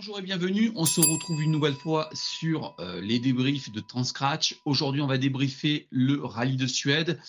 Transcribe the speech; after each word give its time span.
Bonjour 0.00 0.18
et 0.18 0.22
bienvenue. 0.22 0.72
On 0.76 0.86
se 0.86 0.98
retrouve 1.02 1.42
une 1.42 1.50
nouvelle 1.50 1.74
fois 1.74 2.08
sur 2.14 2.74
euh, 2.80 3.02
les 3.02 3.18
débriefs 3.18 3.70
de 3.70 3.80
Transcratch. 3.80 4.56
Aujourd'hui, 4.64 5.02
on 5.02 5.06
va 5.06 5.18
débriefer 5.18 5.88
le 5.90 6.24
rallye 6.24 6.56
de 6.56 6.66
Suède 6.66 7.20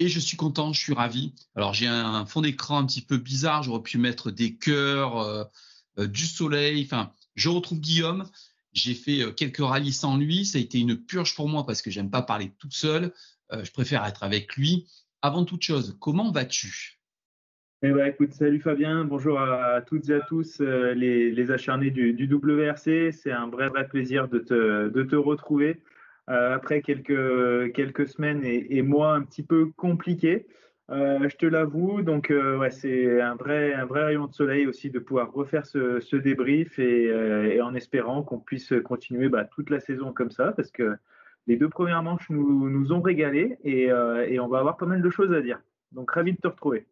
et 0.00 0.08
je 0.08 0.18
suis 0.18 0.36
content, 0.36 0.72
je 0.72 0.80
suis 0.80 0.92
ravi. 0.92 1.34
Alors, 1.54 1.72
j'ai 1.72 1.86
un 1.86 2.26
fond 2.26 2.40
d'écran 2.40 2.78
un 2.78 2.84
petit 2.84 3.02
peu 3.02 3.16
bizarre. 3.16 3.62
J'aurais 3.62 3.84
pu 3.84 3.98
mettre 3.98 4.32
des 4.32 4.56
cœurs, 4.56 5.18
euh, 5.18 5.44
euh, 6.00 6.08
du 6.08 6.26
soleil. 6.26 6.82
Enfin, 6.84 7.12
je 7.36 7.48
retrouve 7.48 7.78
Guillaume. 7.78 8.28
J'ai 8.72 8.94
fait 8.94 9.32
quelques 9.36 9.64
rallyes 9.64 9.92
sans 9.92 10.16
lui. 10.16 10.44
Ça 10.44 10.58
a 10.58 10.60
été 10.60 10.80
une 10.80 10.96
purge 10.96 11.36
pour 11.36 11.48
moi 11.48 11.64
parce 11.64 11.80
que 11.80 11.92
j'aime 11.92 12.10
pas 12.10 12.22
parler 12.22 12.52
tout 12.58 12.72
seul. 12.72 13.14
je 13.52 13.70
préfère 13.70 14.04
être 14.04 14.24
avec 14.24 14.56
lui. 14.56 14.88
Avant 15.22 15.44
toute 15.44 15.62
chose, 15.62 15.96
comment 16.00 16.32
vas-tu? 16.32 16.95
Eh 17.82 17.92
ben, 17.92 18.14
salut 18.30 18.60
Fabien, 18.60 19.04
bonjour 19.04 19.38
à, 19.38 19.82
toutes 19.82 20.08
et 20.08 20.14
à 20.14 20.20
tous 20.20 20.62
euh, 20.62 20.94
les, 20.94 21.50
acharnés 21.50 21.90
du, 21.90 22.26
WRC. 22.26 23.12
C'est 23.12 23.32
un 23.32 23.48
vrai, 23.48 23.68
vrai 23.68 23.86
plaisir 23.86 24.28
de 24.28 24.38
te, 24.38 25.16
retrouver 25.16 25.82
euh, 26.30 26.54
après 26.54 26.80
quelques, 26.80 28.08
semaines 28.08 28.42
et, 28.44 28.80
mois 28.80 29.14
un 29.14 29.22
petit 29.22 29.42
peu 29.42 29.66
compliqués. 29.76 30.46
Euh, 30.90 31.28
je 31.28 31.36
te 31.36 31.44
l'avoue, 31.44 32.00
donc 32.00 32.32
c'est 32.70 33.20
un 33.20 33.34
vrai, 33.34 33.74
rayon 33.82 34.26
de 34.26 34.32
soleil 34.32 34.66
aussi 34.66 34.88
de 34.88 34.98
pouvoir 34.98 35.30
refaire 35.32 35.66
ce, 35.66 36.16
débrief 36.16 36.78
et, 36.78 37.60
en 37.60 37.74
espérant 37.74 38.22
qu'on 38.22 38.38
puisse 38.38 38.72
continuer 38.84 39.28
bah, 39.28 39.44
toute 39.44 39.68
la 39.68 39.80
saison 39.80 40.14
comme 40.14 40.30
ça 40.30 40.52
parce 40.52 40.70
que 40.70 40.96
les 41.46 41.56
deux 41.56 41.68
premières 41.68 42.02
manches 42.02 42.30
nous, 42.30 42.70
nous 42.70 42.92
ont 42.92 43.02
régalé 43.02 43.58
et, 43.64 43.88
et 43.88 44.40
on 44.40 44.48
va 44.48 44.60
avoir 44.60 44.78
pas 44.78 44.86
mal 44.86 45.02
de 45.02 45.10
choses 45.10 45.34
à 45.34 45.42
dire. 45.42 45.60
Donc 45.92 46.10
ravi 46.10 46.32
de 46.32 46.38
te 46.38 46.48
retrouver. 46.48 46.86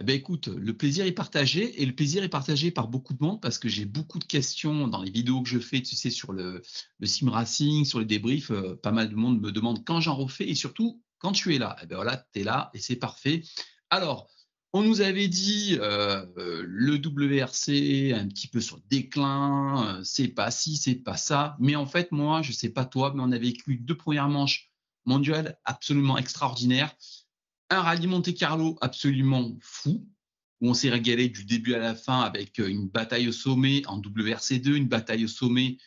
Eh 0.00 0.04
ben, 0.04 0.16
écoute, 0.16 0.48
le 0.48 0.74
plaisir 0.74 1.04
est 1.04 1.12
partagé 1.12 1.82
et 1.82 1.84
le 1.84 1.94
plaisir 1.94 2.24
est 2.24 2.30
partagé 2.30 2.70
par 2.70 2.88
beaucoup 2.88 3.12
de 3.12 3.22
monde 3.22 3.38
parce 3.42 3.58
que 3.58 3.68
j'ai 3.68 3.84
beaucoup 3.84 4.18
de 4.18 4.24
questions 4.24 4.88
dans 4.88 5.02
les 5.02 5.10
vidéos 5.10 5.42
que 5.42 5.48
je 5.50 5.58
fais, 5.58 5.82
tu 5.82 5.94
sais, 5.94 6.08
sur 6.08 6.32
le, 6.32 6.62
sim 7.02 7.30
racing, 7.30 7.84
sur 7.84 7.98
les 7.98 8.06
débriefs. 8.06 8.50
Euh, 8.50 8.76
pas 8.82 8.92
mal 8.92 9.10
de 9.10 9.14
monde 9.14 9.42
me 9.42 9.52
demande 9.52 9.84
quand 9.84 10.00
j'en 10.00 10.16
refais 10.16 10.48
et 10.48 10.54
surtout 10.54 11.02
quand 11.18 11.32
tu 11.32 11.54
es 11.54 11.58
là. 11.58 11.76
Eh 11.82 11.86
ben 11.86 11.96
voilà, 11.96 12.16
tu 12.32 12.40
es 12.40 12.44
là 12.44 12.70
et 12.72 12.78
c'est 12.78 12.96
parfait. 12.96 13.42
Alors, 13.90 14.30
on 14.72 14.82
nous 14.82 15.02
avait 15.02 15.28
dit 15.28 15.76
euh, 15.78 16.24
le 16.66 16.94
WRC 16.94 18.14
un 18.14 18.26
petit 18.28 18.48
peu 18.48 18.62
sur 18.62 18.76
le 18.76 18.82
déclin, 18.88 19.98
euh, 19.98 20.00
c'est 20.02 20.28
pas 20.28 20.50
ci, 20.50 20.78
c'est 20.78 20.94
pas 20.94 21.18
ça. 21.18 21.56
Mais 21.58 21.76
en 21.76 21.86
fait, 21.86 22.10
moi, 22.10 22.40
je 22.40 22.52
sais 22.52 22.70
pas 22.70 22.86
toi, 22.86 23.12
mais 23.14 23.22
on 23.22 23.32
a 23.32 23.38
vécu 23.38 23.76
deux 23.76 23.98
premières 23.98 24.30
manches 24.30 24.70
mondiales 25.04 25.58
absolument 25.66 26.16
extraordinaires 26.16 26.96
un 27.70 27.80
rallye 27.80 28.06
Monte 28.06 28.34
Carlo 28.34 28.76
absolument 28.80 29.56
fou, 29.60 30.06
où 30.60 30.68
on 30.68 30.74
s'est 30.74 30.90
régalé 30.90 31.28
du 31.28 31.44
début 31.44 31.74
à 31.74 31.78
la 31.78 31.94
fin 31.94 32.20
avec 32.20 32.58
euh, 32.58 32.68
une 32.68 32.88
bataille 32.88 33.28
au 33.28 33.32
sommet 33.32 33.86
en 33.86 34.00
WRC2, 34.00 34.74
une 34.74 34.88
bataille 34.88 35.24
au 35.24 35.28
sommet 35.28 35.78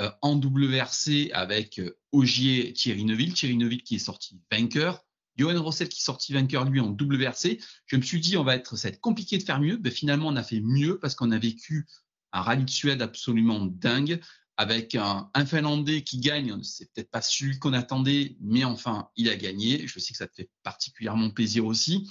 euh, 0.00 0.10
en 0.20 0.38
WRC 0.38 1.30
avec 1.32 1.78
euh, 1.78 1.96
Ogier 2.12 2.72
Thierry 2.72 3.04
Neuville, 3.04 3.32
Thierry 3.32 3.56
Neuville 3.56 3.82
qui 3.82 3.94
est 3.94 4.00
sorti 4.00 4.38
vainqueur, 4.50 5.04
Johan 5.36 5.62
Rossel 5.62 5.88
qui 5.88 6.00
est 6.00 6.04
sorti 6.04 6.32
vainqueur 6.32 6.64
lui 6.64 6.80
en 6.80 6.90
WRC. 6.90 7.58
Je 7.86 7.96
me 7.96 8.02
suis 8.02 8.20
dit, 8.20 8.36
on 8.36 8.44
va 8.44 8.56
être, 8.56 8.76
ça 8.76 8.90
compliqué 8.90 9.38
de 9.38 9.44
faire 9.44 9.60
mieux. 9.60 9.76
Ben, 9.76 9.92
finalement, 9.92 10.28
on 10.28 10.36
a 10.36 10.42
fait 10.42 10.60
mieux 10.60 10.98
parce 10.98 11.14
qu'on 11.14 11.30
a 11.30 11.38
vécu 11.38 11.86
un 12.32 12.42
rallye 12.42 12.64
de 12.64 12.70
Suède 12.70 13.00
absolument 13.00 13.64
dingue 13.64 14.20
avec 14.58 14.96
un, 14.96 15.30
Finlandais 15.46 16.02
qui 16.02 16.18
gagne. 16.18 16.62
C'est 16.64 16.92
peut-être 16.92 17.10
pas 17.10 17.22
celui 17.22 17.58
qu'on 17.60 17.72
attendait, 17.72 18.36
mais 18.40 18.64
enfin, 18.64 19.08
il 19.16 19.30
a 19.30 19.36
gagné. 19.36 19.86
Je 19.86 20.00
sais 20.00 20.12
que 20.12 20.18
ça 20.18 20.26
te 20.26 20.34
fait 20.34 20.50
particulièrement 20.64 21.30
plaisir 21.30 21.64
aussi. 21.64 22.10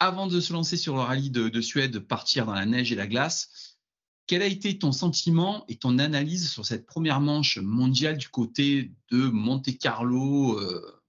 Avant 0.00 0.26
de 0.26 0.40
se 0.40 0.52
lancer 0.54 0.78
sur 0.78 0.96
le 0.96 1.02
rallye 1.02 1.30
de, 1.30 1.60
Suède, 1.60 1.98
partir 2.00 2.46
dans 2.46 2.54
la 2.54 2.64
neige 2.64 2.90
et 2.90 2.96
la 2.96 3.06
glace, 3.06 3.78
quel 4.26 4.40
a 4.40 4.46
été 4.46 4.78
ton 4.78 4.92
sentiment 4.92 5.64
et 5.68 5.76
ton 5.76 5.98
analyse 5.98 6.50
sur 6.50 6.64
cette 6.64 6.86
première 6.86 7.20
manche 7.20 7.58
mondiale 7.58 8.16
du 8.16 8.28
côté 8.28 8.92
de 9.10 9.26
Monte 9.26 9.76
Carlo 9.78 10.58
euh, 10.58 11.03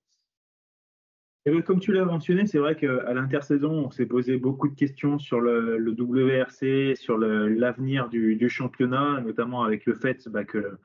comme 1.66 1.80
tu 1.80 1.92
l'as 1.94 2.06
mentionné, 2.06 2.48
c'est 2.48 2.58
vrai 2.58 2.76
qu'à 2.76 3.14
l'intersaison, 3.14 3.72
on 3.72 3.92
s'est 3.92 4.08
posé 4.08 4.38
beaucoup 4.38 4.68
de 4.68 4.76
questions 4.76 5.20
sur 5.20 5.40
le, 5.40 5.78
WRC, 5.78 6.96
sur 6.96 7.18
l'avenir 7.20 8.10
du, 8.10 8.50
championnat, 8.50 9.22
notamment 9.22 9.64
avec 9.64 9.86
le 9.86 9.94
fait 9.94 10.28
bah, 10.28 10.44
que 10.44 10.78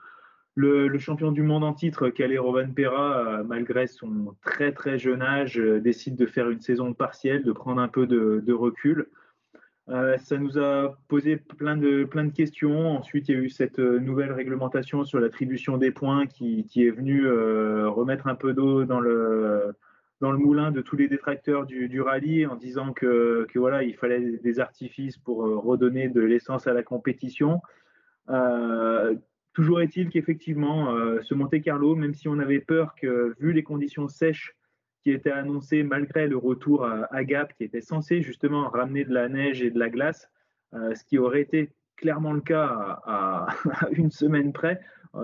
le, 0.55 0.99
champion 0.99 1.33
du 1.33 1.43
monde 1.43 1.65
en 1.65 1.73
titre, 1.73 2.11
Calais 2.11 2.37
Rovan 2.37 2.73
Pera, 2.75 3.43
malgré 3.45 3.87
son 3.87 4.37
très 4.43 4.73
très 4.73 4.99
jeune 4.99 5.23
âge, 5.23 5.59
euh, 5.59 5.81
décide 5.81 6.17
de 6.17 6.27
faire 6.27 6.51
une 6.51 6.61
saison 6.61 6.93
partielle, 6.93 7.43
de 7.43 7.53
prendre 7.53 7.81
un 7.81 7.89
peu 7.89 8.07
de, 8.07 8.53
recul. 8.53 9.09
Euh, 9.89 10.19
ça 10.19 10.37
nous 10.37 10.59
a 10.59 10.99
posé 11.09 11.37
plein 11.37 11.77
de, 11.77 12.05
plein 12.05 12.25
de 12.25 12.33
questions. 12.33 12.99
Ensuite, 12.99 13.29
il 13.29 13.35
y 13.35 13.39
a 13.39 13.41
eu 13.41 13.49
cette 13.49 13.79
euh, 13.79 13.99
nouvelle 13.99 14.33
réglementation 14.33 15.05
sur 15.05 15.21
l'attribution 15.21 15.79
des 15.79 15.91
points 15.91 16.27
qui, 16.27 16.67
est 16.77 16.91
venue 16.91 17.27
remettre 17.27 18.27
un 18.27 18.35
peu 18.35 18.53
d'eau 18.53 18.85
dans 18.85 19.01
le, 19.01 19.75
dans 20.21 20.33
le 20.33 20.39
moulin 20.39 20.71
de 20.71 20.83
tous 20.83 20.97
les 20.97 21.09
détracteurs 21.09 21.67
du, 21.67 22.01
rallye 22.01 22.47
en 22.47 22.57
disant 22.57 22.93
que, 22.93 23.47
voilà, 23.55 23.83
il 23.83 23.95
fallait 23.95 24.39
des 24.39 24.61
artifices 24.61 25.17
pour 25.17 25.47
euh, 25.47 25.57
redonner 25.57 26.09
de 26.09 26.21
l'essence 26.21 26.67
à 26.67 26.75
la 26.75 26.83
compétition. 26.83 27.63
Euh, 28.29 29.15
toujours 29.55 29.81
est-il 29.81 30.11
qu'effectivement, 30.11 30.95
euh, 30.95 31.21
ce 31.23 31.35
Monte 31.35 31.61
Carlo, 31.63 31.95
même 31.97 32.13
si 32.13 32.29
on 32.29 32.39
avait 32.39 32.61
peur 32.61 32.95
que, 32.95 33.35
vu 33.41 33.53
les 33.53 33.63
conditions 33.63 34.09
sèches 34.09 34.55
qui 35.03 35.11
étaient 35.11 35.31
annoncées 35.33 35.83
malgré 35.83 36.29
le 36.29 36.37
retour 36.37 36.85
à, 36.85 37.25
Gap, 37.25 37.55
qui 37.55 37.65
était 37.65 37.81
censé 37.81 38.21
justement 38.21 38.69
ramener 38.69 39.05
de 39.05 39.15
la 39.15 39.31
neige 39.31 39.63
et 39.63 39.71
de 39.71 39.79
la 39.79 39.89
glace, 39.89 40.29
ce 40.75 41.03
qui 41.05 41.17
aurait 41.17 41.41
été 41.41 41.71
clairement 41.97 42.35
le 42.35 42.43
cas 42.43 43.01
à 43.07 43.47
une 43.93 44.11
semaine 44.11 44.53
près, 44.53 44.79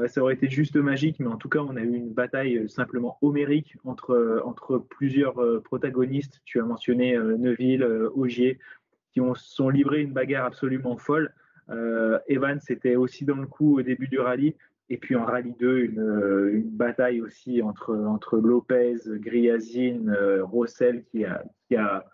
ça 0.08 0.20
aurait 0.20 0.34
été 0.34 0.48
juste 0.48 0.76
magique, 0.76 1.20
mais 1.20 1.28
en 1.28 1.36
tout 1.36 1.48
cas, 1.48 1.60
on 1.60 1.76
a 1.76 1.80
eu 1.80 1.94
une 1.94 2.12
bataille 2.12 2.58
euh, 2.58 2.68
simplement 2.68 3.18
homérique 3.22 3.76
entre, 3.84 4.10
euh, 4.10 4.40
entre 4.44 4.78
plusieurs 4.78 5.40
euh, 5.40 5.60
protagonistes. 5.60 6.40
Tu 6.44 6.60
as 6.60 6.64
mentionné 6.64 7.16
Neuville, 7.16 7.84
Augier, 8.14 8.58
qui 9.12 9.20
ont 9.20 9.34
sont 9.34 9.68
livrés 9.68 10.02
une 10.02 10.12
bagarre 10.12 10.46
absolument 10.46 10.96
folle. 10.96 11.32
Evans 12.28 12.60
était 12.68 12.94
aussi 12.94 13.24
dans 13.24 13.36
le 13.36 13.46
coup 13.46 13.78
au 13.78 13.82
début 13.82 14.06
du 14.06 14.20
rallye. 14.20 14.54
Et 14.88 14.98
puis 14.98 15.16
en 15.16 15.24
rallye 15.24 15.52
2, 15.58 15.78
une, 15.78 16.50
une 16.52 16.70
bataille 16.70 17.20
aussi 17.20 17.60
entre, 17.60 17.96
entre 17.96 18.38
Lopez, 18.38 18.98
Griazine, 19.06 20.16
Rossel, 20.42 21.02
qui 21.04 21.24
a, 21.24 21.42
qui 21.66 21.74
a, 21.74 22.04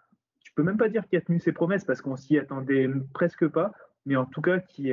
je 0.43 0.51
peux 0.55 0.63
même 0.63 0.79
pas 0.79 0.89
dire 0.89 1.07
qu'il 1.07 1.19
a 1.19 1.21
tenu 1.21 1.39
ses 1.39 1.53
promesses 1.53 1.85
parce 1.85 2.01
qu'on 2.01 2.17
s'y 2.17 2.39
attendait 2.39 2.89
presque 3.13 3.47
pas, 3.47 3.73
mais 4.07 4.17
en 4.17 4.25
tout 4.25 4.41
cas 4.41 4.59
qui, 4.59 4.93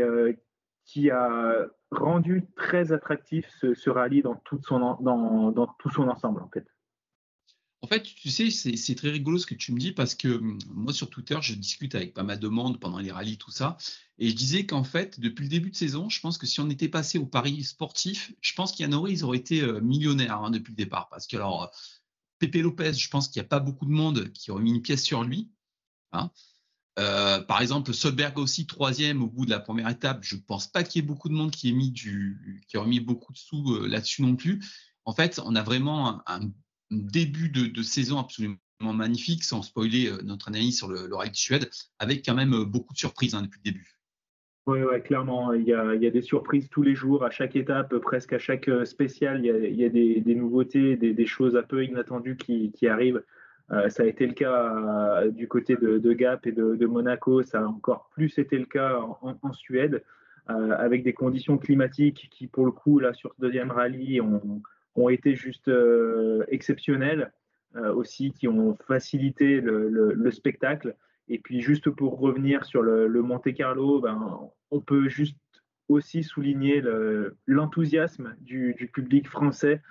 qui 0.84 1.09
a 1.09 1.69
rendu 1.91 2.45
très 2.55 2.91
attractif 2.91 3.45
ce, 3.61 3.89
rallye 3.89 4.22
dans 4.22 4.35
tout, 4.35 4.59
son, 4.63 4.81
ensemble, 4.81 6.41
en 6.41 6.50
fait. 6.50 6.66
En 7.81 7.88
fait, 7.88 8.03
tu 8.03 8.29
sais, 8.29 8.50
c'est 8.51 8.95
très 8.95 9.09
rigolo 9.09 9.38
ce 9.38 9.45
que 9.45 9.55
tu 9.55 9.72
me 9.72 9.79
dis 9.79 9.94
parce 9.94 10.13
que 10.13 10.27
hum, 10.27 10.59
moi, 10.69 10.91
sur 10.91 11.09
Twitter, 11.09 11.38
je 11.41 11.53
discute 11.53 11.95
avec 11.95 12.13
pas 12.13 12.23
mal 12.23 12.39
de 12.39 12.47
monde 12.50 12.79
pendant 12.79 13.00
les 13.00 13.11
rallyes, 13.11 13.38
tout 13.38 13.51
ça. 13.51 13.77
Et 14.17 14.29
je 14.29 14.35
disais 14.35 14.66
qu'en 14.66 14.83
fait, 14.83 15.19
depuis 15.19 15.44
le 15.44 15.50
début 15.50 15.72
de 15.72 15.75
saison, 15.77 16.09
je 16.09 16.19
pense 16.19 16.38
que 16.38 16.45
si 16.45 16.59
on 16.59 16.69
était 16.69 16.89
passé 16.89 17.17
au 17.17 17.25
paris 17.25 17.63
sportif, 17.63 18.33
je 18.41 18.53
pense 18.53 18.73
aurait, 18.94 19.13
ils 19.13 19.23
auraient 19.23 19.38
été 19.38 19.61
euh, 19.61 19.79
millionnaires 19.79 20.41
hein, 20.41 20.51
depuis 20.51 20.71
le 20.71 20.75
départ. 20.75 21.07
Parce 21.07 21.25
que, 21.25 21.38
alors, 21.38 21.71
Pepe 22.38 22.56
Lopez, 22.56 22.94
je 22.94 23.09
pense 23.09 23.29
qu'il 23.29 23.41
n'y 23.41 23.45
a 23.45 23.50
pas 23.50 23.61
beaucoup 23.61 23.85
de 23.85 23.91
monde 23.91 24.31
qui 24.33 24.51
aurait 24.51 24.61
mis 24.61 24.71
une 24.71 24.81
pièce 24.81 25.03
sur 25.03 25.23
lui. 25.23 25.50
Hein. 26.11 26.31
Euh, 26.99 27.39
par 27.41 27.61
exemple, 27.61 27.93
Solberg 27.93 28.37
aussi 28.37 28.67
troisième 28.67 29.23
au 29.23 29.27
bout 29.27 29.45
de 29.45 29.49
la 29.49 29.59
première 29.59 29.87
étape. 29.87 30.19
Je 30.21 30.35
ne 30.35 30.41
pense 30.41 30.67
pas 30.67 30.83
qu'il 30.83 31.01
y 31.01 31.05
ait 31.05 31.07
beaucoup 31.07 31.29
de 31.29 31.33
monde 31.33 31.51
qui 31.51 31.69
ait 31.69 31.73
mis 31.73 31.91
du, 31.91 32.61
qui 32.67 32.99
beaucoup 32.99 33.31
de 33.31 33.37
sous 33.37 33.73
euh, 33.73 33.87
là-dessus 33.87 34.21
non 34.21 34.35
plus. 34.35 34.59
En 35.05 35.13
fait, 35.13 35.39
on 35.43 35.55
a 35.55 35.63
vraiment 35.63 36.21
un, 36.27 36.41
début 36.91 37.49
de, 37.49 37.83
saison 37.83 38.19
absolument 38.19 38.57
magnifique, 38.81 39.43
sans 39.43 39.61
spoiler 39.61 40.07
euh, 40.07 40.21
notre 40.23 40.49
analyse 40.49 40.77
sur 40.77 40.89
le, 40.89 41.07
le 41.07 41.15
Rallye 41.15 41.31
de 41.31 41.35
Suède, 41.35 41.69
avec 41.99 42.25
quand 42.25 42.35
même 42.35 42.63
beaucoup 42.63 42.93
de 42.93 42.97
surprises 42.97 43.35
hein, 43.35 43.43
depuis 43.43 43.61
le 43.63 43.71
début. 43.71 43.95
Oui, 44.65 44.79
clairement, 45.03 45.53
il 45.53 45.63
y, 45.63 45.74
a, 45.74 45.95
il 45.95 46.03
y, 46.03 46.07
a, 46.07 46.12
des 46.12 46.21
surprises 46.21 46.69
tous 46.69 46.83
les 46.83 46.94
jours, 46.94 47.24
à 47.24 47.31
chaque 47.31 47.56
étape, 47.56 47.95
presque 48.00 48.33
à 48.33 48.39
chaque 48.39 48.69
spécial, 48.85 49.39
il 49.44 49.75
y 49.75 49.85
a, 49.85 49.89
des, 49.89 50.35
nouveautés, 50.35 50.95
des, 50.95 51.25
choses 51.25 51.56
un 51.56 51.63
peu 51.63 51.83
inattendues 51.83 52.38
qui 52.38 52.88
arrivent. 52.88 53.24
Euh, 53.71 53.89
ça 53.89 54.04
a 54.04 54.06
été 54.06 54.25
le 54.25 54.33
cas 54.33 55.21
euh, 55.21 55.30
du 55.30 55.48
côté 55.48 55.75
de, 55.75 56.13
Gap 56.13 56.48
et 56.48 56.51
de, 56.51 56.86
Monaco, 56.86 57.44
ça 57.44 57.62
a 57.62 57.66
encore 57.66 58.10
plus 58.13 58.38
été 58.39 58.57
le 58.57 58.66
cas 58.66 59.00
en, 59.21 59.54
Suède, 59.54 60.04
euh, 60.50 60.71
avec 60.77 61.04
des 61.04 61.13
conditions 61.13 61.57
climatiques 61.57 62.30
qui, 62.31 62.48
pour 62.48 62.66
le 62.66 62.71
coup, 62.71 63.00
là, 63.00 63.13
sur 63.13 63.33
ce 63.36 63.42
deuxième 63.42 63.71
rallye, 63.71 64.21
ont, 64.21 64.62
été 65.10 65.33
juste 65.33 65.71
exceptionnelles 66.50 67.31
aussi, 67.95 68.31
qui 68.31 68.50
ont 68.50 68.77
facilité 68.86 69.62
le, 69.62 70.31
spectacle. 70.31 70.95
Et 71.30 71.38
puis, 71.38 71.62
juste 71.62 71.89
pour 71.89 72.19
revenir 72.19 72.65
sur 72.65 72.81
le, 72.81 73.22
Monte 73.22 73.54
Carlo, 73.54 74.01
ben, 74.01 74.50
on 74.72 74.81
peut 74.81 75.07
juste 75.07 75.38
aussi 75.88 76.24
souligner 76.24 76.83
l'enthousiasme 77.45 78.36
du, 78.42 78.89
public 78.92 79.27
français 79.30 79.81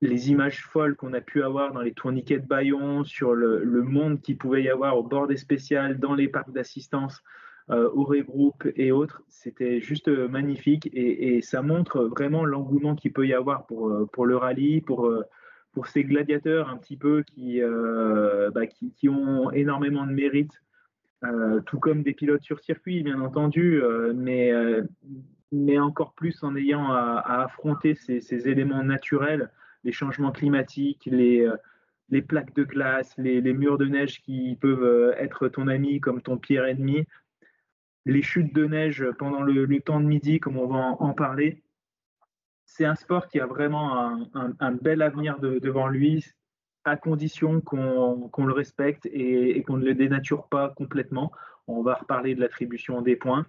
les 0.00 0.30
images 0.30 0.64
folles 0.64 0.96
qu'on 0.96 1.12
a 1.12 1.20
pu 1.20 1.42
avoir 1.42 1.72
dans 1.72 1.82
les 1.82 1.92
tourniquets 1.92 2.38
de 2.38 2.46
Bayon, 2.46 3.04
sur 3.04 3.34
le, 3.34 3.82
monde 3.82 4.20
qu'il 4.20 4.38
pouvait 4.38 4.62
y 4.62 4.68
avoir 4.68 4.96
au 4.96 5.02
bord 5.02 5.26
des 5.26 5.36
spéciales, 5.36 5.98
dans 5.98 6.14
les 6.14 6.28
parcs 6.28 6.52
d'assistance. 6.52 7.22
Auré 7.68 8.22
Group 8.22 8.66
et 8.74 8.90
autres. 8.90 9.22
C'était 9.28 9.80
juste 9.80 10.08
magnifique 10.08 10.90
et, 10.92 11.40
ça 11.40 11.62
montre 11.62 12.02
vraiment 12.02 12.44
l'engouement 12.44 12.96
qu'il 12.96 13.12
peut 13.12 13.28
y 13.28 13.32
avoir 13.32 13.64
pour, 13.66 14.10
pour 14.10 14.26
le 14.26 14.36
rallye, 14.36 14.80
pour, 14.80 15.08
pour 15.72 15.86
ces 15.86 16.02
gladiateurs 16.02 16.68
un 16.68 16.78
petit 16.78 16.96
peu 16.96 17.22
qui, 17.22 17.60
bah, 17.60 18.66
qui, 18.66 19.08
ont 19.08 19.52
énormément 19.52 20.04
de 20.04 20.10
mérite, 20.10 20.64
tout 21.66 21.78
comme 21.78 22.02
des 22.02 22.12
pilotes 22.12 22.42
sur 22.42 22.58
circuit, 22.58 23.04
bien 23.04 23.20
entendu, 23.20 23.80
mais 24.16 24.52
mais 25.52 25.78
encore 25.78 26.14
plus 26.14 26.42
en 26.42 26.54
ayant 26.56 26.92
à, 26.92 27.42
affronter 27.42 27.94
ces, 27.94 28.48
éléments 28.48 28.82
naturels, 28.82 29.50
les 29.84 29.92
changements 29.92 30.32
climatiques, 30.32 31.06
les, 31.06 31.46
euh, 31.46 32.22
plaques 32.22 32.54
de 32.54 32.64
glace, 32.64 33.14
les, 33.18 33.40
murs 33.52 33.78
de 33.78 33.86
neige 33.86 34.20
qui 34.20 34.56
peuvent 34.60 34.82
euh, 34.82 35.14
être 35.16 35.48
ton 35.48 35.68
ami 35.68 36.00
comme 36.00 36.20
ton 36.20 36.38
pire 36.38 36.64
ennemi, 36.64 37.06
les 38.06 38.22
chutes 38.22 38.54
de 38.54 38.64
neige 38.66 39.04
pendant 39.18 39.42
le, 39.42 39.66
temps 39.80 40.00
de 40.00 40.06
midi, 40.06 40.40
comme 40.40 40.56
on 40.56 40.66
va 40.66 40.96
en, 40.98 41.12
parler. 41.12 41.62
C'est 42.64 42.84
un 42.84 42.94
sport 42.94 43.28
qui 43.28 43.40
a 43.40 43.46
vraiment 43.46 44.26
un, 44.34 44.72
bel 44.72 45.02
avenir 45.02 45.38
devant 45.38 45.88
lui, 45.88 46.24
à 46.84 46.96
condition 46.96 47.60
qu'on 47.60 48.46
le 48.46 48.52
respecte 48.52 49.06
et, 49.12 49.62
qu'on 49.64 49.76
ne 49.76 49.84
le 49.84 49.94
dénature 49.94 50.48
pas 50.48 50.70
complètement. 50.70 51.30
On 51.66 51.82
va 51.82 51.94
reparler 51.94 52.34
de 52.34 52.40
l'attribution 52.40 53.02
des 53.02 53.16
points. 53.16 53.46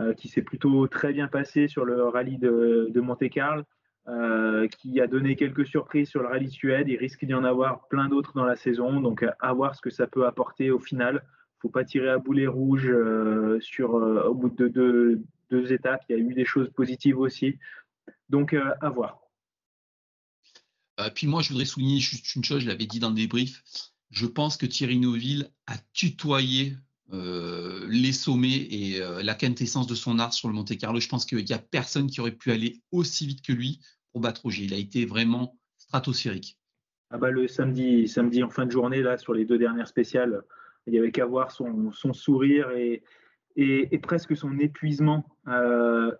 Euh, 0.00 0.14
qui 0.14 0.28
s'est 0.28 0.42
plutôt 0.42 0.86
très 0.86 1.12
bien 1.12 1.26
passé 1.26 1.66
sur 1.66 1.84
le 1.84 2.04
rallye 2.04 2.38
de, 2.38 3.00
Monte-Carlo, 3.00 3.64
euh, 4.08 4.66
qui 4.68 5.00
a 5.00 5.06
donné 5.06 5.36
quelques 5.36 5.66
surprises 5.66 6.08
sur 6.08 6.22
le 6.22 6.28
rallye 6.28 6.50
Suède. 6.50 6.88
Il 6.88 6.96
risque 6.96 7.24
d'y 7.24 7.34
en 7.34 7.44
avoir 7.44 7.88
plein 7.88 8.08
d'autres 8.08 8.32
dans 8.34 8.44
la 8.44 8.56
saison, 8.56 9.00
donc 9.00 9.24
à 9.40 9.52
voir 9.52 9.74
ce 9.74 9.80
que 9.80 9.90
ça 9.90 10.06
peut 10.06 10.26
apporter 10.26 10.70
au 10.70 10.78
final. 10.78 11.24
Faut 11.60 11.68
pas 11.68 11.84
tirer 11.84 12.08
à 12.08 12.18
boulet 12.18 12.46
rouge 12.46 12.88
euh, 12.88 13.58
sur, 13.60 13.94
au 13.94 14.34
bout 14.34 14.50
de 14.50 14.68
deux, 14.68 15.72
étapes. 15.72 16.02
Il 16.08 16.16
y 16.16 16.20
a 16.20 16.22
eu 16.22 16.34
des 16.34 16.44
choses 16.44 16.70
positives 16.70 17.18
aussi. 17.18 17.58
Donc 18.28 18.54
à 18.54 18.90
voir. 18.90 19.20
puis 21.14 21.26
moi, 21.26 21.42
je 21.42 21.50
voudrais 21.50 21.64
souligner 21.64 21.98
juste 21.98 22.34
une 22.34 22.44
chose, 22.44 22.60
je 22.60 22.68
l'avais 22.68 22.86
dit 22.86 23.00
dans 23.00 23.08
le 23.08 23.14
débrief. 23.14 23.62
Je 24.10 24.26
pense 24.26 24.56
que 24.56 24.66
Thierry 24.66 24.98
Neuville 24.98 25.50
a 25.66 25.74
tutoyé 25.92 26.76
euh, 27.10 27.86
les 27.88 28.12
sommets 28.12 28.66
et 28.70 29.00
euh, 29.00 29.22
la 29.22 29.34
quintessence 29.34 29.86
de 29.86 29.94
son 29.94 30.18
art 30.18 30.34
sur 30.34 30.48
le 30.48 30.54
Monte 30.54 30.76
Carlo. 30.76 31.00
Je 31.00 31.08
pense 31.08 31.24
qu'il 31.24 31.42
n'y 31.42 31.52
a 31.52 31.58
personne 31.58 32.10
qui 32.10 32.20
aurait 32.20 32.36
pu 32.36 32.50
aller 32.52 32.82
aussi 32.90 33.26
vite 33.26 33.40
que 33.40 33.52
lui 33.52 33.80
Il 34.14 34.74
a 34.74 34.76
été 34.76 35.04
vraiment 35.04 35.56
stratosphérique. 35.76 36.58
Ah 37.10 37.18
bah 37.18 37.30
le 37.30 37.48
samedi, 37.48 38.06
samedi 38.08 38.42
en 38.42 38.50
fin 38.50 38.66
de 38.66 38.70
journée, 38.70 39.02
là, 39.02 39.16
sur 39.16 39.32
les 39.32 39.44
deux 39.44 39.58
dernières 39.58 39.88
spéciales, 39.88 40.42
il 40.86 40.92
n'y 40.92 40.98
avait 40.98 41.12
qu'à 41.12 41.24
voir 41.24 41.50
son, 41.50 41.92
sourire 42.12 42.70
et, 42.70 43.02
presque 44.02 44.36
son 44.36 44.58
épuisement. 44.58 45.24
Euh, 45.46 46.12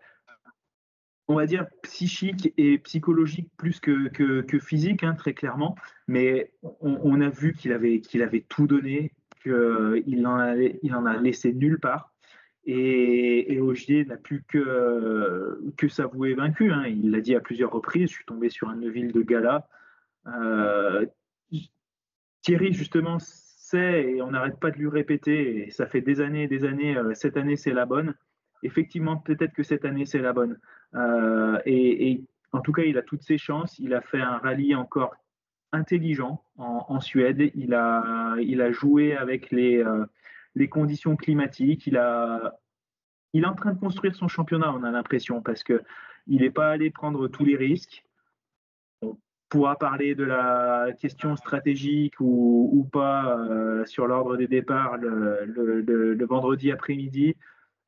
on 1.29 1.35
va 1.35 1.45
dire 1.45 1.67
psychique 1.83 2.55
et 2.57 2.79
psychologique 2.79 3.51
plus 3.59 3.81
que, 3.81 4.09
que, 4.09 4.59
physique, 4.59 5.05
hein, 5.05 5.15
très 5.15 5.35
clairement. 5.35 5.77
Mais 6.07 6.53
on, 6.81 7.21
a 7.21 7.29
vu 7.29 7.53
qu'il 7.53 7.73
avait, 7.73 8.01
qu'il 8.01 8.23
avait 8.23 8.45
tout 8.49 8.67
donné 8.67 9.13
qu'il 9.43 10.27
en, 10.27 10.39
a, 10.39 10.57
il 10.57 10.95
en 10.95 11.05
a 11.05 11.17
laissé 11.19 11.53
nulle 11.53 11.79
part. 11.79 12.13
Et, 12.71 13.55
et 13.55 13.61
Ogier 13.61 14.05
n'a 14.05 14.19
plus 14.19 14.45
que, 14.47 15.59
que 15.79 15.89
s'avouer 15.89 16.35
vaincu. 16.35 16.71
Hein. 16.71 16.85
Il 16.87 17.11
l'a 17.11 17.21
dit 17.21 17.35
à 17.35 17.41
plusieurs 17.41 17.73
reprises. 17.73 18.11
Je 18.11 18.17
suis 18.17 18.25
tombé 18.27 18.51
sur 18.51 18.69
un 18.69 18.77
Neuville 18.77 19.11
de 19.11 19.23
gala. 19.23 19.67
Euh, 20.27 21.07
Thierry, 22.43 22.75
justement, 22.75 23.19
sait, 23.19 24.11
et 24.11 24.23
on 24.23 24.31
n'arrête 24.31 24.61
pas 24.61 24.71
de 24.71 24.77
lui 24.77 24.89
répéter, 24.89 25.71
ça 25.71 25.87
fait 25.87 26.01
des 26.03 26.21
années 26.21 26.45
et 26.45 26.49
des 26.49 26.65
années, 26.65 26.97
euh, 26.97 27.13
cette 27.15 27.37
année 27.37 27.57
c'est 27.57 27.73
la 27.73 27.87
bonne. 27.87 28.15
Effectivement, 28.63 29.17
peut-être 29.17 29.53
que 29.55 29.63
cette 29.63 29.85
année 29.85 30.05
c'est 30.05 30.21
la 30.21 30.33
bonne. 30.33 30.59
et, 31.65 32.11
et, 32.11 32.25
en 32.53 32.61
tout 32.61 32.73
cas, 32.73 32.83
il 32.83 32.97
a 32.99 33.03
toutes 33.03 33.23
ses 33.23 33.39
chances. 33.39 33.79
Il 33.79 33.95
a 33.95 34.01
fait 34.01 34.21
un 34.21 34.39
rallye 34.39 34.75
encore 34.75 35.15
intelligent 35.73 36.43
en, 36.57 37.01
Suède. 37.01 37.51
Il 37.55 37.75
a, 37.75 38.71
joué 38.71 39.17
avec 39.17 39.51
les, 39.51 39.79
euh, 39.79 40.05
les 40.59 40.69
conditions 40.69 41.17
climatiques. 41.17 41.87
Il, 41.87 41.97
est 41.97 43.47
en 43.47 43.55
train 43.55 43.73
de 43.73 43.79
construire 43.79 44.15
son 44.15 44.29
championnat, 44.29 44.73
on 44.73 44.83
a 44.83 44.91
l'impression, 44.91 45.41
parce 45.41 45.63
qu'il 45.63 45.81
n'est 46.27 46.51
pas 46.51 46.71
allé 46.71 46.91
prendre 46.91 47.29
tous 47.29 47.45
les 47.45 47.57
risques. 47.57 48.05
On 49.03 49.17
pourra 49.49 49.77
parler 49.79 50.15
de 50.15 50.25
la 50.25 50.89
question 51.01 51.37
stratégique 51.37 52.15
ou, 52.21 52.87
pas 52.93 53.39
euh, 53.39 53.85
sur 53.87 54.07
l'ordre 54.07 54.37
des 54.37 54.49
départs 54.49 54.97
le, 54.99 56.25
vendredi 56.25 56.71
après-midi. 56.73 57.37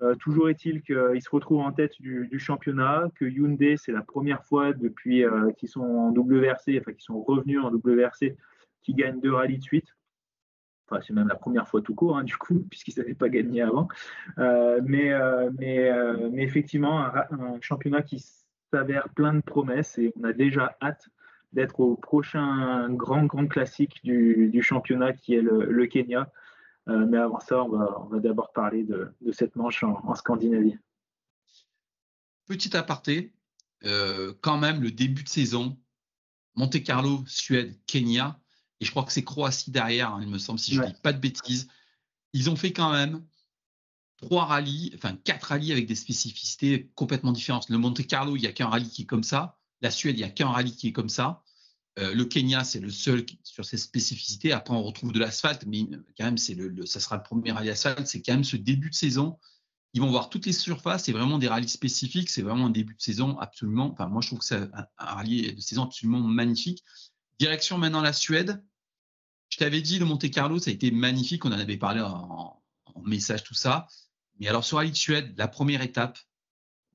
Euh, 0.03 0.15
toujours 0.15 0.49
est-il 0.49 0.81
qu'ils 0.81 1.21
se 1.21 1.29
retrouvent 1.29 1.61
en 1.61 1.73
tête 1.73 2.01
du, 2.01 2.39
championnat, 2.39 3.09
que 3.17 3.27
Hyundai, 3.27 3.77
c'est 3.77 3.93
la 3.93 4.03
première 4.03 4.45
fois 4.45 4.73
depuis 4.73 5.25
euh, 5.25 5.51
qu'ils 5.53 5.69
sont 5.69 5.83
en 5.83 6.11
WRC, 6.13 6.79
enfin 6.81 6.93
qu'ils 6.93 7.03
sont 7.03 7.21
revenus 7.21 7.61
en 7.63 7.71
WRC, 7.71 8.37
qui 8.83 8.95
gagnent 8.95 9.21
deux 9.21 9.35
rallyes 9.35 9.59
de 9.59 9.63
suite. 9.63 9.95
Enfin, 10.91 11.01
c'est 11.07 11.13
même 11.13 11.29
la 11.29 11.37
première 11.37 11.69
fois 11.69 11.83
tout 11.83 11.95
court, 11.95 12.17
hein, 12.17 12.25
du 12.25 12.37
coup, 12.37 12.61
puisqu'ils 12.71 12.93
ne 12.93 13.03
savaient 13.03 13.15
pas 13.15 13.29
gagner 13.29 13.63
avant. 13.63 13.89
Euh, 14.39 14.81
mais, 14.85 15.13
mais, 15.59 15.91
mais, 16.31 16.43
effectivement, 16.43 17.01
un, 17.01 17.61
championnat 17.61 18.03
qui 18.03 18.25
s'avère 18.73 19.09
plein 19.11 19.35
de 19.35 19.41
promesses 19.41 19.99
et 19.99 20.13
on 20.19 20.25
a 20.25 20.33
déjà 20.33 20.77
hâte 20.83 21.09
d'être 21.53 21.81
au 21.81 21.97
prochain 21.97 22.89
grand, 22.91 23.25
grand 23.25 23.47
classique 23.47 24.01
du, 24.05 24.63
championnat 24.63 25.13
qui 25.13 25.35
est 25.35 25.43
le 25.43 25.87
Kenya. 25.87 26.31
Euh, 26.89 27.07
mais 27.07 27.19
avant 27.19 27.41
ça, 27.41 27.63
on 27.63 27.69
va, 27.69 28.19
d'abord 28.21 28.53
parler 28.53 28.85
de, 28.85 29.13
cette 29.33 29.57
manche 29.57 29.83
en, 29.83 30.15
Scandinavie. 30.15 30.77
Petit 32.47 32.77
aparté, 32.77 33.33
euh, 33.85 34.33
quand 34.41 34.59
même, 34.59 34.83
le 34.83 34.91
début 34.91 35.23
de 35.23 35.29
saison, 35.29 35.79
Monte 36.57 36.83
Carlo, 36.83 37.21
Suède, 37.27 37.75
Kenya, 37.87 38.41
et 38.81 38.85
je 38.85 38.91
crois 38.91 39.05
que 39.05 39.13
c'est 39.13 39.25
Croatie 39.25 39.71
derrière, 39.71 40.15
hein, 40.15 40.21
il 40.23 40.29
me 40.29 40.39
semble, 40.39 40.59
si 40.59 40.75
je 40.75 40.81
ne 40.81 40.87
dis 40.87 40.95
pas 41.03 41.13
de 41.13 41.19
bêtises. 41.19 41.69
Ils 42.33 42.49
ont 42.49 42.57
fait 42.57 42.73
quand 42.73 42.93
même 42.93 43.23
trois 44.17 44.45
rallyes, 44.45 44.93
enfin 44.95 45.17
quatre 45.25 45.45
rallyes 45.45 45.73
avec 45.73 45.87
des 45.87 45.95
spécificités 45.95 46.91
complètement 46.95 47.33
différentes. 47.33 47.69
Le 47.69 47.79
Monte 47.79 48.07
Carlo, 48.07 48.37
il 48.37 48.41
n'y 48.41 48.47
a 48.47 48.53
qu'un 48.53 48.69
rallye 48.69 48.89
qui 48.89 49.03
est 49.03 49.07
comme 49.07 49.23
ça. 49.23 49.59
La 49.81 49.91
Suède, 49.91 50.17
il 50.17 50.19
n'y 50.19 50.25
a 50.25 50.31
qu'un 50.31 50.49
rallye 50.49 50.75
qui 50.75 50.89
est 50.89 50.93
comme 50.93 51.09
ça. 51.09 51.43
Euh, 51.99 52.15
le 52.15 52.25
Kenya, 52.25 52.65
c'est 52.65 52.81
le 52.81 52.91
seul 52.91 53.25
sur 53.43 53.65
ses 53.65 53.77
spécificités. 53.77 54.53
Après, 54.53 54.75
on 54.75 54.83
retrouve 54.83 55.13
de 55.13 55.19
l'asphalte, 55.19 55.65
mais 55.67 55.87
quand 56.17 56.25
même, 56.25 56.39
c'est 56.39 56.55
le, 56.55 56.87
ça 56.87 57.01
sera 57.01 57.17
le 57.17 57.23
premier 57.23 57.53
rallye 57.53 57.71
asphalte. 57.71 58.07
C'est 58.07 58.23
quand 58.23 58.33
même 58.33 58.45
ce 58.45 58.57
début 58.57 58.91
de 58.91 58.95
saison. 58.95 59.39
Ils 59.93 60.01
vont 60.01 60.11
voir 60.11 60.31
toutes 60.31 60.47
les 60.47 60.53
surfaces. 60.53 61.05
C'est 61.05 61.13
vraiment 61.13 61.39
des 61.39 61.49
rallyes 61.49 61.69
spécifiques. 61.69 62.31
C'est 62.31 62.43
vraiment 62.43 62.67
un 62.67 62.71
début 62.71 62.95
de 62.95 63.03
saison 63.03 63.39
absolument. 63.39 63.91
Enfin, 63.93 64.07
moi, 64.07 64.21
je 64.21 64.29
trouve 64.29 64.39
que 64.39 64.45
c'est 64.45 64.57
un, 64.73 64.87
rallye 64.99 65.53
de 65.55 65.61
saison 65.61 65.85
absolument 65.85 66.21
magnifique. 66.21 66.85
Direction 67.39 67.79
maintenant 67.79 68.03
la 68.03 68.13
Suède. 68.13 68.63
Je 69.51 69.59
t'avais 69.59 69.83
dit, 69.83 69.99
le 69.99 70.07
Monte 70.07 70.31
Carlo, 70.31 70.59
ça 70.59 70.71
a 70.71 70.75
été 70.75 70.91
magnifique. 70.91 71.45
On 71.45 71.49
en 71.49 71.59
avait 71.59 71.77
parlé 71.77 72.01
en, 72.01 72.57
message, 73.05 73.45
tout 73.45 73.55
ça. 73.55 73.87
Mais 74.39 74.49
alors, 74.49 74.65
sur 74.65 74.81
de 74.81 74.93
Suède, 74.95 75.35
la 75.37 75.49
première 75.49 75.83
étape, 75.83 76.19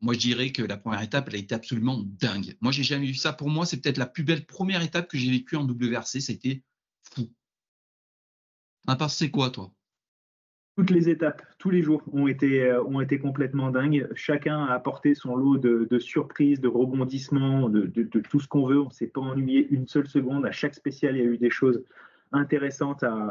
moi, 0.01 0.13
je 0.13 0.19
dirais 0.19 0.51
que 0.51 0.61
la 0.61 0.77
première 0.77 1.01
étape, 1.01 1.27
elle 1.29 1.35
a 1.35 1.39
été 1.39 1.55
absolument 1.55 2.01
dingue. 2.03 2.55
Moi, 2.61 2.71
j'ai 2.71 2.83
jamais 2.83 3.07
vu 3.07 3.15
ça. 3.15 3.33
Pour 3.33 3.49
moi, 3.49 3.65
c'est 3.65 3.81
peut-être 3.81 3.97
la 3.97 4.05
plus 4.05 4.23
belle 4.23 4.45
première 4.45 4.81
étape 4.81 5.07
que 5.07 5.17
j'ai 5.17 5.31
vécue 5.31 5.55
en 5.55 5.65
WRC. 5.65 6.21
C'était 6.21 6.63
fou. 7.13 7.29
À 8.87 8.95
part, 8.95 9.09
c'est 9.09 9.31
quoi, 9.31 9.49
toi? 9.49 9.71
Toutes 10.77 10.89
les 10.89 11.09
étapes, 11.09 11.41
tous 11.57 11.69
les 11.69 11.81
jours 11.81 12.03
ont 12.11 12.27
été, 12.27 12.63
euh, 12.63 12.83
ont 12.83 12.99
été 12.99 13.17
complètement 13.17 13.71
dingues. 13.71 14.09
Chacun 14.13 14.65
a 14.65 14.73
apporté 14.73 15.15
son 15.15 15.35
lot 15.35 15.57
de, 15.57 15.99
surprises, 15.99 16.59
de 16.59 16.67
rebondissements, 16.67 17.69
de, 17.69 17.87
tout 18.03 18.39
ce 18.41 18.47
qu'on 18.47 18.67
veut. 18.67 18.81
On 18.81 18.87
ne 18.87 18.93
s'est 18.93 19.07
pas 19.07 19.21
ennuyé 19.21 19.67
une 19.69 19.87
seule 19.87 20.07
seconde. 20.07 20.45
À 20.45 20.51
chaque 20.51 20.75
spécial, 20.75 21.15
il 21.15 21.23
y 21.23 21.25
a 21.25 21.29
eu 21.29 21.37
des 21.37 21.49
choses 21.49 21.81
intéressantes 22.35 23.03
à, 23.03 23.29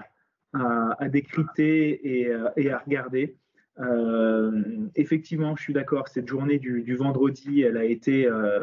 à, 0.55 1.09
décrypter 1.09 2.21
et, 2.21 2.29
euh, 2.29 2.49
et, 2.57 2.71
à 2.71 2.79
regarder. 2.79 3.37
Euh, 3.81 4.63
effectivement, 4.95 5.57
je 5.57 5.63
suis 5.63 5.73
d'accord, 5.73 6.09
cette 6.09 6.29
journée 6.29 6.59
du, 6.59 6.95
vendredi, 6.95 7.63
elle 7.63 7.77
a 7.77 7.85
été 7.85 8.27
euh, 8.27 8.63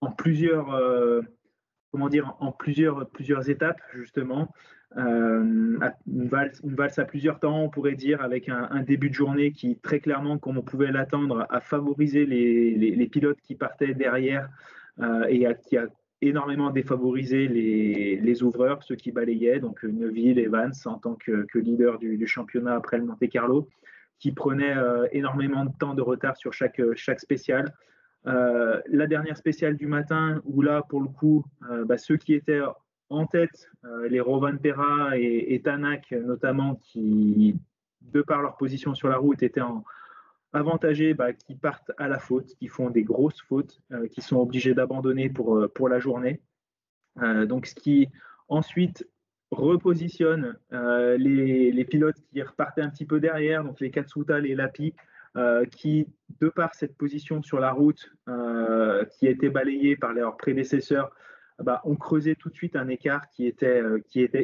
en 0.00 0.12
plusieurs, 0.12 0.80
comment 1.90 2.08
dire, 2.08 2.36
en 2.40 2.52
plusieurs, 2.52 3.08
plusieurs 3.10 3.48
étapes, 3.50 3.80
justement. 3.94 4.52
Une 4.96 5.78
valse, 6.06 6.60
une, 6.64 6.74
valse, 6.74 6.98
à 6.98 7.04
plusieurs 7.04 7.40
temps, 7.40 7.60
on 7.60 7.68
pourrait 7.68 7.96
dire, 7.96 8.22
avec 8.22 8.48
un, 8.48 8.82
début 8.82 9.10
de 9.10 9.14
journée 9.14 9.52
qui, 9.52 9.76
très 9.76 10.00
clairement, 10.00 10.38
comme 10.38 10.58
on 10.58 10.62
pouvait 10.62 10.92
l'attendre, 10.92 11.46
a 11.50 11.60
favorisé 11.60 12.24
les, 12.24 12.74
les, 12.74 13.06
pilotes 13.08 13.40
qui 13.40 13.56
partaient 13.56 13.94
derrière 13.94 14.48
et 15.28 15.46
qui 15.66 15.76
a 15.76 15.86
énormément 16.22 16.70
défavorisé 16.70 17.48
les, 17.48 18.16
les, 18.16 18.42
ouvreurs, 18.42 18.82
ceux 18.82 18.96
qui 18.96 19.12
balayaient, 19.12 19.60
donc 19.60 19.82
Neuville 19.82 20.38
et 20.38 20.46
Vance 20.46 20.86
en 20.86 20.98
tant 20.98 21.14
que, 21.14 21.46
leader 21.54 21.98
du, 21.98 22.26
championnat 22.26 22.74
après 22.74 22.98
le 22.98 23.04
Monte 23.04 23.28
Carlo 23.28 23.68
qui 24.18 24.32
prenait 24.32 24.76
euh, 24.76 25.06
énormément 25.12 25.66
de 25.66 25.72
temps 25.78 25.94
de 25.94 26.00
retard 26.00 26.36
sur 26.36 26.52
chaque, 26.52 26.80
euh, 26.80 26.94
chaque 26.96 27.20
spéciale. 27.20 27.74
Euh, 28.26 28.80
la 28.88 29.06
dernière 29.06 29.36
spéciale 29.36 29.76
du 29.76 29.86
matin, 29.86 30.40
où 30.44 30.62
là, 30.62 30.82
pour 30.88 31.00
le 31.00 31.08
coup, 31.08 31.44
bah, 31.84 31.96
ceux 31.96 32.16
qui 32.16 32.34
étaient 32.34 32.62
en 33.08 33.26
tête, 33.26 33.70
les 34.08 34.18
Rovan 34.18 34.56
Pera 34.56 35.16
et, 35.16 35.60
Tanak 35.62 36.10
notamment, 36.10 36.74
qui 36.82 37.54
de 38.00 38.22
par 38.22 38.42
leur 38.42 38.56
position 38.56 38.94
sur 38.94 39.08
la 39.08 39.16
route, 39.16 39.44
étaient 39.44 39.60
en, 39.60 39.84
avantagés 40.52 41.14
bah, 41.14 41.32
qui 41.32 41.54
partent 41.54 41.92
à 41.98 42.08
la 42.08 42.18
faute, 42.18 42.54
qui 42.58 42.68
font 42.68 42.90
des 42.90 43.02
grosses 43.02 43.40
fautes, 43.42 43.80
qui 44.10 44.20
sont 44.20 44.36
obligés 44.36 44.74
d'abandonner 44.74 45.28
pour, 45.28 45.68
pour 45.74 45.88
la 45.88 45.98
journée. 45.98 46.40
donc, 47.16 47.66
ce 47.66 47.74
qui 47.74 48.08
ensuite 48.48 49.06
repositionne 49.50 50.56
les, 50.70 51.72
les, 51.72 51.84
pilotes 51.84 52.16
qui 52.32 52.42
repartaient 52.42 52.82
un 52.82 52.90
petit 52.90 53.06
peu 53.06 53.20
derrière, 53.20 53.64
donc 53.64 53.80
les 53.80 53.90
Katsuta, 53.90 54.38
les 54.40 54.54
Lapi, 54.54 54.94
euh, 55.36 55.66
qui, 55.66 56.06
de 56.40 56.48
par 56.48 56.74
cette 56.74 56.96
position 56.96 57.42
sur 57.42 57.60
la 57.60 57.70
route 57.70 58.10
euh, 58.26 59.04
qui 59.04 59.28
a 59.28 59.30
été 59.30 59.50
balayée 59.50 59.94
par 59.94 60.14
leurs 60.14 60.38
prédécesseurs, 60.38 61.10
bah, 61.62 61.80
ont 61.84 61.96
creusé 61.96 62.36
tout 62.36 62.50
de 62.50 62.54
suite 62.54 62.76
un 62.76 62.88
écart 62.88 63.28
qui 63.30 63.46
était, 63.46 63.80
euh, 63.80 64.00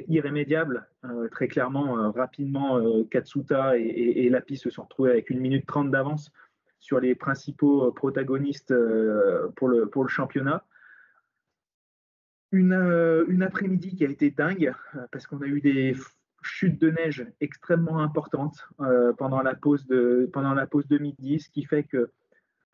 irrémédiable. 0.08 0.88
très 1.30 1.48
clairement, 1.48 2.12
rapidement, 2.12 2.80
Katsuta 3.04 3.76
et, 3.76 4.28
Lapi 4.28 4.56
se 4.56 4.70
sont 4.70 4.82
retrouvés 4.82 5.10
avec 5.10 5.30
une 5.30 5.40
minute 5.40 5.66
trente 5.66 5.90
d'avance 5.90 6.32
sur 6.78 7.00
les 7.00 7.14
principaux 7.14 7.92
protagonistes 7.92 8.74
pour, 9.56 9.68
le, 9.68 9.90
championnat. 10.08 10.64
Une, 12.50 13.24
une 13.28 13.42
après-midi 13.42 13.94
qui 13.96 14.04
a 14.04 14.08
été 14.08 14.30
dingue 14.30 14.72
parce 15.10 15.26
qu'on 15.26 15.42
a 15.42 15.46
eu 15.46 15.60
des 15.60 15.94
chute 16.42 16.80
de 16.80 16.90
neige 16.90 17.26
extrêmement 17.40 18.00
importante 18.00 18.68
euh, 18.80 19.12
pendant, 19.12 19.42
la 19.42 19.54
pause 19.54 19.86
de, 19.86 20.28
pendant 20.32 20.54
la 20.54 20.66
pause 20.66 20.86
de 20.88 20.98
midi, 20.98 21.40
ce 21.40 21.48
qui 21.48 21.64
fait 21.64 21.84
que, 21.84 22.10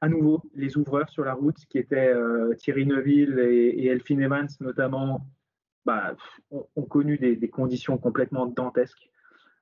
à 0.00 0.08
nouveau, 0.08 0.42
les 0.54 0.76
ouvreurs 0.76 1.08
sur 1.08 1.24
la 1.24 1.34
route, 1.34 1.58
qui 1.68 1.78
étaient 1.78 2.08
euh, 2.08 2.54
Thierry 2.54 2.86
Neuville 2.86 3.38
et, 3.40 3.86
Elphine 3.86 4.22
Evans 4.22 4.48
notamment, 4.60 5.26
bah, 5.84 6.14
ont, 6.50 6.82
connu 6.82 7.18
des, 7.18 7.48
conditions 7.48 7.98
complètement 7.98 8.46
dantesques. 8.46 9.10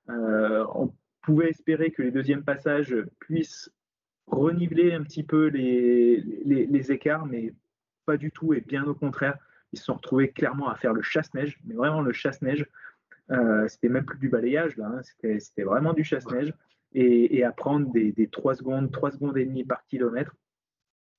Euh, 0.09 0.65
on 0.75 0.93
pouvait 1.23 1.51
espérer 1.51 1.91
que 1.91 2.03
les 2.03 2.11
deuxièmes 2.11 2.45
passages 2.45 2.95
puissent 3.21 3.71
reniveler 4.27 4.93
un 4.93 5.03
petit 5.03 5.23
peu 5.23 5.47
les 5.47 6.93
écarts, 6.93 7.27
mais 7.27 7.55
pas 8.07 8.17
du 8.17 8.31
tout, 8.31 8.55
et 8.55 8.61
bien 8.61 8.85
au 8.85 8.95
contraire, 8.95 9.39
ils 9.73 9.79
se 9.79 9.85
sont 9.85 9.95
retrouvés 9.95 10.31
clairement 10.31 10.69
à 10.69 10.77
faire 10.77 10.95
le 10.95 11.03
chasse-neige, 11.03 11.59
mais 11.65 11.75
vraiment 11.75 12.01
le 12.01 12.13
chasse-neige. 12.13 12.65
Euh, 13.31 13.67
c'était 13.69 13.89
même 13.89 14.05
plus 14.05 14.19
du 14.19 14.29
balayage, 14.29 14.77
là, 14.77 14.87
hein. 14.87 15.01
c'était 15.39 15.65
vraiment 15.65 15.93
du 15.93 16.05
chasse-neige. 16.05 16.55
Et, 16.99 17.45
à 17.45 17.53
prendre 17.53 17.93
des, 17.93 18.29
3 18.33 18.55
secondes, 18.55 18.91
3 18.91 19.13
secondes 19.13 19.37
et 19.37 19.45
demie 19.45 19.65
par 19.65 19.85
kilomètre, 19.85 20.35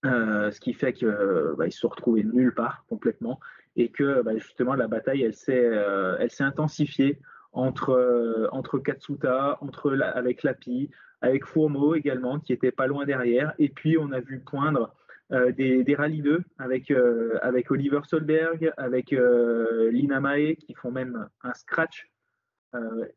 euh, 0.05 0.49
ce 0.49 0.59
qui 0.59 0.73
fait 0.73 0.91
qu'ils 0.91 1.15
bah, 1.55 1.69
se 1.69 1.77
sont 1.77 1.89
retrouvés 1.89 2.23
nulle 2.23 2.53
part 2.53 2.83
complètement 2.89 3.39
et 3.75 3.89
que 3.89 4.23
bah, 4.23 4.35
justement 4.37 4.73
la 4.73 4.87
bataille 4.87 5.21
elle 5.21 5.35
s'est 5.35 5.65
euh, 5.65 6.27
intensifiée 6.39 7.19
entre 7.51 8.49
entre 8.51 8.79
Katsuta, 8.79 9.57
entre 9.61 9.99
avec 10.01 10.41
Lapi, 10.41 10.89
avec 11.21 11.45
Fourmo 11.45 11.93
également 11.93 12.39
qui 12.39 12.53
était 12.53 12.71
pas 12.71 12.87
loin 12.87 13.05
derrière. 13.05 13.53
Et 13.59 13.69
puis 13.69 13.97
on 13.99 14.11
a 14.11 14.19
vu 14.19 14.39
poindre 14.39 14.95
euh, 15.33 15.51
des, 15.51 15.83
des 15.83 15.95
rallyes 15.95 16.21
2 16.21 16.41
avec, 16.57 16.89
euh, 16.89 17.37
avec 17.41 17.69
Oliver 17.69 17.99
Solberg, 18.07 18.71
avec 18.77 19.11
euh, 19.11 19.91
Lina 19.91 20.21
Mae 20.21 20.55
qui 20.55 20.73
font 20.73 20.89
même 20.89 21.27
un 21.43 21.53
scratch 21.53 22.09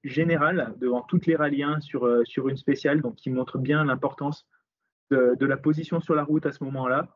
général 0.04 0.75
devant 0.78 1.02
toutes 1.02 1.26
les 1.26 1.37
rallyes 1.37 1.64
1 1.64 1.80
sur, 1.80 2.09
sur 2.25 2.49
une 2.49 2.57
spéciale, 2.57 3.00
donc 3.02 3.16
qui 3.16 3.30
montre 3.30 3.59
bien 3.59 3.85
l'importance 3.85 4.47
de, 5.11 5.45
la 5.45 5.57
position 5.57 6.00
sur 6.00 6.14
la 6.14 6.23
route 6.23 6.47
à 6.47 6.52
ce 6.52 6.62
moment-là. 6.64 7.09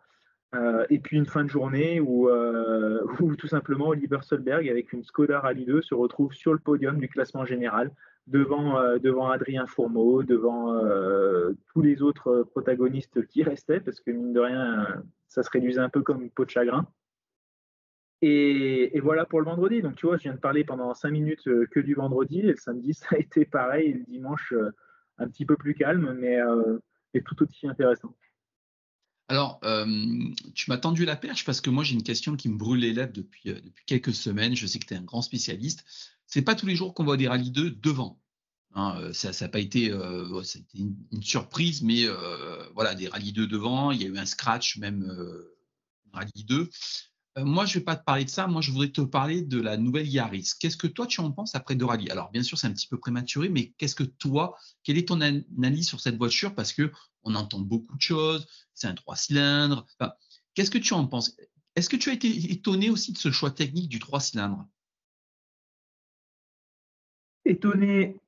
et 0.91 0.99
puis 0.99 1.17
une 1.17 1.27
fin 1.27 1.45
de 1.45 1.49
journée 1.49 2.01
où, 2.01 2.29
où, 3.21 3.37
tout 3.37 3.47
simplement 3.47 3.89
Oliver 3.89 4.19
Solberg 4.23 4.69
avec 4.69 4.93
une 4.93 5.05
Skoda 5.05 5.41
Rally 5.41 5.65
2 5.65 5.81
se 5.81 5.95
retrouve 5.95 6.33
sur 6.35 6.53
le 6.53 6.59
podium 6.59 6.99
du 6.99 7.09
classement 7.09 7.45
général 7.45 7.91
devant, 8.27 8.79
euh, 8.79 8.99
devant 8.99 9.31
Adrien 9.31 9.67
Fourmeau, 9.67 10.23
devant 10.23 10.75
euh, 10.75 11.53
tous 11.73 11.83
les 11.83 12.03
autres 12.03 12.45
protagonistes 12.51 13.27
qui 13.27 13.43
restaient, 13.43 13.81
parce 13.81 14.01
que 14.01 14.11
mine 14.11 14.33
de 14.33 14.41
rien, 14.41 15.03
ça 15.29 15.43
se 15.43 15.51
réduisait 15.51 15.81
un 15.81 15.89
peu 15.89 16.03
comme 16.03 16.23
une 16.23 16.31
peau 16.31 16.45
de 16.45 16.51
chagrin. 16.51 16.87
Et, 18.27 19.01
voilà 19.01 19.25
pour 19.25 19.41
le 19.41 19.47
vendredi. 19.47 19.83
Donc, 19.83 19.97
tu 19.97 20.07
vois, 20.07 20.17
je 20.17 20.23
viens 20.23 20.35
de 20.35 20.41
parler 20.41 20.65
pendant 20.65 20.95
cinq 20.95 21.11
minutes 21.11 21.47
euh, 21.47 21.67
que 21.71 21.81
du 21.81 21.95
vendredi. 21.95 22.41
Et 22.41 22.53
le 22.53 22.57
samedi, 22.57 22.95
ça 22.95 23.09
a 23.13 23.19
été 23.19 23.45
pareil. 23.45 23.91
Et 23.91 23.93
le 23.95 24.05
dimanche, 24.05 24.55
un 25.19 25.29
petit 25.29 25.45
peu 25.45 25.57
plus 25.57 25.75
calme, 25.75 26.17
mais, 26.19 26.39
tout 27.25 27.43
aussi 27.43 27.67
intéressant. 27.67 28.15
Alors, 29.29 29.61
tu 30.55 30.71
m'as 30.71 30.79
tendu 30.79 31.05
la 31.05 31.17
perche 31.17 31.45
parce 31.45 31.61
que 31.61 31.71
moi, 31.71 31.85
j'ai 31.85 31.95
une 31.95 32.03
question 32.03 32.37
qui 32.37 32.49
me 32.49 32.57
brûle 32.57 32.81
les 32.81 32.93
lèvres 32.93 33.13
depuis, 33.13 33.55
quelques 33.87 34.15
semaines. 34.15 34.55
Je 34.57 34.67
sais 34.67 34.79
que 34.79 34.87
tu 34.87 34.95
es 34.95 34.97
un 34.97 35.03
grand 35.03 35.23
spécialiste. 35.23 35.85
C'est 36.27 36.43
pas 36.43 36.55
tous 36.55 36.67
les 36.67 36.77
jours 36.77 36.95
qu'on 36.95 37.05
voit 37.05 37.17
des 37.17 37.29
rallyes 37.29 37.51
2 37.51 37.71
devant. 37.71 38.19
Hein, 38.75 38.97
euh, 39.01 39.13
ça 39.13 39.31
n'a 39.41 39.49
pas 39.49 39.61
été, 39.61 39.91
euh, 39.93 40.43
une, 40.75 41.23
surprise, 41.23 41.83
mais 41.83 42.07
euh, 42.07 42.69
voilà, 42.75 42.95
des 42.95 43.07
rallyes 43.09 43.33
2 43.33 43.47
devant. 43.47 43.93
Il 43.93 44.03
y 44.03 44.05
a 44.05 44.09
eu 44.09 44.19
un 44.19 44.27
scratch, 44.27 44.79
même 44.79 45.09
rallye 46.13 46.45
2. 46.45 46.69
Moi, 47.37 47.67
je 47.67 47.75
ne 47.75 47.81
vais 47.81 47.85
pas 47.85 47.97
te 47.97 48.05
parler 48.05 48.25
de 48.25 48.31
ça. 48.31 48.47
Moi, 48.47 48.61
je 48.61 48.71
voudrais 48.71 48.91
te 48.91 49.01
parler 49.01 49.43
de 49.43 49.61
la 49.61 49.77
nouvelle 49.77 50.07
Yaris. 50.07 50.53
Qu'est-ce 50.59 50.77
que 50.77 50.87
toi, 50.87 51.07
tu 51.07 51.21
en 51.21 51.33
penses 51.33 51.55
après 51.57 51.77
rallyes 51.81 52.11
Alors, 52.11 52.31
bien 52.31 52.43
sûr, 52.43 52.57
c'est 52.57 52.69
un 52.69 52.73
petit 52.73 52.87
peu 52.87 52.99
prématuré, 52.99 53.49
mais 53.49 53.73
qu'est-ce 53.77 53.97
que 53.97 54.05
toi, 54.05 54.57
quelle 54.85 54.99
est 54.99 55.09
ton 55.09 55.21
analyse 55.21 55.89
sur 55.89 56.01
cette 56.01 56.17
voiture? 56.17 56.55
Parce 56.55 56.73
que 56.73 56.93
on 57.25 57.35
entend 57.35 57.61
beaucoup 57.61 57.97
de 57.97 58.03
choses. 58.03 58.47
C'est 58.75 58.87
un 58.87 58.95
trois 58.95 59.17
cylindres. 59.17 59.87
qu'est-ce 60.55 60.71
que 60.71 60.79
tu 60.79 60.95
en 60.95 61.07
penses? 61.07 61.37
Est-ce 61.75 61.89
que 61.89 61.97
tu 61.97 62.11
as 62.11 62.13
été 62.13 62.29
étonné 62.53 62.89
aussi 62.89 63.13
de 63.13 63.19
ce 63.19 63.33
choix 63.33 63.51
technique 63.51 63.89
du 63.89 63.99
trois 63.99 64.21
cylindres? 64.21 64.69
Étonné, 67.45 68.21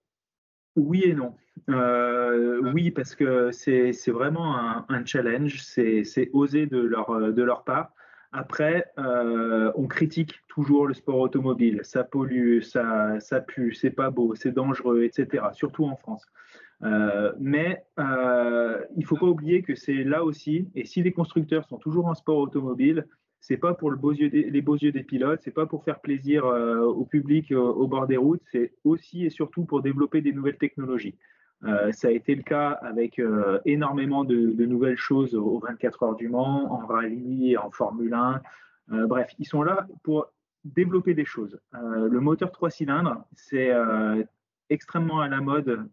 oui 0.74 1.02
et 1.04 1.14
non. 1.14 1.36
Euh, 1.68 2.72
oui, 2.72 2.90
parce 2.90 3.14
que 3.14 3.50
c'est 3.52 3.92
vraiment 4.08 4.56
un, 4.90 5.04
challenge, 5.06 5.62
c'est 5.62 6.30
osé 6.32 6.66
de 6.66 6.78
leur, 6.78 7.32
de 7.32 7.42
leur 7.42 7.62
part. 7.62 7.92
Après, 8.36 8.84
euh, 8.98 9.72
on 9.76 9.86
critique 9.86 10.34
toujours 10.48 10.86
le 10.86 10.94
sport 10.94 11.18
automobile. 11.18 11.80
Ça 11.84 12.04
pollue, 12.04 12.60
ça, 12.60 13.18
ça 13.20 13.40
pue, 13.40 13.72
c'est 13.72 13.90
pas 13.90 14.10
beau, 14.10 14.34
c'est 14.34 14.52
dangereux, 14.52 15.04
etc. 15.04 15.44
Surtout 15.52 15.86
en 15.86 15.96
France. 15.96 16.26
Euh, 16.82 17.32
mais 17.40 17.82
il 17.98 19.00
ne 19.00 19.06
faut 19.06 19.16
pas 19.16 19.26
oublier 19.26 19.62
que 19.62 19.74
c'est 19.74 20.04
là 20.04 20.22
aussi, 20.22 20.68
et 20.74 20.84
si 20.84 21.02
les 21.02 21.12
constructeurs 21.12 21.66
sont 21.66 21.78
toujours 21.78 22.06
en 22.06 22.14
sport 22.14 22.38
automobile, 22.38 23.06
c'est 23.46 23.56
pas 23.56 23.74
pour 23.74 23.92
les 23.92 23.98
beaux 23.98 24.12
yeux 24.76 24.92
des 24.92 25.02
pilotes, 25.04 25.40
c'est 25.42 25.52
pas 25.52 25.66
pour 25.66 25.84
faire 25.84 26.00
plaisir 26.00 26.44
euh, 26.46 26.80
au 26.80 27.04
public 27.04 27.52
euh, 27.52 27.58
au 27.58 27.86
bord 27.86 28.08
des 28.08 28.16
routes, 28.16 28.42
c'est 28.50 28.72
aussi 28.82 29.24
et 29.24 29.30
surtout 29.30 29.64
pour 29.64 29.82
développer 29.82 30.20
des 30.20 30.32
nouvelles 30.32 30.56
technologies. 30.56 31.14
Euh, 31.64 31.90
ça 31.92 32.08
a 32.08 32.10
été 32.10 32.34
le 32.34 32.42
cas 32.42 32.70
avec 32.70 33.20
énormément 33.64 34.24
de, 34.24 34.64
nouvelles 34.64 34.96
choses 34.96 35.34
aux 35.34 35.58
24 35.58 36.02
heures 36.02 36.16
du 36.16 36.28
Mans, 36.28 36.72
en 36.72 36.86
rallye, 36.86 37.56
en 37.56 37.70
Formule 37.70 38.14
1. 38.14 38.40
bref, 39.06 39.32
ils 39.38 39.46
sont 39.46 39.62
là 39.62 39.86
pour 40.02 40.32
développer 40.64 41.14
des 41.14 41.24
choses. 41.24 41.58
le 41.72 42.20
moteur 42.20 42.50
3 42.52 42.70
cylindres, 42.70 43.24
c'est 43.34 43.72
extrêmement 44.68 45.20
à 45.20 45.28
la 45.28 45.40
mode 45.40 45.88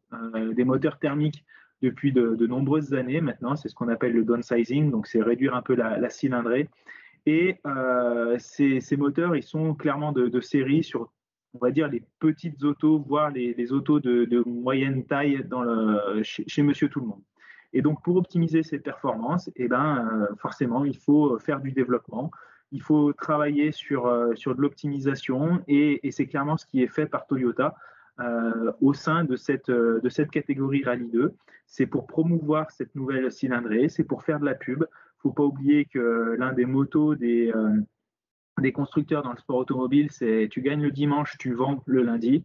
des 0.53 0.65
moteurs 0.65 0.99
thermiques 0.99 1.45
depuis 1.83 2.13
de, 2.13 2.47
nombreuses 2.47 2.93
années 2.93 3.21
maintenant. 3.21 3.55
C'est 3.55 3.69
ce 3.69 3.75
qu'on 3.75 3.89
appelle 3.89 4.13
le 4.13 4.23
downsizing, 4.23 4.89
donc 4.89 5.05
c'est 5.05 5.21
réduire 5.21 5.53
un 5.53 5.61
peu 5.61 5.75
la, 5.75 6.09
cylindrée. 6.09 6.69
Et 7.25 7.57
euh, 7.67 8.37
ces, 8.39 8.81
moteurs, 8.97 9.35
ils 9.35 9.43
sont 9.43 9.75
clairement 9.75 10.11
de, 10.13 10.41
série 10.41 10.83
sur, 10.83 11.11
on 11.53 11.59
va 11.59 11.71
dire, 11.71 11.87
les 11.87 12.03
petites 12.19 12.63
autos, 12.63 12.99
voire 12.99 13.31
les, 13.31 13.71
autos 13.71 13.99
de, 13.99 14.43
moyenne 14.47 15.05
taille 15.05 15.43
dans 15.45 15.61
le, 15.61 16.21
chez, 16.23 16.63
Monsieur 16.63 16.89
Tout 16.89 16.99
le 16.99 17.07
Monde. 17.07 17.21
Et 17.73 17.81
donc, 17.81 18.03
pour 18.03 18.15
optimiser 18.17 18.63
ces 18.63 18.79
performances, 18.79 19.49
eh 19.55 19.67
ben, 19.67 20.07
euh, 20.11 20.35
forcément, 20.37 20.85
il 20.85 20.97
faut 20.97 21.39
faire 21.39 21.59
du 21.59 21.71
développement, 21.71 22.31
il 22.71 22.81
faut 22.81 23.13
travailler 23.13 23.71
sur, 23.71 24.07
euh, 24.07 24.35
sur 24.35 24.55
de 24.55 24.61
l'optimisation, 24.61 25.63
et, 25.67 25.99
c'est 26.11 26.27
clairement 26.27 26.57
ce 26.57 26.65
qui 26.65 26.81
est 26.83 26.87
fait 26.87 27.05
par 27.05 27.25
Toyota. 27.27 27.75
au 28.81 28.93
sein 28.93 29.23
de 29.23 29.35
cette, 29.35 29.71
de 29.71 30.09
cette 30.09 30.29
catégorie 30.29 30.83
Rallye 30.83 31.09
2. 31.09 31.33
C'est 31.65 31.87
pour 31.87 32.05
promouvoir 32.05 32.69
cette 32.69 32.93
nouvelle 32.93 33.31
cylindrée, 33.31 33.89
c'est 33.89 34.03
pour 34.03 34.21
faire 34.21 34.39
de 34.39 34.45
la 34.45 34.53
pub, 34.53 34.85
faut 35.23 35.31
pas 35.31 35.43
oublier 35.43 35.85
que 35.85 36.35
l'un 36.37 36.53
des 36.53 36.65
motos 36.65 37.15
des, 37.15 37.51
euh, 37.55 37.79
des 38.59 38.71
constructeurs 38.71 39.23
dans 39.23 39.31
le 39.31 39.37
sport 39.37 39.57
automobile, 39.57 40.11
c'est 40.11 40.47
tu 40.51 40.61
gagnes 40.61 40.81
le 40.83 40.91
dimanche, 40.91 41.37
tu 41.37 41.53
vends 41.53 41.83
le 41.85 42.03
lundi. 42.03 42.43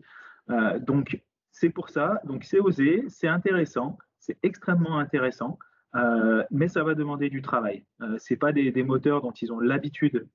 Euh, 0.50 0.78
donc 0.78 1.20
c'est 1.52 1.70
pour 1.70 1.90
ça, 1.90 2.20
donc 2.24 2.44
c'est 2.44 2.60
osé, 2.60 3.04
c'est 3.08 3.28
intéressant, 3.28 3.98
c'est 4.18 4.38
extrêmement 4.42 4.98
intéressant, 4.98 5.58
euh, 5.94 6.44
mais 6.50 6.68
ça 6.68 6.82
va 6.84 6.94
demander 6.94 7.28
du 7.30 7.42
travail. 7.42 7.84
c'est 8.18 8.36
pas 8.36 8.52
des, 8.52 8.82
moteurs 8.82 9.22
dont 9.22 9.32
ils 9.32 9.52
ont 9.52 9.60
l'habitude 9.60 10.26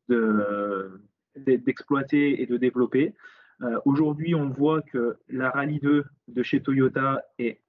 d'exploiter 1.35 2.41
et 2.41 2.45
de 2.45 2.57
développer. 2.57 3.13
Aujourd'hui, 3.85 4.35
on 4.35 4.49
voit 4.49 4.81
que 4.81 5.17
la 5.29 5.49
Rallye 5.49 5.79
2 5.79 6.03
de 6.27 6.43
chez 6.43 6.61
Toyota 6.61 7.23
est 7.39 7.61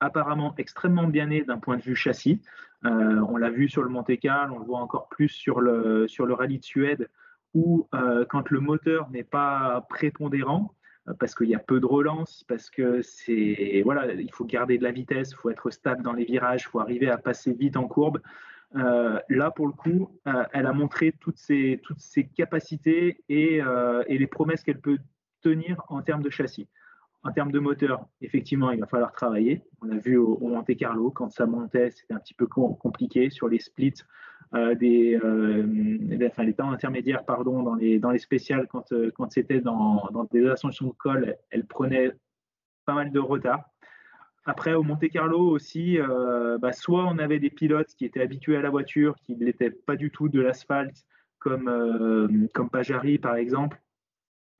apparemment 0.00 0.54
extrêmement 0.58 1.08
bien 1.08 1.26
né 1.26 1.42
d'un 1.42 1.58
point 1.58 1.76
de 1.76 1.82
vue 1.82 1.96
châssis. 1.96 2.40
Euh, 2.84 3.20
on 3.28 3.36
l'a 3.36 3.50
vu 3.50 3.68
sur 3.68 3.82
le 3.82 3.88
Monte 3.88 4.18
Carlo, 4.20 4.54
on 4.56 4.58
le 4.60 4.64
voit 4.64 4.80
encore 4.80 5.08
plus 5.08 5.28
sur 5.28 5.60
le, 5.60 6.06
sur 6.06 6.26
le 6.26 6.34
rallye 6.34 6.58
de 6.58 6.64
Suède, 6.64 7.08
où 7.54 7.88
euh, 7.94 8.24
quand 8.28 8.50
le 8.50 8.60
moteur 8.60 9.10
n'est 9.10 9.24
pas 9.24 9.86
prépondérant, 9.88 10.74
parce 11.18 11.34
qu'il 11.34 11.48
y 11.48 11.54
a 11.54 11.58
peu 11.58 11.80
de 11.80 11.86
relance, 11.86 12.44
parce 12.48 12.68
que 12.68 13.00
c'est 13.00 13.80
voilà, 13.82 14.12
il 14.12 14.30
faut 14.30 14.44
garder 14.44 14.76
de 14.76 14.82
la 14.82 14.90
vitesse, 14.90 15.30
il 15.30 15.36
faut 15.36 15.50
être 15.50 15.70
stable 15.70 16.02
dans 16.02 16.12
les 16.12 16.24
virages, 16.24 16.64
il 16.66 16.68
faut 16.68 16.80
arriver 16.80 17.08
à 17.08 17.16
passer 17.16 17.54
vite 17.54 17.76
en 17.76 17.88
courbe. 17.88 18.20
Euh, 18.76 19.18
là, 19.28 19.50
pour 19.50 19.66
le 19.66 19.72
coup, 19.72 20.10
euh, 20.26 20.44
elle 20.52 20.66
a 20.66 20.72
montré 20.72 21.12
toutes 21.20 21.38
ses, 21.38 21.80
toutes 21.82 22.00
ses 22.00 22.26
capacités 22.26 23.22
et, 23.28 23.62
euh, 23.62 24.02
et 24.06 24.18
les 24.18 24.26
promesses 24.26 24.62
qu'elle 24.62 24.80
peut 24.80 24.98
tenir 25.40 25.82
en 25.88 26.02
termes 26.02 26.22
de 26.22 26.30
châssis. 26.30 26.68
En 27.24 27.32
termes 27.32 27.50
de 27.50 27.58
moteur, 27.58 28.06
effectivement, 28.20 28.70
il 28.70 28.80
va 28.80 28.86
falloir 28.86 29.12
travailler. 29.12 29.62
On 29.82 29.86
l'a 29.86 29.98
vu 29.98 30.16
au, 30.16 30.38
Monte 30.40 30.76
Carlo, 30.76 31.10
quand 31.10 31.30
ça 31.30 31.46
montait, 31.46 31.90
c'était 31.90 32.14
un 32.14 32.18
petit 32.18 32.34
peu 32.34 32.46
compliqué 32.46 33.30
sur 33.30 33.48
les 33.48 33.58
splits, 33.58 33.94
des, 34.52 35.18
enfin, 36.26 36.42
les 36.44 36.54
temps 36.54 36.70
intermédiaires 36.70 37.24
pardon, 37.24 37.62
dans, 37.62 37.74
les, 37.74 37.98
dans 37.98 38.10
les 38.10 38.18
spéciales, 38.18 38.66
quand, 38.66 38.92
quand 39.14 39.30
c'était 39.30 39.60
dans, 39.60 40.08
dans, 40.12 40.24
des 40.24 40.46
ascensions 40.46 40.86
de 40.86 40.92
col, 40.92 41.36
elle 41.50 41.66
prenait 41.66 42.12
pas 42.86 42.94
mal 42.94 43.12
de 43.12 43.20
retard. 43.20 43.64
Après, 44.48 44.72
au 44.72 44.82
Monte 44.82 45.10
Carlo 45.10 45.50
aussi, 45.50 46.00
euh, 46.00 46.56
bah, 46.56 46.72
soit 46.72 47.04
on 47.04 47.18
avait 47.18 47.38
des 47.38 47.50
pilotes 47.50 47.94
qui 47.94 48.06
étaient 48.06 48.22
habitués 48.22 48.56
à 48.56 48.62
la 48.62 48.70
voiture, 48.70 49.14
qui 49.16 49.36
ne 49.36 49.68
pas 49.68 49.94
du 49.94 50.10
tout 50.10 50.30
de 50.30 50.40
l'asphalte, 50.40 51.04
comme, 51.38 51.68
euh, 51.68 52.46
comme 52.54 52.70
Pajari 52.70 53.18
par 53.18 53.36
exemple. 53.36 53.78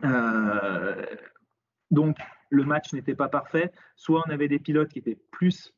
Euh, 0.04 1.06
donc, 1.90 2.18
le 2.50 2.64
match 2.64 2.92
n'était 2.92 3.14
pas 3.14 3.28
parfait. 3.28 3.72
Soit 3.96 4.22
on 4.26 4.30
avait 4.30 4.48
des 4.48 4.58
pilotes 4.58 4.90
qui 4.90 4.98
étaient 4.98 5.18
plus 5.30 5.74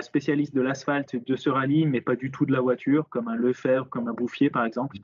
spécialistes 0.00 0.54
de 0.54 0.60
l'asphalte 0.60 1.16
de 1.16 1.36
ce 1.36 1.50
rallye, 1.50 1.86
mais 1.86 2.00
pas 2.00 2.16
du 2.16 2.30
tout 2.30 2.46
de 2.46 2.52
la 2.52 2.60
voiture, 2.60 3.08
comme 3.08 3.28
un 3.28 3.36
Lefebvre, 3.36 3.88
comme 3.88 4.08
un 4.08 4.12
Bouffier 4.12 4.50
par 4.50 4.64
exemple. 4.64 4.98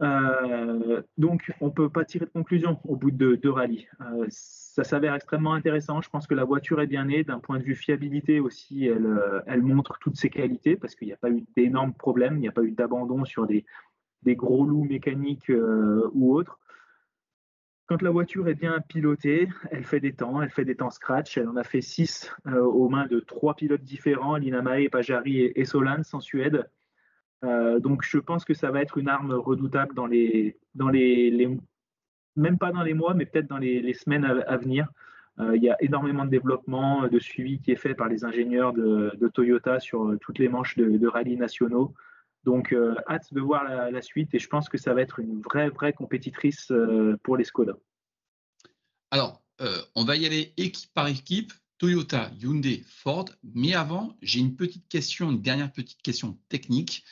Euh, 0.00 1.02
donc, 1.16 1.52
on 1.60 1.66
ne 1.66 1.72
peut 1.72 1.88
pas 1.88 2.04
tirer 2.04 2.26
de 2.26 2.30
conclusion 2.30 2.78
au 2.84 2.96
bout 2.96 3.10
de 3.10 3.34
deux 3.34 3.50
rallyes. 3.50 3.88
Euh, 4.00 4.26
ça 4.30 4.84
s'avère 4.84 5.14
extrêmement 5.14 5.54
intéressant. 5.54 6.00
Je 6.00 6.08
pense 6.08 6.26
que 6.26 6.34
la 6.34 6.44
voiture 6.44 6.80
est 6.80 6.86
bien 6.86 7.06
née. 7.06 7.24
D'un 7.24 7.40
point 7.40 7.58
de 7.58 7.64
vue 7.64 7.74
fiabilité 7.74 8.40
aussi, 8.40 8.86
elle, 8.86 9.06
euh, 9.06 9.62
montre 9.62 9.98
toutes 10.00 10.16
ses 10.16 10.30
qualités 10.30 10.76
parce 10.76 10.94
qu'il 10.94 11.08
n'y 11.08 11.14
a 11.14 11.16
pas 11.16 11.30
eu 11.30 11.44
d'énormes 11.56 11.94
problèmes. 11.94 12.36
Il 12.36 12.40
n'y 12.40 12.48
a 12.48 12.52
pas 12.52 12.62
eu 12.62 12.72
d'abandon 12.72 13.24
sur 13.24 13.46
des, 13.46 13.64
gros 14.24 14.64
loups 14.64 14.84
mécaniques 14.84 15.50
ou 16.12 16.34
autres. 16.34 16.58
Quand 17.88 18.02
la 18.02 18.10
voiture 18.10 18.48
est 18.48 18.54
bien 18.54 18.80
pilotée, 18.80 19.48
elle 19.70 19.84
fait 19.84 20.00
des 20.00 20.12
temps, 20.12 20.42
elle 20.42 20.50
fait 20.50 20.64
des 20.64 20.76
temps 20.76 20.90
scratch. 20.90 21.38
Elle 21.38 21.48
en 21.48 21.56
a 21.56 21.64
fait 21.64 21.80
six 21.80 22.30
aux 22.46 22.88
mains 22.88 23.06
de 23.06 23.18
trois 23.18 23.54
pilotes 23.54 23.82
différents, 23.82 24.36
Lina 24.36 24.62
Mae, 24.62 24.88
Pajari 24.88 25.40
et, 25.40 25.60
et 25.60 25.64
Solans 25.64 26.02
en 26.12 26.20
Suède. 26.20 26.68
Euh, 27.44 27.78
donc 27.78 28.02
je 28.02 28.18
pense 28.18 28.44
que 28.44 28.54
ça 28.54 28.70
va 28.70 28.82
être 28.82 28.98
une 28.98 29.08
arme 29.08 29.32
redoutable 29.32 29.94
dans 29.94 30.06
les, 30.06 30.58
dans 30.74 30.88
les, 30.88 31.56
même 32.36 32.58
pas 32.58 32.72
dans 32.72 32.82
les 32.82 32.94
mois, 32.94 33.14
mais 33.14 33.26
peut-être 33.26 33.48
dans 33.48 33.58
les, 33.58 33.94
semaines 33.94 34.24
à, 34.24 34.56
venir. 34.56 34.88
Euh, 35.38 35.56
il 35.56 35.62
y 35.62 35.70
a 35.70 35.76
énormément 35.80 36.24
de 36.24 36.30
développement, 36.30 37.06
de 37.06 37.18
suivi 37.18 37.60
qui 37.60 37.70
est 37.70 37.76
fait 37.76 37.94
par 37.94 38.08
les 38.08 38.24
ingénieurs 38.24 38.72
de, 38.72 39.28
Toyota 39.32 39.78
sur 39.78 40.16
toutes 40.20 40.38
les 40.38 40.48
manches 40.48 40.76
de, 40.76 41.06
rallye 41.06 41.36
nationaux. 41.36 41.94
Donc 42.48 42.72
euh, 42.72 42.94
hâte 43.06 43.34
de 43.34 43.40
voir 43.42 43.64
la, 43.64 44.00
suite 44.00 44.34
et 44.34 44.38
je 44.38 44.48
pense 44.48 44.70
que 44.70 44.78
ça 44.78 44.94
va 44.94 45.02
être 45.02 45.18
une 45.18 45.42
vraie, 45.42 45.68
vraie 45.68 45.92
compétitrice 45.92 46.72
pour 47.22 47.36
les 47.36 47.44
Skoda. 47.44 47.74
Alors, 49.10 49.42
on 49.94 50.04
va 50.04 50.16
y 50.16 50.24
aller 50.24 50.54
équipe 50.56 50.90
par 50.94 51.08
équipe. 51.08 51.52
Toyota, 51.76 52.30
Hyundai, 52.40 52.82
Ford. 52.88 53.26
Mais 53.54 53.74
avant, 53.74 54.16
j'ai 54.22 54.40
une 54.40 54.56
petite 54.56 54.88
question, 54.88 55.30
une 55.30 55.42
dernière 55.42 55.70
petite 55.70 56.00
question 56.00 56.38
technique. 56.48 57.04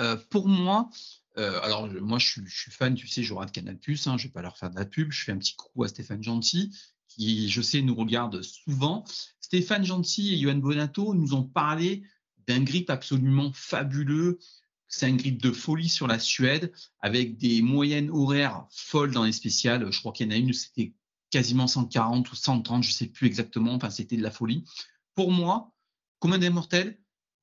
Euh, 0.00 0.16
pour 0.30 0.48
moi, 0.48 0.88
euh, 1.36 1.60
alors 1.62 1.86
moi 2.00 2.18
je 2.18 2.40
suis, 2.46 2.70
fan, 2.70 2.94
tu 2.94 3.06
sais, 3.08 3.22
je 3.22 3.34
regarde 3.34 3.52
Canal 3.52 3.76
hein, 3.76 3.80
je 3.94 4.10
ne 4.10 4.16
vais 4.16 4.28
pas 4.28 4.42
leur 4.42 4.56
faire 4.56 4.70
de 4.70 4.76
la 4.76 4.86
pub, 4.86 5.12
je 5.12 5.24
fais 5.24 5.32
un 5.32 5.38
petit 5.38 5.54
coup 5.54 5.84
à 5.84 5.88
Stéphane 5.88 6.22
Gentil, 6.22 6.72
qui 7.08 7.50
je 7.50 7.60
sais 7.60 7.82
nous 7.82 7.94
regarde 7.94 8.40
souvent. 8.42 9.04
Stéphane 9.40 9.84
Gentil 9.84 10.34
et 10.34 10.38
Johan 10.38 10.56
Bonato 10.56 11.14
nous 11.14 11.34
ont 11.34 11.44
parlé 11.44 12.02
d'un 12.46 12.62
grip 12.62 12.90
absolument 12.90 13.52
fabuleux. 13.52 14.38
C'est 14.88 15.06
un 15.06 15.14
grip 15.14 15.40
de 15.40 15.52
folie 15.52 15.88
sur 15.88 16.06
la 16.06 16.18
Suède, 16.18 16.72
avec 17.00 17.36
des 17.36 17.62
moyennes 17.62 18.10
horaires 18.10 18.66
folles 18.70 19.12
dans 19.12 19.24
les 19.24 19.32
spéciales. 19.32 19.90
Je 19.92 20.00
crois 20.00 20.12
qu'il 20.12 20.26
y 20.26 20.30
en 20.30 20.32
a 20.32 20.38
une, 20.38 20.52
c'était 20.52 20.94
quasiment 21.30 21.66
140 21.66 22.30
ou 22.32 22.34
130, 22.34 22.82
je 22.82 22.88
ne 22.88 22.92
sais 22.92 23.06
plus 23.06 23.26
exactement, 23.26 23.74
enfin 23.74 23.90
c'était 23.90 24.16
de 24.16 24.22
la 24.22 24.30
folie. 24.30 24.64
Pour 25.14 25.30
moi, 25.30 25.74
comme 26.20 26.36
des 26.38 26.50
mortels, 26.50 26.98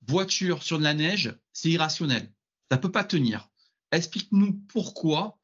voiture 0.08 0.64
sur 0.64 0.80
de 0.80 0.84
la 0.84 0.96
neige, 0.96 1.38
c'est 1.54 1.70
irrationnel 1.70 2.32
ça 2.70 2.78
ne 2.78 2.82
peut 2.82 2.92
pas 2.92 3.04
tenir. 3.04 3.50
Explique-nous 3.92 4.54
pourquoi 4.68 5.38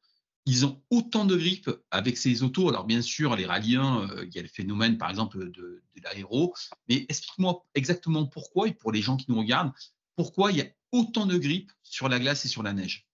ils 0.44 0.66
ont 0.66 0.82
autant 0.90 1.24
de 1.24 1.36
grippe 1.36 1.70
avec 1.90 2.18
ces 2.18 2.42
autos. 2.42 2.68
Alors, 2.68 2.84
bien 2.84 3.00
sûr, 3.00 3.36
les 3.36 3.46
rallyes 3.46 3.76
euh, 3.76 4.24
il 4.26 4.34
y 4.34 4.38
a 4.38 4.42
le 4.42 4.48
phénomène, 4.48 4.98
par 4.98 5.08
exemple, 5.08 5.38
de, 5.38 5.50
de 5.50 6.02
l'aéro. 6.02 6.52
Mais 6.88 7.06
explique-moi 7.08 7.64
exactement 7.74 8.26
pourquoi, 8.26 8.66
et 8.68 8.74
pour 8.74 8.90
les 8.90 9.02
gens 9.02 9.16
qui 9.16 9.26
nous 9.28 9.38
regardent, 9.38 9.72
pourquoi 10.16 10.50
il 10.52 10.58
y 10.58 10.62
a 10.62 10.66
autant 10.92 11.26
de 11.26 11.36
grippe 11.38 11.72
sur 11.82 12.08
la 12.08 12.18
glace 12.18 12.44
et 12.44 12.48
sur 12.48 12.62
la 12.62 12.72
neige? 12.72 13.06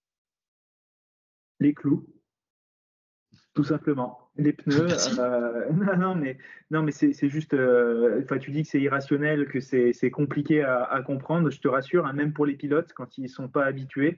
Les 1.61 1.75
clous, 1.75 2.07
tout 3.59 3.65
simplement. 3.65 4.31
Les 4.37 4.53
pneus. 4.53 4.87
Euh, 5.19 5.73
non, 5.73 5.97
non, 5.97 6.15
mais, 6.15 6.39
non, 6.71 6.83
mais 6.85 6.93
c'est 6.93 7.29
juste. 7.29 7.55
Euh, 7.55 8.23
tu 8.41 8.53
dis 8.53 8.63
que 8.63 8.69
c'est 8.69 8.81
irrationnel, 8.81 9.49
que 9.49 9.59
c'est 9.59 10.11
compliqué 10.13 10.63
à, 10.63 11.03
comprendre. 11.05 11.51
Je 11.51 11.61
te 11.61 11.67
rassure, 11.67 12.07
hein, 12.07 12.13
même 12.13 12.33
pour 12.33 12.47
les 12.47 12.55
pilotes, 12.55 12.93
quand 12.93 13.19
ils 13.19 13.25
ne 13.25 13.29
sont 13.29 13.49
pas 13.49 13.65
habitués, 13.65 14.17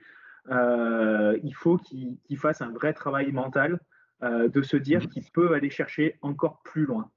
euh, 0.50 1.38
il 1.42 1.54
faut 1.54 1.78
qu'ils 1.78 2.36
fassent 2.36 2.60
un 2.60 2.70
vrai 2.70 2.92
travail 2.92 3.32
mental 3.32 3.80
de 4.22 4.60
se 4.60 4.76
dire 4.76 5.08
qu'ils 5.08 5.24
peuvent 5.32 5.54
aller 5.54 5.70
chercher 5.70 6.18
encore 6.20 6.60
plus 6.62 6.84
loin. 6.84 7.10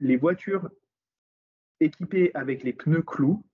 les 0.00 0.16
voitures 0.16 0.68
équipées 1.78 2.32
avec 2.34 2.64
les 2.64 2.72
pneus 2.72 3.02
clous, 3.02 3.44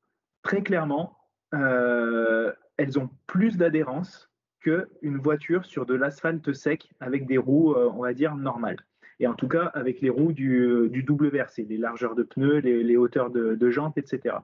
très 0.43 0.63
clairement, 0.63 1.17
elles 1.53 2.99
ont 2.99 3.11
plus 3.27 3.57
d'adhérence 3.57 4.31
qu'une 4.61 5.19
voiture 5.19 5.65
sur 5.65 5.87
de 5.87 5.95
l'asphalte 5.95 6.53
sec 6.53 6.91
avec 7.01 7.27
des 7.27 7.39
roues, 7.39 7.73
euh, 7.73 7.91
on 7.95 8.03
va 8.03 8.15
dire, 8.15 8.37
normales. 8.37 8.79
Et 9.19 9.27
en 9.27 9.35
tout 9.35 9.49
cas, 9.49 9.67
avec 9.75 10.01
les 10.01 10.11
roues 10.11 10.33
du, 10.33 10.89
du 10.91 11.05
WRC, 11.07 11.67
les 11.69 11.77
largeurs 11.77 12.15
de 12.15 12.23
pneus, 12.23 12.61
les, 12.61 12.97
hauteurs 12.97 13.31
de, 13.31 13.71
jantes, 13.71 13.99
etc. 13.99 14.37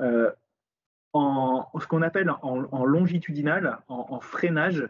Euh, 0.00 0.30
en 1.14 1.66
ce 1.80 1.86
qu'on 1.86 2.02
appelle 2.02 2.30
en, 2.42 2.84
longitudinal, 2.84 3.78
en, 3.88 4.20
freinage 4.20 4.86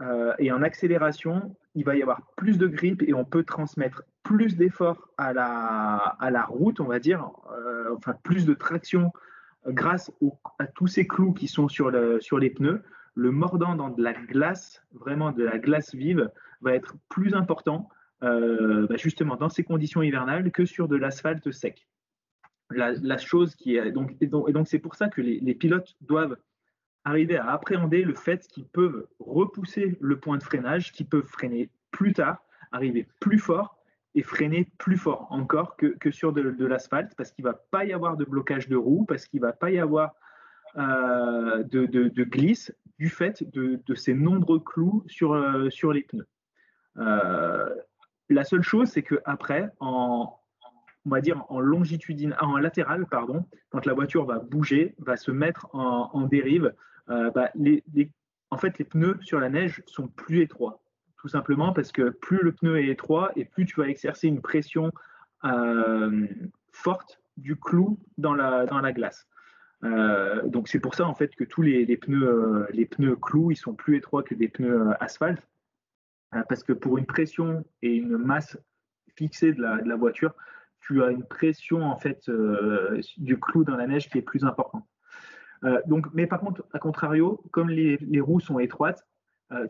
euh, 0.00 0.34
et 0.40 0.50
en 0.50 0.62
accélération, 0.62 1.54
il 1.76 1.84
va 1.84 1.94
y 1.94 2.02
avoir 2.02 2.22
plus 2.36 2.58
de 2.58 2.66
grippe 2.66 3.02
et 3.02 3.14
on 3.14 3.24
peut 3.24 3.44
transmettre 3.44 4.02
plus 4.24 4.56
d'efforts 4.56 5.10
à 5.16 5.32
la, 5.32 5.96
à 6.18 6.30
la 6.32 6.42
route, 6.44 6.80
on 6.80 6.86
va 6.86 6.98
dire, 6.98 7.30
enfin 7.94 8.14
plus 8.24 8.46
de 8.46 8.54
traction 8.54 9.12
grâce 9.68 10.10
à 10.58 10.66
tous 10.66 10.86
ces 10.86 11.06
clous 11.06 11.32
qui 11.32 11.48
sont 11.48 11.68
sur, 11.68 11.90
le, 11.90 12.20
sur 12.20 12.38
les 12.38 12.50
pneus 12.50 12.82
le 13.16 13.30
mordant 13.30 13.74
dans 13.74 13.88
de 13.88 14.02
la 14.02 14.12
glace, 14.12 14.84
vraiment 14.92 15.32
de 15.32 15.42
la 15.42 15.58
glace 15.58 15.94
vive, 15.94 16.30
va 16.60 16.74
être 16.74 16.94
plus 17.08 17.34
important 17.34 17.88
euh, 18.22 18.86
bah, 18.86 18.96
justement 18.96 19.36
dans 19.36 19.48
ces 19.48 19.64
conditions 19.64 20.02
hivernales 20.02 20.52
que 20.52 20.64
sur 20.66 20.86
de 20.86 20.96
l'asphalte 20.96 21.50
sec. 21.50 21.88
La, 22.70 23.16
chose 23.16 23.54
qui 23.54 23.76
est 23.76 23.92
donc 23.92 24.16
et 24.20 24.26
donc 24.26 24.66
c'est 24.66 24.80
pour 24.80 24.96
ça 24.96 25.08
que 25.08 25.20
les, 25.20 25.54
pilotes 25.54 25.96
doivent 26.00 26.36
arriver 27.04 27.36
à 27.36 27.50
appréhender 27.52 28.02
le 28.02 28.14
fait 28.14 28.46
qu'ils 28.48 28.66
peuvent 28.66 29.06
repousser 29.20 29.96
le 30.00 30.18
point 30.18 30.36
de 30.36 30.42
freinage, 30.42 30.92
qu'ils 30.92 31.06
peuvent 31.06 31.26
freiner 31.26 31.70
plus 31.92 32.12
tard, 32.12 32.44
arriver 32.72 33.06
plus 33.20 33.38
fort 33.38 33.75
et 34.16 34.22
freiner 34.22 34.66
plus 34.78 34.96
fort 34.96 35.28
encore 35.30 35.76
que, 35.76 36.10
sur 36.10 36.32
de, 36.32 36.66
l'asphalte 36.66 37.12
parce 37.16 37.30
qu'il 37.30 37.44
ne 37.44 37.50
va 37.50 37.60
pas 37.70 37.84
y 37.84 37.92
avoir 37.92 38.16
de 38.16 38.24
blocage 38.24 38.66
de 38.66 38.74
roue, 38.74 39.04
parce 39.04 39.26
qu'il 39.26 39.40
ne 39.42 39.46
va 39.46 39.52
pas 39.52 39.70
y 39.70 39.78
avoir 39.78 40.14
euh, 40.78 41.62
de, 41.62 41.84
de, 41.84 42.24
glisse 42.24 42.72
du 42.98 43.10
fait 43.10 43.44
de, 43.52 43.94
ces 43.94 44.14
nombreux 44.14 44.58
clous 44.58 45.04
sur, 45.06 45.34
euh, 45.34 45.68
sur 45.68 45.92
les 45.92 46.02
pneus. 46.02 46.26
Euh, 46.96 47.68
la 48.30 48.44
seule 48.44 48.62
chose, 48.62 48.88
c'est 48.88 49.02
qu'après, 49.02 49.70
en, 49.80 50.34
on 51.04 51.10
va 51.10 51.20
dire 51.20 51.44
en 51.50 51.60
longitudine, 51.60 52.34
en 52.40 52.56
latéral, 52.56 53.04
pardon, 53.06 53.44
quand 53.68 53.84
la 53.84 53.92
voiture 53.92 54.24
va 54.24 54.38
bouger, 54.38 54.94
va 54.98 55.18
se 55.18 55.30
mettre 55.30 55.68
en, 55.74 56.26
dérive, 56.26 56.74
bah, 57.06 57.50
les, 57.54 57.84
en 58.50 58.56
fait, 58.56 58.78
les 58.78 58.86
pneus 58.86 59.18
sur 59.20 59.40
la 59.40 59.50
neige 59.50 59.82
sont 59.86 60.08
plus 60.08 60.40
étroits. 60.40 60.82
Tout 61.26 61.30
simplement 61.30 61.72
parce 61.72 61.90
que 61.90 62.10
plus 62.10 62.38
le 62.40 62.52
pneu 62.52 62.78
est 62.78 62.86
étroit 62.86 63.32
et 63.34 63.44
plus 63.44 63.66
tu 63.66 63.80
vas 63.80 63.88
exercer 63.88 64.28
une 64.28 64.40
pression 64.40 64.92
forte 66.70 67.20
du 67.36 67.56
clou 67.56 67.98
dans 68.16 68.32
la, 68.32 68.64
dans 68.64 68.78
la 68.78 68.92
glace. 68.92 69.26
Euh, 69.82 70.46
donc 70.46 70.68
c'est 70.68 70.78
pour 70.78 70.94
ça 70.94 71.04
en 71.04 71.16
fait 71.16 71.34
que 71.34 71.42
tous 71.42 71.62
les, 71.62 71.84
pneus, 71.96 72.28
euh, 72.28 72.66
les 72.70 72.86
pneus 72.86 73.16
clous, 73.16 73.50
ils 73.50 73.56
sont 73.56 73.74
plus 73.74 73.96
étroits 73.96 74.22
que 74.22 74.36
des 74.36 74.46
pneus 74.46 74.82
euh, 74.82 74.94
asphalte, 75.00 75.42
parce 76.48 76.62
que 76.62 76.72
pour 76.72 76.96
une 76.96 77.06
pression 77.06 77.64
et 77.82 77.96
une 77.96 78.18
masse 78.18 78.56
fixée 79.16 79.52
de 79.52 79.60
la, 79.60 79.96
voiture, 79.96 80.32
tu 80.78 81.02
as 81.02 81.10
une 81.10 81.24
pression 81.24 81.82
en 81.82 81.96
fait 81.98 82.30
du 83.16 83.36
clou 83.40 83.64
dans 83.64 83.74
la 83.74 83.88
neige 83.88 84.08
qui 84.08 84.18
est 84.18 84.22
plus 84.22 84.44
importante. 84.44 84.84
donc, 85.86 86.06
mais 86.14 86.28
par 86.28 86.38
contre, 86.38 86.64
à 86.72 86.78
contrario, 86.78 87.42
comme 87.50 87.68
les, 87.68 88.20
roues 88.20 88.38
sont 88.38 88.60
étroites, 88.60 89.04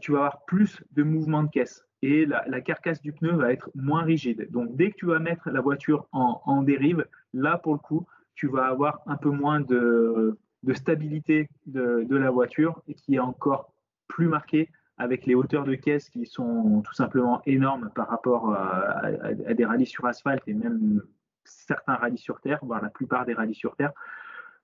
tu 0.01 0.13
vas 0.13 0.19
avoir 0.19 0.45
plus 0.47 0.83
de 0.93 1.03
mouvement 1.03 1.43
de 1.43 1.51
caisse 1.51 1.87
et 2.03 2.27
la, 2.27 2.61
carcasse 2.61 3.01
du 3.01 3.13
pneu 3.13 3.33
va 3.33 3.53
être 3.53 3.71
moins 3.75 4.03
rigide. 4.03 4.51
Donc 4.51 4.77
dès 4.77 4.91
que 4.91 4.97
tu 4.97 5.07
vas 5.07 5.19
mettre 5.19 5.51
la 5.51 5.61
voiture 5.61 6.07
en, 6.13 6.63
dérive, 6.63 7.07
là 7.33 7.59
pour 7.59 7.73
le 7.73 7.79
coup, 7.79 8.07
tu 8.35 8.49
vas 8.49 8.67
avoir 8.67 9.01
un 9.07 9.17
peu 9.17 9.31
moins 9.31 9.61
de, 9.61 10.39
stabilité 10.75 11.49
de, 11.67 12.17
la 12.17 12.31
voiture 12.31 12.83
et 12.87 12.95
qui 12.95 13.15
est 13.15 13.21
encore 13.21 13.73
plus 14.09 14.29
marquée 14.29 14.71
avec 14.99 15.27
les 15.27 15.35
hauteurs 15.35 15.65
de 15.65 15.75
caisse 15.75 16.09
qui 16.09 16.27
sont 16.27 16.81
tout 16.83 16.95
simplement 16.95 17.43
énormes 17.45 17.91
par 17.95 18.09
rapport 18.09 18.53
à, 18.53 19.33
des 19.55 19.65
rallyes 19.65 19.87
sur 19.87 20.07
asphalte 20.07 20.43
et 20.47 20.55
même 20.55 21.03
certains 21.45 21.95
rallyes 21.95 22.19
sur 22.19 22.41
terre, 22.41 22.59
voire 22.63 22.83
la 22.83 22.91
plupart 22.91 23.25
des 23.25 23.35
rallyes 23.35 23.55
sur 23.55 23.77
terre. 23.77 23.93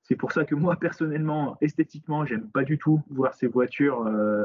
C'est 0.02 0.16
pour 0.16 0.32
ça 0.32 0.44
que 0.44 0.54
moi 0.54 0.76
personnellement, 0.76 1.56
esthétiquement, 1.60 2.24
j'aime 2.24 2.48
pas 2.48 2.64
du 2.64 2.76
tout 2.76 3.02
voir 3.08 3.34
ces 3.34 3.46
voitures. 3.46 4.06
Euh, 4.06 4.44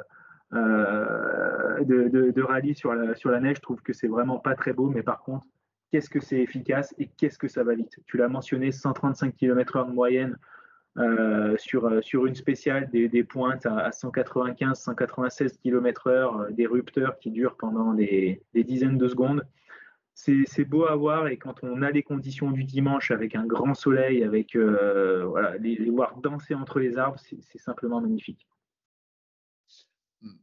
euh, 0.53 1.83
de, 1.83 2.41
rallye 2.41 2.75
sur 2.75 2.93
la, 2.93 3.39
neige, 3.39 3.57
je 3.57 3.61
trouve 3.61 3.81
que 3.81 3.93
c'est 3.93 4.07
vraiment 4.07 4.39
pas 4.39 4.55
très 4.55 4.73
beau, 4.73 4.89
mais 4.89 5.03
par 5.03 5.21
contre, 5.21 5.45
qu'est-ce 5.91 6.09
que 6.09 6.19
c'est 6.19 6.39
efficace 6.39 6.93
et 6.97 7.07
qu'est-ce 7.17 7.37
que 7.37 7.47
ça 7.47 7.63
va 7.63 7.75
vite? 7.75 7.99
Tu 8.05 8.17
l'as 8.17 8.29
mentionné, 8.29 8.71
135 8.71 9.35
km/h 9.35 9.87
de 9.87 9.93
moyenne 9.93 10.37
euh, 10.97 11.55
sur, 11.57 11.85
euh, 11.85 12.01
sur 12.01 12.25
une 12.25 12.35
spéciale, 12.35 12.89
des, 12.89 13.23
pointes 13.23 13.65
à, 13.65 13.91
195, 13.91 14.79
196 14.79 15.57
km/h, 15.57 16.53
des 16.53 16.65
rupteurs 16.65 17.17
qui 17.19 17.31
durent 17.31 17.57
pendant 17.57 17.93
des, 17.93 18.41
dizaines 18.53 18.97
de 18.97 19.07
secondes. 19.07 19.45
C'est 20.13 20.65
beau 20.65 20.85
à 20.87 20.95
voir 20.95 21.27
et 21.27 21.37
quand 21.37 21.63
on 21.63 21.83
a 21.83 21.91
les 21.91 22.01
conditions 22.01 22.49
du 22.49 22.63
dimanche 22.63 23.11
avec 23.11 23.35
un 23.35 23.45
grand 23.45 23.75
soleil, 23.75 24.23
avec 24.23 24.57
voilà, 24.57 25.55
les 25.57 25.91
voir 25.91 26.17
danser 26.17 26.55
entre 26.55 26.79
les 26.79 26.97
arbres, 26.97 27.19
c'est 27.19 27.59
simplement 27.59 28.01
magnifique. 28.01 28.47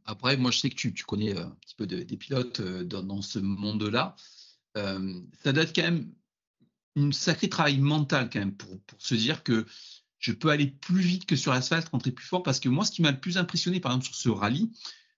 Après, 0.05 0.37
moi, 0.37 0.51
je 0.51 0.59
sais 0.59 0.69
que 0.69 0.75
tu, 0.75 0.93
connais 1.03 1.35
euh, 1.35 1.45
un 1.45 1.57
petit 1.61 1.75
peu 1.75 1.87
des 1.87 2.17
pilotes 2.17 2.59
euh, 2.59 2.83
dans, 2.83 3.21
ce 3.21 3.39
monde-là. 3.39 4.15
Euh, 4.77 5.21
ça 5.43 5.53
doit 5.53 5.63
être 5.63 5.75
quand 5.75 5.83
même 5.83 6.11
un 6.97 7.11
sacré 7.11 7.49
travail 7.49 7.77
mental 7.79 8.29
quand 8.31 8.39
même 8.39 8.55
pour, 8.55 8.69
se 8.97 9.15
dire 9.15 9.43
que 9.43 9.65
je 10.19 10.31
peux 10.31 10.49
aller 10.49 10.67
plus 10.67 11.01
vite 11.01 11.25
que 11.25 11.35
sur 11.35 11.51
l'asphalte, 11.51 11.89
rentrer 11.89 12.11
plus 12.11 12.25
fort. 12.25 12.43
Parce 12.43 12.59
que 12.59 12.69
moi, 12.69 12.85
ce 12.85 12.91
qui 12.91 13.01
m'a 13.01 13.11
le 13.11 13.19
plus 13.19 13.37
impressionné, 13.37 13.79
par 13.79 13.91
exemple, 13.91 14.05
sur 14.05 14.15
ce 14.15 14.29
rallye, 14.29 14.71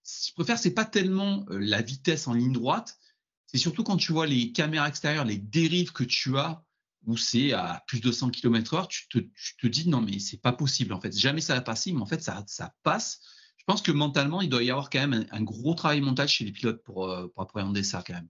je 0.03 0.33
préfère, 0.33 0.57
c'est 0.57 0.73
pas 0.73 0.85
tellement 0.85 1.45
la 1.49 1.81
vitesse 1.81 2.27
en 2.27 2.33
ligne 2.33 2.53
droite, 2.53 2.97
c'est 3.45 3.57
surtout 3.57 3.83
quand 3.83 3.97
tu 3.97 4.11
vois 4.11 4.25
les 4.25 4.51
caméras 4.51 4.87
extérieures, 4.87 5.25
les 5.25 5.37
dérives 5.37 5.91
que 5.91 6.03
tu 6.03 6.37
as, 6.37 6.63
où 7.05 7.15
c'est 7.15 7.53
à 7.53 7.83
plus 7.87 8.01
de 8.01 8.11
100 8.11 8.31
km/h, 8.31 8.87
tu 8.87 9.07
te, 9.09 9.67
dis 9.67 9.87
non, 9.87 10.01
mais 10.01 10.19
c'est 10.19 10.41
pas 10.41 10.51
possible 10.51 10.93
en 10.93 10.99
fait. 10.99 11.17
Jamais 11.17 11.41
ça 11.41 11.55
va 11.55 11.61
passer, 11.61 11.93
mais 11.93 12.01
en 12.01 12.05
fait, 12.05 12.21
ça 12.21 12.73
passe. 12.83 13.21
Je 13.67 13.73
pense 13.73 13.81
que 13.81 13.91
mentalement, 13.91 14.39
il 14.39 14.47
doit 14.47 14.63
y 14.63 14.71
avoir 14.71 14.89
quand 14.89 15.05
même 15.05 15.25
un, 15.29 15.43
gros 15.43 15.73
travail 15.73 15.99
mental 15.99 16.29
chez 16.29 16.45
les 16.45 16.53
pilotes 16.53 16.81
pour, 16.83 17.11
euh, 17.11 17.27
appréhender 17.37 17.83
ça 17.83 18.01
quand 18.05 18.13
même. 18.13 18.29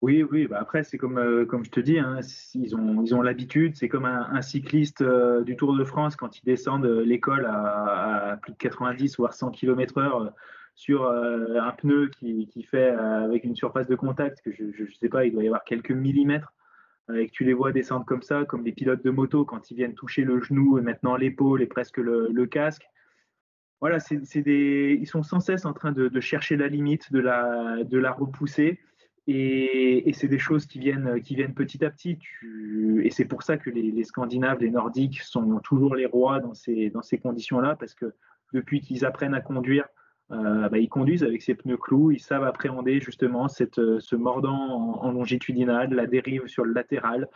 Oui, 0.00 0.22
oui. 0.22 0.46
Bah 0.46 0.58
après, 0.60 0.84
c'est 0.84 0.96
comme, 0.96 1.18
euh, 1.18 1.44
comme 1.44 1.64
je 1.64 1.72
te 1.72 1.80
dis, 1.80 1.98
hein, 1.98 2.20
ils 2.54 2.76
ont 2.76 3.02
ils 3.02 3.16
ont 3.16 3.22
l'habitude. 3.22 3.74
C'est 3.74 3.88
comme 3.88 4.04
un, 4.04 4.42
cycliste 4.42 5.00
euh, 5.00 5.42
du 5.42 5.56
Tour 5.56 5.76
de 5.76 5.84
France 5.84 6.14
quand 6.14 6.38
il 6.38 6.44
descend 6.44 6.84
de 6.84 7.00
l'école 7.00 7.46
à, 7.46 8.38
plus 8.42 8.52
de 8.52 8.58
90 8.58 9.16
voire 9.16 9.34
100 9.34 9.50
km/h 9.50 10.30
sur 10.76 11.04
un 11.08 11.70
pneu 11.72 12.08
qui, 12.08 12.46
qui, 12.46 12.62
fait 12.62 12.90
avec 12.90 13.42
une 13.42 13.56
surface 13.56 13.88
de 13.88 13.96
contact 13.96 14.40
que 14.42 14.52
je 14.52 14.82
ne 14.82 14.90
sais 15.00 15.08
pas, 15.08 15.24
il 15.24 15.32
doit 15.32 15.42
y 15.42 15.46
avoir 15.46 15.64
quelques 15.64 15.90
millimètres. 15.90 16.52
Et 17.12 17.26
que 17.26 17.32
tu 17.32 17.44
les 17.44 17.54
vois 17.54 17.72
descendre 17.72 18.06
comme 18.06 18.22
ça, 18.22 18.44
comme 18.44 18.64
les 18.64 18.72
pilotes 18.72 19.04
de 19.04 19.10
moto 19.10 19.44
quand 19.44 19.70
ils 19.70 19.76
viennent 19.76 19.94
toucher 19.94 20.22
le 20.22 20.40
genou 20.40 20.78
et 20.78 20.80
maintenant 20.80 21.16
l'épaule 21.16 21.60
et 21.60 21.66
presque 21.66 21.98
le 21.98 22.46
casque 22.46 22.86
voilà, 23.84 24.00
c'est 24.00 24.40
des, 24.40 24.96
ils 24.98 25.06
sont 25.06 25.22
sans 25.22 25.40
cesse 25.40 25.66
en 25.66 25.74
train 25.74 25.92
de, 25.92 26.18
chercher 26.18 26.56
la 26.56 26.68
limite, 26.68 27.12
de 27.12 27.18
la, 27.18 27.84
de 27.84 27.98
la 27.98 28.12
repousser. 28.12 28.80
Et, 29.26 30.10
c'est 30.14 30.26
des 30.26 30.38
choses 30.38 30.64
qui 30.64 30.78
viennent, 30.78 31.20
qui 31.20 31.34
viennent 31.34 31.52
petit 31.52 31.84
à 31.84 31.90
petit. 31.90 32.18
et 33.02 33.10
c'est 33.10 33.26
pour 33.26 33.42
ça 33.42 33.58
que 33.58 33.68
les, 33.68 34.04
Scandinaves, 34.04 34.60
les 34.60 34.70
Nordiques 34.70 35.20
sont 35.20 35.58
toujours 35.58 35.96
les 35.96 36.06
rois 36.06 36.40
dans 36.40 36.54
ces, 36.54 36.88
dans 36.88 37.02
ces 37.02 37.18
conditions-là, 37.18 37.76
parce 37.78 37.92
que 37.92 38.14
depuis 38.54 38.80
qu'ils 38.80 39.04
apprennent 39.04 39.34
à 39.34 39.42
conduire, 39.42 39.84
euh, 40.30 40.66
bah, 40.70 40.78
ils 40.78 40.88
conduisent 40.88 41.22
avec 41.22 41.42
ces 41.42 41.54
pneus 41.54 41.76
clous, 41.76 42.10
ils 42.10 42.20
savent 42.20 42.44
appréhender 42.44 43.00
justement 43.00 43.48
cette, 43.48 43.82
ce 43.98 44.16
mordant 44.16 44.56
en, 44.56 45.04
en 45.04 45.12
longitudinal, 45.12 45.92
la 45.92 46.06
dérive 46.06 46.46
sur 46.46 46.64
le 46.64 46.72
latéral, 46.72 47.28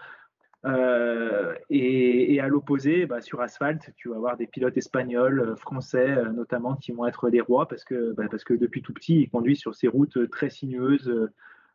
euh, 0.64 1.54
et, 1.70 2.40
à 2.40 2.48
l'opposé, 2.48 3.06
bah, 3.06 3.20
sur 3.20 3.40
asphalte, 3.40 3.92
tu 3.96 4.08
vas 4.08 4.16
avoir 4.16 4.36
des 4.36 4.46
pilotes 4.46 4.76
espagnols, 4.76 5.40
euh, 5.40 5.56
français 5.56 6.10
euh, 6.10 6.32
notamment, 6.32 6.74
qui 6.74 6.92
vont 6.92 7.06
être 7.06 7.30
des 7.30 7.40
rois 7.40 7.68
parce 7.68 7.84
que, 7.84 8.12
bah, 8.12 8.24
parce 8.30 8.44
que 8.44 8.54
depuis 8.54 8.82
tout 8.82 8.92
petit, 8.92 9.22
ils 9.22 9.30
conduisent 9.30 9.60
sur 9.60 9.74
ces 9.74 9.88
routes 9.88 10.28
très 10.30 10.50
sinueuses 10.50 11.30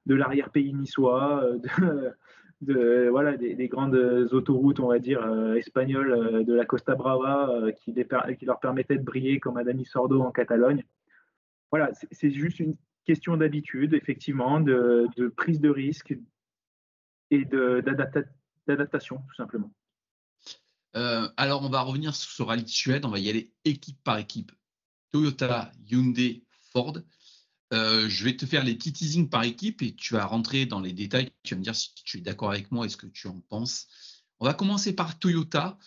de 0.06 0.16
l'arrière-pays 0.16 0.74
niçois, 0.74 1.46
de, 2.62 3.08
voilà, 3.10 3.38
des, 3.38 3.68
grandes 3.68 3.96
autoroutes, 3.96 4.80
on 4.80 4.88
va 4.88 5.00
dire, 5.00 5.26
espagnoles 5.56 6.46
de 6.46 6.54
la 6.54 6.66
Costa 6.66 6.96
Brava 6.96 7.72
qui, 7.78 7.94
leur 8.42 8.60
permettaient 8.60 8.98
de 8.98 9.04
briller 9.04 9.40
comme 9.40 9.58
Adami 9.58 9.86
Sordo 9.86 10.22
en 10.22 10.32
Catalogne. 10.32 10.84
Voilà, 11.72 11.92
c'est 12.12 12.32
juste 12.32 12.60
une 12.60 12.76
question 13.06 13.38
d'habitude, 13.38 13.94
effectivement, 13.94 14.60
de, 14.60 15.08
de, 15.18 15.28
prise 15.30 15.60
de 15.60 15.70
risque 15.70 16.16
et 17.32 17.46
d'adaptation 17.46 18.30
d'adaptation, 18.68 19.18
tout 19.18 19.36
simplement. 19.36 19.72
Euh, 20.96 21.30
alors, 21.38 21.64
on 21.64 21.70
va 21.70 21.82
revenir 21.82 22.16
sur 22.16 22.32
ce 22.32 22.44
rallye 22.44 22.64
de 22.64 22.70
Suède. 22.70 23.06
On 23.06 23.10
va 23.10 23.20
y 23.20 23.30
aller 23.30 23.52
équipe 23.66 24.02
par 24.04 24.18
équipe. 24.18 24.52
Toyota, 25.12 25.72
Hyundai, 25.90 26.44
Ford. 26.72 26.98
Euh, 27.74 28.08
je 28.08 28.24
vais 28.24 28.38
te 28.38 28.46
faire 28.46 28.64
les 28.64 28.76
petits 28.76 28.94
teasings 28.94 29.30
par 29.30 29.44
équipe 29.44 29.82
et 29.82 29.96
tu 29.96 30.14
vas 30.14 30.26
rentrer 30.26 30.66
dans 30.66 30.80
les 30.80 30.94
détails. 30.94 31.32
Tu 31.44 31.56
vas 31.56 31.60
me 31.60 31.64
dire 31.64 31.76
si 31.76 31.94
tu 31.96 32.18
es 32.18 32.22
d'accord 32.22 32.52
avec 32.52 32.72
moi 32.72 32.86
et 32.86 32.90
ce 32.90 32.98
que 32.98 33.08
tu 33.08 33.28
en 33.28 33.40
penses. 33.42 33.88
On 34.40 34.46
va 34.46 34.54
commencer 34.54 34.94
par 34.94 35.18
Toyota. 35.18 35.78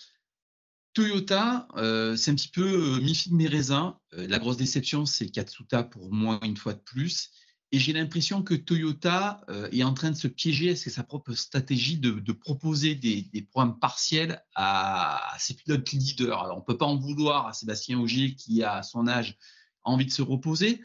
Toyota, 0.95 1.69
euh, 1.77 2.17
c'est 2.17 2.31
un 2.31 2.35
petit 2.35 2.49
peu 2.49 2.99
mi-figue, 3.01 3.35
mi-raisin. 3.35 3.99
la 4.13 4.39
grosse 4.39 4.57
déception, 4.57 5.07
c'est 5.07 5.29
Katsuta 5.29 5.85
pour 5.85 6.11
moi 6.11 6.41
une 6.43 6.57
fois 6.57 6.73
de 6.73 6.81
plus. 6.81 7.31
Et 7.77 7.79
j'ai 7.79 7.93
l'impression 7.93 8.43
que 8.43 8.55
Toyota 8.55 9.43
euh, 9.51 9.69
est 9.71 9.83
en 9.83 9.93
train 9.93 10.11
de 10.11 10.17
se 10.17 10.29
piéger 10.29 10.75
c'est 10.77 10.89
sa 10.89 11.03
propre 11.03 11.35
stratégie 11.35 11.99
de, 11.99 12.33
proposer 12.33 12.95
des, 12.95 13.43
programmes 13.51 13.79
partiels 13.79 14.43
à, 14.55 15.37
ses 15.39 15.53
pilotes 15.53 15.93
leaders. 15.93 16.43
Alors, 16.43 16.57
on 16.57 16.61
ne 16.61 16.65
peut 16.65 16.79
pas 16.79 16.87
en 16.87 16.97
vouloir 16.97 17.49
à 17.49 17.53
Sébastien 17.53 18.01
Ogier 18.01 18.35
qui, 18.35 18.63
à 18.63 18.83
son 18.83 19.07
âge, 19.07 19.37
a 19.85 19.91
envie 19.91 20.07
de 20.07 20.11
se 20.11 20.23
reposer. 20.23 20.81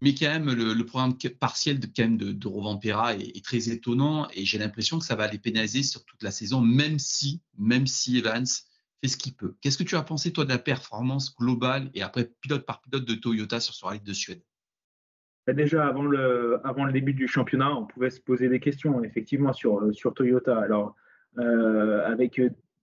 Mais 0.00 0.14
quand 0.14 0.28
même, 0.28 0.50
le, 0.50 0.86
programme 0.86 1.18
partiel 1.38 1.80
de, 1.80 1.86
quand 1.86 2.04
même 2.04 2.16
de, 2.16 2.32
de 2.32 3.22
est, 3.36 3.44
très 3.44 3.68
étonnant 3.68 4.26
et 4.32 4.46
j'ai 4.46 4.56
l'impression 4.56 4.98
que 4.98 5.04
ça 5.04 5.16
va 5.16 5.30
les 5.30 5.38
pénaliser 5.38 5.82
sur 5.82 6.02
toute 6.06 6.22
la 6.22 6.30
saison, 6.30 6.62
même 6.62 6.98
si, 6.98 7.42
même 7.58 7.86
si 7.86 8.16
Evans 8.16 8.46
fait 9.02 9.08
ce 9.08 9.18
qu'il 9.18 9.34
peut. 9.34 9.54
Qu'est-ce 9.60 9.76
que 9.76 9.84
tu 9.84 9.96
as 9.96 10.02
pensé, 10.02 10.32
toi, 10.32 10.46
de 10.46 10.48
la 10.48 10.58
performance 10.58 11.36
globale 11.36 11.90
et 11.92 12.00
après 12.00 12.32
pilote 12.40 12.64
par 12.64 12.80
pilote 12.80 13.04
de 13.04 13.16
Toyota 13.16 13.60
sur 13.60 13.74
ce 13.74 13.84
rallye 13.84 14.00
de 14.00 14.14
Suède? 14.14 14.42
Déjà, 15.52 15.86
avant 15.86 16.04
le, 16.04 16.92
début 16.92 17.14
du 17.14 17.28
championnat, 17.28 17.74
on 17.76 17.86
pouvait 17.86 18.10
se 18.10 18.20
poser 18.20 18.48
des 18.48 18.60
questions, 18.60 19.02
effectivement, 19.04 19.52
sur, 19.52 19.94
sur 19.94 20.12
Toyota. 20.12 20.58
Alors, 20.58 20.96
euh, 21.38 22.04
avec 22.04 22.40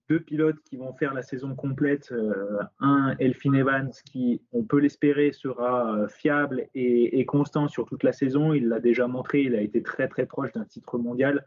deux 0.08 0.20
pilotes 0.20 0.60
qui 0.64 0.76
vont 0.76 0.92
faire 0.92 1.12
la 1.12 1.22
saison 1.22 1.54
complète, 1.54 2.12
euh, 2.12 2.60
un, 2.80 3.14
Elfin 3.18 3.52
Evans, 3.54 3.90
qui, 4.06 4.40
on 4.52 4.62
peut 4.62 4.78
l'espérer, 4.78 5.32
sera 5.32 5.94
euh, 5.94 6.08
fiable 6.08 6.68
et, 6.74 7.24
constant 7.26 7.68
sur 7.68 7.86
toute 7.86 8.02
la 8.02 8.12
saison. 8.12 8.54
Il 8.54 8.68
l'a 8.68 8.80
déjà 8.80 9.06
montré, 9.08 9.42
il 9.42 9.54
a 9.54 9.60
été 9.60 9.82
très, 9.82 10.08
très 10.08 10.26
proche 10.26 10.52
d'un 10.52 10.64
titre 10.64 10.98
mondial. 10.98 11.44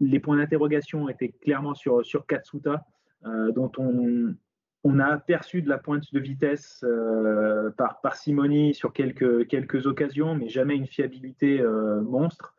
les 0.00 0.18
points 0.18 0.38
d'interrogation 0.38 1.08
étaient 1.08 1.28
clairement 1.28 1.74
sur 1.74 2.26
Katsuta, 2.26 2.86
dont 3.22 3.70
on, 3.76 4.34
on 4.82 4.98
a 4.98 5.06
aperçu 5.06 5.62
de 5.62 5.68
la 5.68 5.78
pointe 5.78 6.12
de 6.12 6.20
vitesse 6.20 6.84
euh, 6.84 7.70
par 7.70 8.00
parcimonie 8.00 8.74
sur 8.74 8.92
quelques, 8.92 9.46
quelques 9.46 9.86
occasions, 9.86 10.34
mais 10.34 10.48
jamais 10.48 10.74
une 10.74 10.86
fiabilité 10.86 11.60
euh, 11.60 12.00
monstre. 12.00 12.54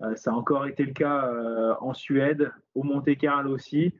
Euh, 0.00 0.14
ça 0.16 0.30
a 0.30 0.34
encore 0.34 0.66
été 0.66 0.84
le 0.84 0.92
cas 0.92 1.30
en 1.80 1.92
Suède, 1.92 2.50
au 2.74 2.82
Monte 2.82 3.16
Carlo 3.16 3.54
aussi. 3.54 3.94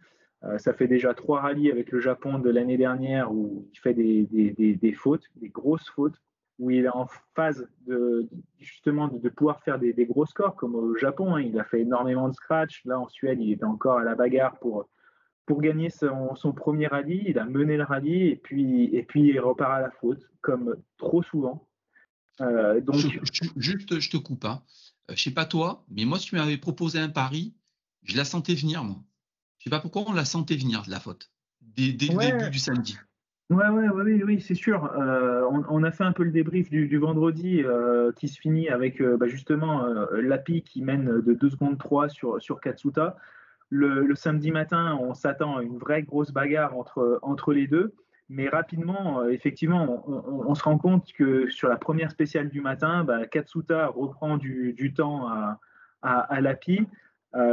ça 0.58 0.72
fait 0.72 0.88
déjà 0.88 1.12
trois 1.14 1.40
rallyes 1.40 1.70
avec 1.70 1.90
le 1.90 2.00
Japon 2.00 2.38
de 2.38 2.50
l'année 2.50 2.76
dernière 2.76 3.32
où 3.32 3.66
il 3.72 3.78
fait 3.78 3.94
des, 3.94 4.92
fautes, 4.92 5.24
des 5.36 5.48
grosses 5.48 5.88
fautes, 5.90 6.20
où 6.58 6.70
il 6.70 6.84
est 6.84 6.94
en 6.94 7.06
phase 7.34 7.68
de, 7.86 8.28
justement 8.58 9.08
de, 9.08 9.28
pouvoir 9.28 9.62
faire 9.62 9.78
des, 9.78 10.06
gros 10.06 10.24
scores, 10.24 10.54
comme 10.56 10.74
au 10.74 10.96
Japon. 10.96 11.34
Hein. 11.34 11.42
Il 11.42 11.58
a 11.58 11.64
fait 11.64 11.80
énormément 11.80 12.28
de 12.28 12.34
scratch. 12.34 12.84
Là, 12.86 12.98
en 12.98 13.08
Suède, 13.08 13.38
il 13.40 13.52
était 13.52 13.64
encore 13.64 13.98
à 13.98 14.04
la 14.04 14.14
bagarre 14.14 14.58
pour 14.58 14.88
pour 15.46 15.62
gagner 15.62 15.90
son, 15.90 16.52
premier 16.52 16.88
rallye, 16.88 17.22
il 17.28 17.38
a 17.38 17.44
mené 17.44 17.76
le 17.76 17.84
rallye 17.84 18.28
et 18.28 18.36
puis, 18.36 18.90
et 18.92 19.04
puis 19.04 19.28
il 19.28 19.40
repart 19.40 19.72
à 19.72 19.80
la 19.80 19.90
faute, 19.92 20.28
comme 20.40 20.76
trop 20.98 21.22
souvent. 21.22 21.68
Euh, 22.40 22.80
donc... 22.80 22.96
juste, 23.56 23.98
je 23.98 24.10
te 24.10 24.16
coupe. 24.16 24.44
Hein. 24.44 24.62
Euh, 25.10 25.14
je 25.16 25.22
sais 25.22 25.30
pas 25.30 25.44
toi, 25.44 25.84
mais 25.88 26.04
moi, 26.04 26.18
si 26.18 26.26
tu 26.26 26.34
m'avais 26.34 26.58
proposé 26.58 26.98
un 26.98 27.08
pari, 27.08 27.54
je 28.02 28.16
la 28.16 28.24
sentais 28.24 28.54
venir, 28.54 28.82
moi. 28.82 28.96
Je 29.58 29.64
sais 29.64 29.70
pas 29.70 29.80
pourquoi 29.80 30.04
on 30.08 30.12
la 30.12 30.24
sentait 30.24 30.56
venir, 30.56 30.82
de 30.84 30.90
la 30.90 31.00
faute, 31.00 31.30
dès, 31.60 31.92
le 31.92 31.96
début 31.96 32.50
du 32.50 32.58
samedi. 32.58 32.96
Ouais, 33.48 33.68
ouais, 33.68 33.88
oui, 33.88 34.22
oui, 34.24 34.40
c'est 34.40 34.56
sûr. 34.56 34.92
Euh, 34.98 35.44
on, 35.48 35.84
a 35.84 35.92
fait 35.92 36.02
un 36.02 36.12
peu 36.12 36.24
le 36.24 36.32
débrief 36.32 36.68
du, 36.68 36.98
vendredi 36.98 37.62
euh, 37.62 38.10
qui 38.16 38.26
se 38.26 38.40
finit 38.40 38.68
avec 38.68 39.00
bah, 39.00 39.28
justement 39.28 39.86
Lapi 40.10 40.62
qui 40.62 40.82
mène 40.82 41.20
de 41.20 41.32
2 41.32 41.50
secondes 41.50 41.78
3 41.78 42.08
sur, 42.08 42.42
sur 42.42 42.60
Katsuta. 42.60 43.16
Le, 43.68 44.14
samedi 44.14 44.52
matin, 44.52 44.98
on 45.00 45.14
s'attend 45.14 45.56
à 45.56 45.62
une 45.62 45.78
vraie 45.78 46.02
grosse 46.02 46.30
bagarre 46.30 46.76
entre, 46.76 47.18
entre 47.22 47.52
les 47.52 47.66
deux. 47.66 47.94
Mais 48.28 48.48
rapidement, 48.48 49.24
effectivement, 49.28 50.04
on, 50.08 50.54
se 50.56 50.62
rend 50.64 50.78
compte 50.78 51.12
que 51.12 51.48
sur 51.48 51.68
la 51.68 51.76
première 51.76 52.10
spéciale 52.10 52.48
du 52.48 52.60
matin, 52.60 53.04
bah, 53.04 53.24
Katsuta 53.26 53.86
reprend 53.86 54.36
du, 54.36 54.92
temps 54.96 55.28
à, 55.28 55.60
à, 56.02 56.40
Lapi. 56.40 56.88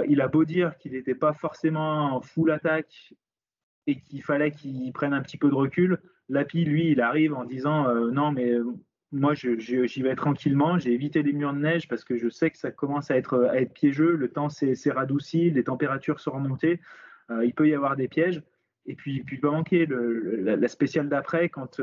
il 0.08 0.22
a 0.22 0.28
beau 0.28 0.46
dire 0.46 0.76
qu'il 0.78 0.94
n'était 0.94 1.14
pas 1.14 1.34
forcément 1.34 2.22
full 2.22 2.50
attaque 2.50 3.14
et 3.88 4.00
qu'il 4.00 4.24
fallait 4.24 4.52
qu'il 4.52 4.92
prenne 4.94 5.14
un 5.14 5.22
petit 5.22 5.38
peu 5.38 5.50
de 5.50 5.56
recul. 5.56 6.00
Lapi, 6.30 6.66
lui, 6.66 6.92
il 6.92 7.02
arrive 7.02 7.34
en 7.34 7.44
disant 7.44 7.88
euh, 7.88 8.12
non, 8.12 8.32
mais 8.32 8.52
euh, 8.52 8.66
moi, 9.14 9.34
j'y 9.34 10.02
vais 10.02 10.16
tranquillement. 10.16 10.78
J'ai 10.80 10.92
évité 10.92 11.24
les 11.24 11.34
murs 11.34 11.54
de 11.54 11.60
neige 11.60 11.88
parce 11.88 12.04
que 12.04 12.18
je 12.18 12.30
sais 12.30 12.50
que 12.50 12.58
ça 12.58 12.72
commence 12.72 13.12
à 13.12 13.18
être, 13.18 13.50
piégeux. 13.74 14.16
Le 14.16 14.28
temps 14.28 14.50
s'est 14.50 14.76
radouci, 14.92 15.52
les 15.52 15.64
températures 15.64 16.20
sont 16.20 16.32
remontées. 16.32 16.82
Euh, 17.32 17.46
il 17.46 17.54
peut 17.54 17.68
y 17.68 17.74
avoir 17.74 17.96
des 17.96 18.08
pièges. 18.08 18.42
Et 18.86 18.96
puis, 18.96 19.24
puis 19.24 19.38
pas 19.38 19.52
manquer 19.52 19.86
la, 19.88 20.68
spéciale 20.68 21.08
d'après, 21.08 21.48
quand, 21.48 21.80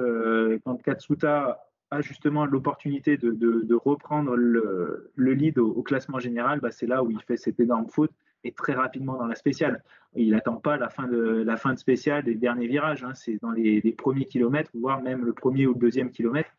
quand 0.65 0.83
Katsuta 0.83 1.71
a 1.91 2.01
justement 2.01 2.47
l'opportunité 2.47 3.17
de, 3.17 3.75
reprendre 3.75 4.37
le, 4.37 5.11
lead 5.17 5.59
au, 5.59 5.83
classement 5.83 6.19
général, 6.19 6.61
bah, 6.61 6.71
c'est 6.71 6.87
là 6.87 7.03
où 7.03 7.11
il 7.11 7.21
fait 7.23 7.37
cette 7.37 7.59
énorme 7.59 7.89
faute 7.89 8.13
et 8.45 8.53
très 8.53 8.73
rapidement 8.73 9.17
dans 9.17 9.27
la 9.27 9.35
spéciale. 9.35 9.83
Il 10.15 10.31
n'attend 10.31 10.57
pas 10.57 10.77
la 10.77 10.89
fin 10.89 11.07
de 11.07 11.43
la 11.45 11.57
fin 11.57 11.75
de 11.75 11.79
spéciale 11.79 12.25
des 12.25 12.35
derniers 12.35 12.67
virages. 12.69 13.05
Hein. 13.05 13.15
C'est 13.15 13.39
dans 13.43 13.51
les, 13.51 13.81
premiers 13.97 14.25
kilomètres, 14.25 14.71
voire 14.75 15.03
même 15.03 15.25
le 15.25 15.33
premier 15.33 15.67
ou 15.67 15.75
le 15.75 15.79
deuxième 15.79 16.11
kilomètre, 16.11 16.51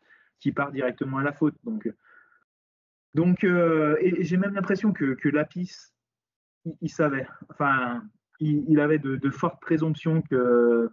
part 0.50 0.72
directement 0.72 1.18
à 1.18 1.22
la 1.22 1.32
faute. 1.32 1.54
Donc, 1.62 1.88
donc 3.14 3.44
euh, 3.44 3.96
et, 4.00 4.24
j'ai 4.24 4.36
même 4.36 4.54
l'impression 4.54 4.92
que, 4.92 5.28
Lapis, 5.28 5.92
il, 6.80 6.90
savait. 6.90 7.26
Enfin, 7.50 8.02
il, 8.40 8.80
avait 8.80 8.98
de, 8.98 9.30
fortes 9.30 9.60
présomptions 9.60 10.22
que 10.22 10.90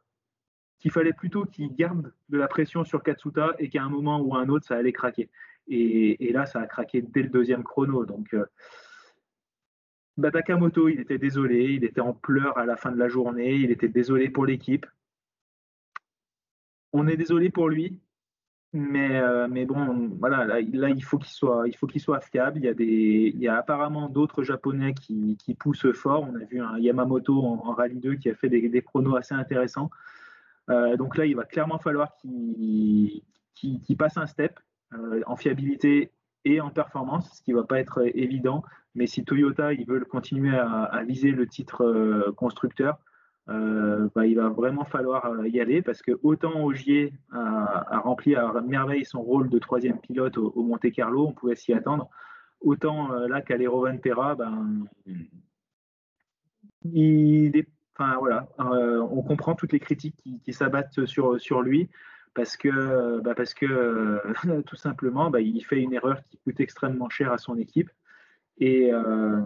qu'il 0.80 0.92
fallait 0.92 1.14
plutôt 1.14 1.44
qu'il 1.44 1.76
garde 1.76 2.14
de 2.30 2.38
la 2.38 2.48
pression 2.48 2.86
sur 2.86 3.04
Katsuta 3.04 3.54
et 3.60 3.70
qu'à 3.70 3.84
un 3.84 3.90
moment 3.90 4.22
ou 4.22 4.36
à 4.36 4.40
un 4.40 4.48
autre, 4.48 4.66
ça 4.66 4.78
allait 4.78 4.94
craquer. 4.94 5.30
Et, 5.68 6.32
là, 6.32 6.46
ça 6.46 6.62
a 6.62 6.68
craqué 6.68 7.02
dès 7.02 7.22
le 7.22 7.30
deuxième 7.30 7.64
chrono. 7.64 8.06
Donc, 8.06 8.34
euh, 8.34 8.46
il 10.18 11.00
était 11.00 11.18
désolé, 11.18 11.74
il 11.74 11.84
était 11.84 12.02
en 12.02 12.14
pleurs 12.14 12.58
à 12.58 12.66
la 12.66 12.78
fin 12.78 12.92
de 12.92 12.98
la 12.98 13.10
journée, 13.10 13.56
il 13.56 13.72
était 13.72 13.90
désolé 13.90 14.30
pour 14.30 14.46
l'équipe. 14.46 14.86
On 16.92 17.08
est 17.08 17.18
désolé 17.18 17.50
pour 17.50 17.70
lui, 17.70 18.00
mais, 18.72 19.20
euh, 19.20 19.48
mais 19.50 19.66
bon, 19.66 20.12
voilà, 20.20 20.46
là, 20.46 20.60
il 20.60 21.04
faut 21.04 21.18
qu'il 21.18 21.34
soit, 21.34 21.68
il 21.68 21.76
faut 21.76 21.88
qu'il 21.88 22.02
soit 22.02 22.20
fiable. 22.22 22.60
Il 22.60 22.66
y 22.66 22.68
a 22.68 22.74
des, 22.76 23.32
il 23.34 23.40
y 23.40 23.48
a 23.48 23.58
apparemment 23.58 24.10
d'autres 24.10 24.44
Japonais 24.44 24.94
qui, 24.94 25.38
qui, 25.38 25.56
poussent 25.56 25.92
fort. 25.94 26.28
On 26.30 26.36
a 26.36 26.44
vu 26.46 26.62
un 26.62 26.78
Yamamoto 26.78 27.44
en, 27.44 27.74
Rallye 27.74 28.00
2 28.00 28.16
qui 28.16 28.30
a 28.30 28.36
fait 28.36 28.50
des, 28.50 28.70
des 28.70 28.82
chronos 28.84 29.16
assez 29.16 29.34
intéressants. 29.34 29.90
Euh, 30.70 30.98
donc 30.98 31.18
là, 31.18 31.26
il 31.26 31.36
va 31.36 31.46
clairement 31.46 31.80
falloir 31.80 32.16
qu'il 32.18 33.24
passe 33.98 34.18
un 34.18 34.28
step 34.28 34.60
euh, 34.94 35.22
en 35.26 35.36
fiabilité 35.36 36.12
et 36.46 36.62
en 36.62 36.70
performance, 36.70 37.38
ce 37.38 37.42
qui 37.42 37.52
ne 37.52 37.58
va 37.58 37.64
pas 37.64 37.80
être 37.80 38.04
évident. 38.16 38.64
Mais 38.94 39.08
si 39.08 39.26
Toyota 39.26 39.74
ils 39.74 39.88
veulent 39.88 40.06
continuer 40.06 40.56
à, 40.56 41.04
viser 41.08 41.32
le 41.32 41.48
titre 41.48 42.32
constructeur, 42.38 43.00
euh, 43.50 44.08
bah, 44.14 44.26
il 44.28 44.36
va 44.36 44.50
vraiment 44.50 44.86
falloir 44.86 45.26
euh, 45.26 45.48
y 45.48 45.60
aller 45.60 45.82
parce 45.82 46.02
que 46.02 46.12
autant 46.24 46.64
Ogier 46.64 47.14
a, 47.32 48.00
rempli 48.00 48.36
à 48.36 48.54
merveille 48.62 49.06
son 49.06 49.22
rôle 49.22 49.50
de 49.50 49.60
troisième 49.60 50.00
pilote 50.00 50.38
au, 50.38 50.64
Monte 50.64 50.92
Carlo, 50.92 51.28
on 51.28 51.34
pouvait 51.34 51.56
s'y 51.56 51.74
attendre, 51.74 52.10
autant 52.62 53.12
là 53.28 53.42
qu'Alero 53.42 53.88
Pera, 54.02 54.36
ben, 54.36 54.86
voilà, 58.20 58.48
on 58.60 59.22
comprend 59.24 59.56
toutes 59.56 59.74
les 59.74 59.80
critiques 59.80 60.16
qui, 60.44 60.54
s'abattent 60.54 61.06
sur, 61.06 61.62
lui 61.62 61.90
parce 62.36 62.56
que, 62.56 63.20
bah, 63.22 63.34
parce 63.36 63.54
que 63.54 64.22
tout 64.66 64.76
simplement, 64.76 65.30
bah, 65.32 65.42
il 65.42 65.62
fait 65.62 65.82
une 65.82 65.94
erreur 65.94 66.22
qui 66.30 66.38
coûte 66.38 66.60
extrêmement 66.60 67.10
cher 67.10 67.32
à 67.32 67.38
son 67.38 67.58
équipe. 67.58 67.90
Et, 68.60 68.94
euh, 68.94 69.42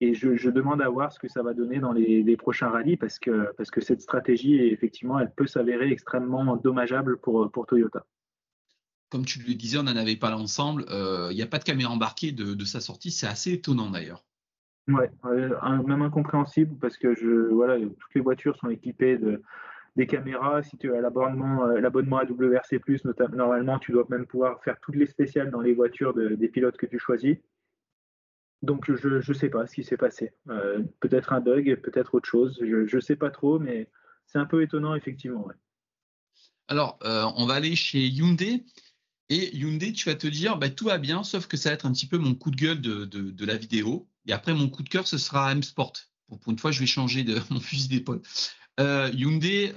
et 0.00 0.14
je, 0.14 0.48
demande 0.48 0.80
à 0.80 0.88
voir 0.88 1.12
ce 1.12 1.18
que 1.18 1.28
ça 1.28 1.42
va 1.42 1.52
donner 1.52 1.78
dans 1.78 1.92
les, 1.92 2.36
prochains 2.36 2.70
rallyes 2.70 2.96
parce 2.96 3.18
que, 3.18 3.52
parce 3.56 3.70
que 3.70 3.82
cette 3.82 4.00
stratégie, 4.00 4.56
effectivement, 4.56 5.18
elle 5.18 5.30
peut 5.30 5.46
s'avérer 5.46 5.90
extrêmement 5.90 6.56
dommageable 6.56 7.18
pour, 7.18 7.50
pour 7.50 7.66
Toyota. 7.66 8.06
Comme 9.10 9.26
tu 9.26 9.40
le 9.40 9.54
disais, 9.54 9.78
on 9.78 9.82
n'en 9.82 9.96
avait 9.96 10.16
pas 10.16 10.30
l'ensemble. 10.30 10.86
Euh, 10.88 11.28
il 11.32 11.36
n'y 11.36 11.42
a 11.42 11.46
pas 11.46 11.58
de 11.58 11.64
caméra 11.64 11.92
embarquée 11.92 12.32
de, 12.32 12.64
sa 12.64 12.80
sortie. 12.80 13.10
C'est 13.10 13.26
assez 13.26 13.52
étonnant 13.52 13.90
d'ailleurs. 13.90 14.24
Ouais, 14.88 15.10
même 15.86 16.02
incompréhensible 16.02 16.76
parce 16.80 16.96
que 16.96 17.14
je, 17.14 17.52
voilà, 17.52 17.78
toutes 17.78 18.14
les 18.14 18.20
voitures 18.22 18.56
sont 18.56 18.70
équipées 18.70 19.18
de, 19.18 19.42
des 19.96 20.06
caméras. 20.06 20.62
Si 20.62 20.78
tu 20.78 20.94
as 20.94 21.00
l'abonnement, 21.00 21.66
euh, 21.66 21.80
l'abonnement 21.80 22.18
à 22.18 22.24
WRC+, 22.24 22.80
normalement, 23.34 23.78
tu 23.78 23.92
dois 23.92 24.06
même 24.08 24.26
pouvoir 24.26 24.62
faire 24.62 24.78
toutes 24.80 24.96
les 24.96 25.06
spéciales 25.06 25.50
dans 25.50 25.60
les 25.60 25.74
voitures 25.74 26.14
des 26.14 26.48
pilotes 26.48 26.78
que 26.78 26.86
tu 26.86 26.98
choisis. 26.98 27.36
Donc 28.62 28.84
je 28.86 29.08
ne 29.08 29.34
sais 29.34 29.48
pas 29.48 29.66
ce 29.66 29.74
qui 29.74 29.84
s'est 29.84 29.96
passé. 29.96 30.32
Euh, 30.48 30.82
peut-être 31.00 31.32
un 31.32 31.40
bug, 31.40 31.76
peut-être 31.76 32.14
autre 32.14 32.28
chose. 32.28 32.58
Je 32.60 32.94
ne 32.94 33.00
sais 33.00 33.16
pas 33.16 33.30
trop, 33.30 33.58
mais 33.58 33.88
c'est 34.26 34.38
un 34.38 34.44
peu 34.44 34.62
étonnant 34.62 34.94
effectivement. 34.94 35.48
Alors, 36.68 36.98
euh, 37.02 37.24
on 37.36 37.46
va 37.46 37.54
aller 37.54 37.74
chez 37.74 38.06
Hyundai. 38.06 38.64
Et 39.30 39.56
Hyundai, 39.56 39.92
tu 39.92 40.08
vas 40.08 40.14
te 40.14 40.26
dire, 40.26 40.58
bah, 40.58 40.68
tout 40.70 40.86
va 40.86 40.98
bien, 40.98 41.22
sauf 41.22 41.46
que 41.46 41.56
ça 41.56 41.70
va 41.70 41.74
être 41.74 41.86
un 41.86 41.92
petit 41.92 42.06
peu 42.06 42.18
mon 42.18 42.34
coup 42.34 42.50
de 42.50 42.56
gueule 42.56 42.80
de, 42.80 43.44
la 43.44 43.56
vidéo. 43.56 44.08
Et 44.26 44.32
après, 44.32 44.54
mon 44.54 44.68
coup 44.68 44.82
de 44.82 44.88
cœur, 44.88 45.06
ce 45.06 45.18
sera 45.18 45.52
M-Sport. 45.52 45.92
Pour, 46.28 46.40
une 46.48 46.58
fois, 46.58 46.72
je 46.72 46.80
vais 46.80 46.86
changer 46.86 47.24
de 47.24 47.38
mon 47.50 47.60
fusil 47.60 47.88
d'épaule. 47.88 48.20
Euh, 48.78 49.10
Hyundai, 49.14 49.72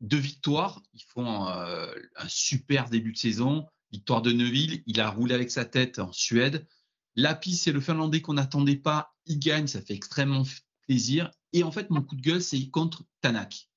deux 0.00 0.18
victoires. 0.18 0.80
Ils 0.94 1.04
font 1.08 1.46
un 1.46 2.28
super 2.28 2.88
début 2.88 3.12
de 3.12 3.18
saison. 3.18 3.66
Victoire 3.92 4.22
de 4.22 4.32
Neuville. 4.32 4.82
Il 4.86 5.00
a 5.00 5.10
roulé 5.10 5.34
avec 5.34 5.50
sa 5.50 5.64
tête 5.64 5.98
en 5.98 6.12
Suède. 6.12 6.66
Lapi, 7.16 7.56
c'est 7.56 7.72
le 7.72 7.80
Finlandais 7.80 8.20
qu'on 8.20 8.34
n'attendait 8.34 8.76
pas. 8.76 9.14
Il 9.26 9.38
gagne, 9.38 9.66
ça 9.66 9.80
fait 9.80 9.94
extrêmement 9.94 10.44
plaisir. 10.86 11.30
Et 11.52 11.62
en 11.62 11.70
fait, 11.70 11.90
mon 11.90 12.02
coup 12.02 12.16
de 12.16 12.22
gueule, 12.22 12.42
c'est 12.42 12.68
contre 12.68 13.04
Tanak. 13.20 13.68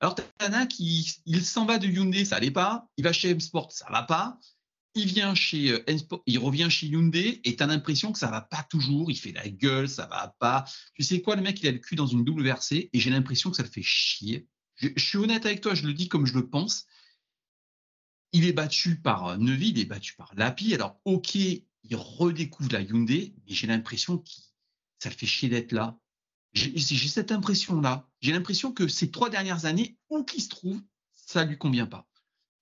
Alors, 0.00 0.14
Tanak, 0.38 0.78
il, 0.78 1.44
s'en 1.44 1.66
va 1.66 1.78
de 1.78 1.86
Hyundai, 1.86 2.24
ça 2.24 2.36
n'allait 2.36 2.50
pas. 2.50 2.88
Il 2.96 3.04
va 3.04 3.12
chez 3.12 3.30
M-Sport, 3.30 3.72
ça 3.72 3.86
va 3.90 4.02
pas. 4.02 4.38
Il 4.94 5.20
euh, 5.20 6.18
il 6.26 6.38
revient 6.38 6.68
chez 6.70 6.86
Hyundai 6.86 7.40
et 7.44 7.56
tu 7.56 7.62
as 7.62 7.66
l'impression 7.66 8.12
que 8.12 8.18
ça 8.18 8.30
va 8.30 8.40
pas 8.40 8.64
toujours. 8.64 9.10
Il 9.10 9.16
fait 9.16 9.32
la 9.32 9.48
gueule, 9.48 9.88
ça 9.88 10.06
va 10.06 10.34
pas. 10.38 10.64
Tu 10.94 11.02
sais 11.02 11.20
quoi, 11.20 11.36
le 11.36 11.42
mec, 11.42 11.60
il 11.62 11.68
a 11.68 11.72
le 11.72 11.78
cul 11.78 11.94
dans 11.94 12.06
une 12.06 12.24
double 12.24 12.42
versée 12.42 12.90
et 12.92 12.98
j'ai 12.98 13.10
l'impression 13.10 13.50
que 13.50 13.56
ça 13.56 13.62
le 13.62 13.68
fait 13.68 13.82
chier. 13.82 14.48
Je, 14.76 14.88
suis 14.96 15.18
honnête 15.18 15.44
avec 15.44 15.60
toi, 15.60 15.74
je 15.74 15.86
le 15.86 15.92
dis 15.92 16.08
comme 16.08 16.26
je 16.26 16.34
le 16.34 16.48
pense. 16.48 16.86
Il 18.32 18.44
est 18.44 18.52
battu 18.52 19.00
par 19.00 19.26
euh, 19.26 19.36
Neuville, 19.36 19.78
il 19.78 19.82
est 19.82 19.84
battu 19.84 20.14
par 20.14 20.32
Lapi. 20.36 20.74
Alors, 20.74 21.00
ok, 21.04 21.36
il 21.84 21.96
redécouvre 21.96 22.72
la 22.72 22.80
Hyundai, 22.80 23.34
mais 23.46 23.54
j'ai 23.54 23.66
l'impression 23.66 24.18
que 24.18 24.30
ça 24.98 25.08
le 25.08 25.14
fait 25.14 25.26
chier 25.26 25.48
d'être 25.48 25.72
là. 25.72 25.98
J'ai 26.54 27.08
cette 27.08 27.30
impression-là. 27.30 28.08
J'ai 28.20 28.32
l'impression 28.32 28.72
que 28.72 28.88
ces 28.88 29.10
trois 29.10 29.30
dernières 29.30 29.64
années, 29.64 29.96
où 30.10 30.24
qu'il 30.24 30.42
se 30.42 30.48
trouve, 30.48 30.80
ça 31.14 31.44
ne 31.44 31.50
lui 31.50 31.58
convient 31.58 31.86
pas. 31.86 32.06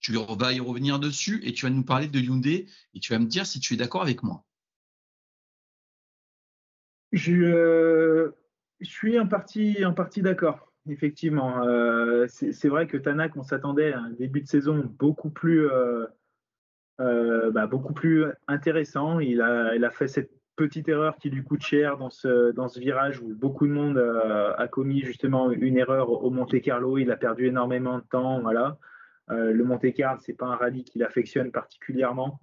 Tu 0.01 0.13
vas 0.13 0.53
y 0.53 0.61
revenir 0.61 0.99
dessus 0.99 1.41
et 1.45 1.53
tu 1.53 1.67
vas 1.67 1.71
nous 1.71 1.85
parler 1.85 2.09
de 2.09 2.21
Hyundai 2.21 2.67
et 2.95 3.01
tu 3.01 3.13
vas 3.13 3.19
me 3.19 3.27
dire 3.27 3.47
si 3.47 3.61
tu 3.61 3.75
es 3.75 3.77
d'accord 3.77 4.03
avec 4.03 4.23
moi. 4.23 4.45
Je, 7.13 7.33
euh, 7.33 8.31
suis 8.83 9.19
en 9.19 9.27
partie, 9.27 9.77
d'accord, 10.23 10.73
effectivement. 10.89 11.65
Euh, 11.65 12.27
c'est 12.29 12.69
vrai 12.69 12.87
que 12.87 12.97
Tanak, 12.97 13.37
on 13.37 13.43
s'attendait 13.43 13.93
à 13.93 14.01
un 14.01 14.11
début 14.11 14.43
de 14.43 14.49
saison 14.49 14.85
beaucoup 14.99 15.31
plus, 15.31 15.69
euh, 15.71 16.07
bah, 16.99 17.67
beaucoup 17.67 17.93
plus 17.93 18.27
intéressant. 18.49 19.21
Il 19.21 19.41
a, 19.43 19.91
fait 19.91 20.09
cette 20.09 20.31
petite 20.57 20.89
erreur 20.89 21.17
qui 21.19 21.31
lui 21.31 21.45
coûte 21.45 21.63
cher 21.63 21.99
dans 21.99 22.11
ce, 22.11 22.51
dans 22.53 22.69
ce 22.69 22.81
virage 22.81 23.21
où 23.21 23.35
beaucoup 23.35 23.67
de 23.67 23.73
monde 23.73 23.99
euh, 23.99 24.55
a 24.57 24.67
commis 24.67 25.03
justement 25.03 25.51
une 25.51 25.77
erreur 25.77 26.11
au 26.11 26.31
Monte 26.31 26.61
Carlo. 26.63 26.99
Il 26.99 27.11
a 27.11 27.17
perdu 27.17 27.47
énormément 27.47 27.99
de 27.99 28.05
temps. 28.05 28.41
Voilà. 28.41 28.79
Euh, 29.31 29.53
le 29.53 29.65
Monte 29.65 29.93
Carlo, 29.93 30.19
c'est 30.25 30.33
pas 30.33 30.47
un 30.47 30.57
rallye 30.57 30.85
qu'il 30.85 31.03
affectionne 31.05 31.53
particulièrement. 31.53 32.41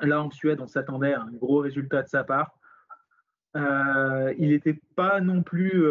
Là, 0.00 0.22
en 0.22 0.30
Suède, 0.30 0.60
on 0.60 0.66
s'attendait 0.66 1.14
à 1.14 1.22
un 1.22 1.30
gros 1.32 1.58
résultat 1.58 2.02
de 2.02 2.08
sa 2.08 2.24
part. 2.24 2.58
il 3.54 4.48
n'était 4.50 4.80
pas 4.94 5.20
non 5.20 5.42
plus 5.42 5.84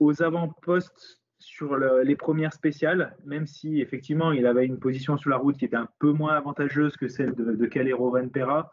aux 0.00 0.22
avant-postes 0.22 1.21
sur 1.42 1.76
les 1.76 2.16
premières 2.16 2.52
spéciales, 2.52 3.16
même 3.24 3.46
si 3.46 3.80
effectivement 3.80 4.32
il 4.32 4.46
avait 4.46 4.64
une 4.64 4.78
position 4.78 5.16
sur 5.16 5.30
la 5.30 5.36
route 5.36 5.56
qui 5.56 5.64
était 5.64 5.76
un 5.76 5.88
peu 5.98 6.12
moins 6.12 6.34
avantageuse 6.34 6.96
que 6.96 7.08
celle 7.08 7.34
de, 7.34 7.52
de 7.52 7.66
Calero 7.66 8.10
Van 8.10 8.28
Pera, 8.28 8.70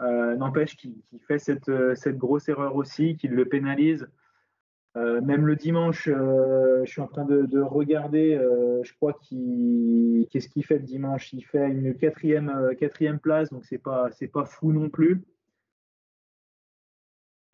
euh, 0.00 0.36
n'empêche 0.36 0.76
qu'il 0.76 0.94
fait 1.26 1.38
cette, 1.38 1.70
cette, 1.96 2.16
grosse 2.16 2.48
erreur 2.48 2.76
aussi, 2.76 3.16
qu'il 3.16 3.32
le 3.32 3.44
pénalise. 3.44 4.08
même 4.94 5.46
le 5.46 5.54
dimanche, 5.54 6.08
je 6.08 6.84
suis 6.86 7.00
en 7.00 7.06
train 7.06 7.24
de, 7.24 7.60
regarder, 7.60 8.40
je 8.82 8.92
crois 8.94 9.12
qu'est-ce 9.12 10.48
qu'il 10.48 10.64
fait 10.64 10.78
le 10.78 10.84
dimanche? 10.84 11.32
Il 11.32 11.42
fait 11.42 11.68
une 11.68 11.94
quatrième, 11.94 12.74
quatrième 12.78 13.18
place, 13.18 13.50
donc 13.50 13.64
c'est 13.64 13.78
pas 13.78 14.08
pas 14.32 14.44
fou 14.44 14.72
non 14.72 14.88
plus. 14.88 15.22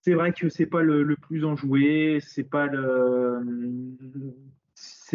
C'est 0.04 0.12
vrai 0.12 0.34
que 0.34 0.50
c'est 0.50 0.66
pas 0.66 0.82
le, 0.82 1.16
plus 1.16 1.46
enjoué, 1.46 2.18
c'est 2.20 2.44
pas 2.44 2.66
le 2.66 3.40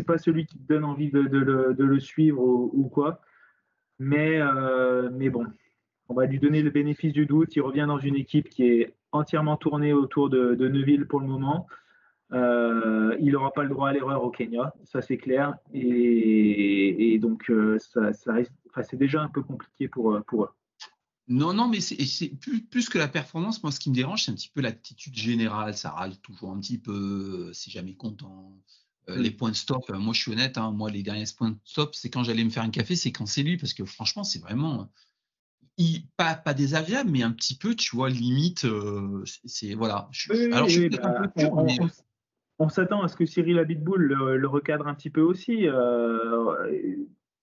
pas 0.01 0.17
celui 0.17 0.47
qui 0.47 0.57
donne 0.57 0.83
envie 0.83 1.11
de, 1.11 1.19
le, 1.19 1.99
suivre 1.99 2.41
ou, 2.41 2.89
quoi. 2.91 3.21
Mais, 3.99 4.39
euh, 4.41 5.11
mais 5.13 5.29
bon, 5.29 5.45
on 6.07 6.15
va 6.15 6.25
lui 6.25 6.39
donner 6.39 6.63
le 6.63 6.71
bénéfice 6.71 7.13
du 7.13 7.27
doute. 7.27 7.55
Il 7.55 7.61
revient 7.61 7.85
dans 7.87 7.99
une 7.99 8.15
équipe 8.15 8.49
qui 8.49 8.63
est 8.63 8.95
entièrement 9.11 9.57
tournée 9.57 9.93
autour 9.93 10.31
de, 10.31 10.55
Neuville 10.55 11.05
pour 11.05 11.19
le 11.19 11.27
moment. 11.27 11.67
Euh, 12.33 13.15
il 13.19 13.33
n'aura 13.33 13.53
pas 13.53 13.61
le 13.61 13.69
droit 13.69 13.89
à 13.89 13.93
l'erreur 13.93 14.23
au 14.23 14.31
Kenya, 14.31 14.73
ça 14.85 15.03
c'est 15.03 15.17
clair. 15.17 15.53
Et, 15.71 17.19
donc, 17.21 17.51
euh, 17.51 17.77
ça, 17.77 18.11
c'est 18.81 18.97
déjà 18.97 19.21
un 19.21 19.29
peu 19.29 19.43
compliqué 19.43 19.87
pour 19.87 20.13
eux. 20.13 20.23
Non, 21.29 21.53
non, 21.53 21.67
mais 21.67 21.79
c'est 21.79 22.29
plus, 22.29 22.63
plus, 22.63 22.89
que 22.89 22.97
la 22.97 23.07
performance. 23.07 23.61
Moi, 23.61 23.71
ce 23.71 23.79
qui 23.79 23.91
me 23.91 23.95
dérange, 23.95 24.25
c'est 24.25 24.31
un 24.31 24.35
petit 24.35 24.49
peu 24.49 24.61
l'attitude 24.61 25.15
générale. 25.15 25.77
Ça 25.77 25.91
râle 25.91 26.17
toujours 26.17 26.51
un 26.51 26.59
petit 26.59 26.79
peu, 26.79 27.51
c'est 27.53 27.69
jamais 27.69 27.93
content. 27.93 28.51
Euh, 29.09 29.15
les 29.15 29.31
points 29.31 29.51
de 29.51 29.55
stop, 29.55 29.89
euh, 29.89 29.97
moi 29.97 30.13
je 30.13 30.21
suis 30.21 30.31
honnête, 30.31 30.57
hein, 30.57 30.71
moi 30.71 30.91
les 30.91 31.01
derniers 31.01 31.25
points 31.35 31.51
de 31.51 31.57
stop, 31.63 31.95
c'est 31.95 32.09
quand 32.09 32.23
j'allais 32.23 32.43
me 32.43 32.49
faire 32.49 32.63
un 32.63 32.69
café, 32.69 32.95
c'est 32.95 33.11
quand 33.11 33.25
c'est 33.25 33.43
lui, 33.43 33.57
parce 33.57 33.73
que 33.73 33.85
franchement, 33.85 34.23
c'est 34.23 34.39
vraiment 34.39 34.91
pas, 36.17 36.35
pas 36.35 36.53
désagréable, 36.53 37.09
mais 37.09 37.23
un 37.23 37.31
petit 37.31 37.57
peu, 37.57 37.73
tu 37.75 37.95
vois, 37.95 38.09
limite, 38.09 38.65
euh, 38.65 39.23
c'est 39.45 39.73
voilà. 39.73 40.09
alors, 40.51 40.67
je 40.67 40.89
bah, 40.89 41.31
on, 42.59 42.69
s'attend 42.69 43.01
à 43.01 43.07
ce 43.07 43.15
que 43.15 43.25
Cyril 43.25 43.57
Abitboul 43.57 44.01
le, 44.01 44.47
recadre 44.47 44.87
un 44.87 44.93
petit 44.93 45.09
peu 45.09 45.21
aussi. 45.21 45.67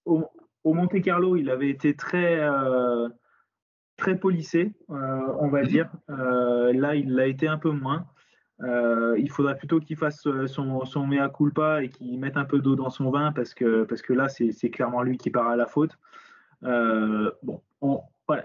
au, 0.05 0.25
Monte 0.65 1.01
Carlo, 1.03 1.37
il 1.37 1.51
avait 1.51 1.71
été 1.71 1.97
très 1.97 2.41
très 3.97 4.19
polissé, 4.19 4.73
on 4.89 5.49
va 5.49 5.63
mmh 5.63 5.67
dire. 5.67 5.91
là, 6.09 6.95
il 6.95 7.15
l'a 7.15 7.27
été 7.27 7.49
un 7.49 7.59
peu 7.59 7.71
moins. 7.71 8.07
Euh, 8.63 9.17
il 9.19 9.31
faudrait 9.31 9.57
plutôt 9.57 9.81
qu'il 9.81 9.97
fasse 9.97 10.27
euh, 10.27 10.47
son, 10.47 10.85
son 10.87 11.07
mea 11.07 11.29
culpa 11.29 11.83
et 11.83 11.91
qu'il 11.91 12.19
mette 12.19 12.39
un 12.39 12.47
peu 12.47 12.61
d'eau 12.61 12.75
dans 12.75 12.89
son 12.89 13.11
vin 13.11 13.33
parce 13.33 13.53
que, 13.53 13.85
parce 13.85 14.01
que 14.01 14.15
là, 14.15 14.29
c'est 14.29 14.71
clairement 14.71 15.03
lui 15.03 15.19
qui 15.19 15.31
part 15.31 15.49
à 15.49 15.57
la 15.57 15.67
faute. 15.67 15.99
Euh, 16.65 17.31
bon, 17.43 17.61
voilà, 18.27 18.45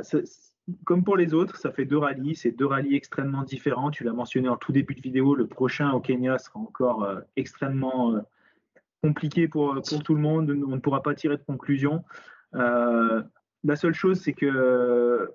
comme 0.83 1.03
pour 1.03 1.15
les 1.15 1.33
autres, 1.33 1.55
ça 1.55 1.71
fait 1.71 1.85
deux 1.85 1.97
rallyes. 1.97 2.35
C'est 2.35 2.51
deux 2.51 2.65
rallyes 2.65 2.95
extrêmement 2.95 3.43
différents. 3.43 3.89
Tu 3.89 4.03
l'as 4.03 4.13
mentionné 4.13 4.49
en 4.49 4.57
tout 4.57 4.71
début 4.71 4.95
de 4.95 5.01
vidéo. 5.01 5.33
Le 5.33 5.47
prochain 5.47 5.91
au 5.91 6.01
Kenya 6.01 6.37
sera 6.37 6.59
encore 6.59 7.09
extrêmement 7.35 8.15
compliqué 9.01 9.47
pour, 9.47 9.81
pour, 9.81 10.03
tout 10.03 10.13
le 10.13 10.21
monde. 10.21 10.51
On 10.51 10.75
ne 10.75 10.79
pourra 10.79 11.01
pas 11.01 11.15
tirer 11.15 11.37
de 11.37 11.43
conclusion. 11.43 12.03
la 12.53 13.75
seule 13.75 13.93
chose, 13.93 14.19
c'est 14.19 14.33
que 14.33 15.31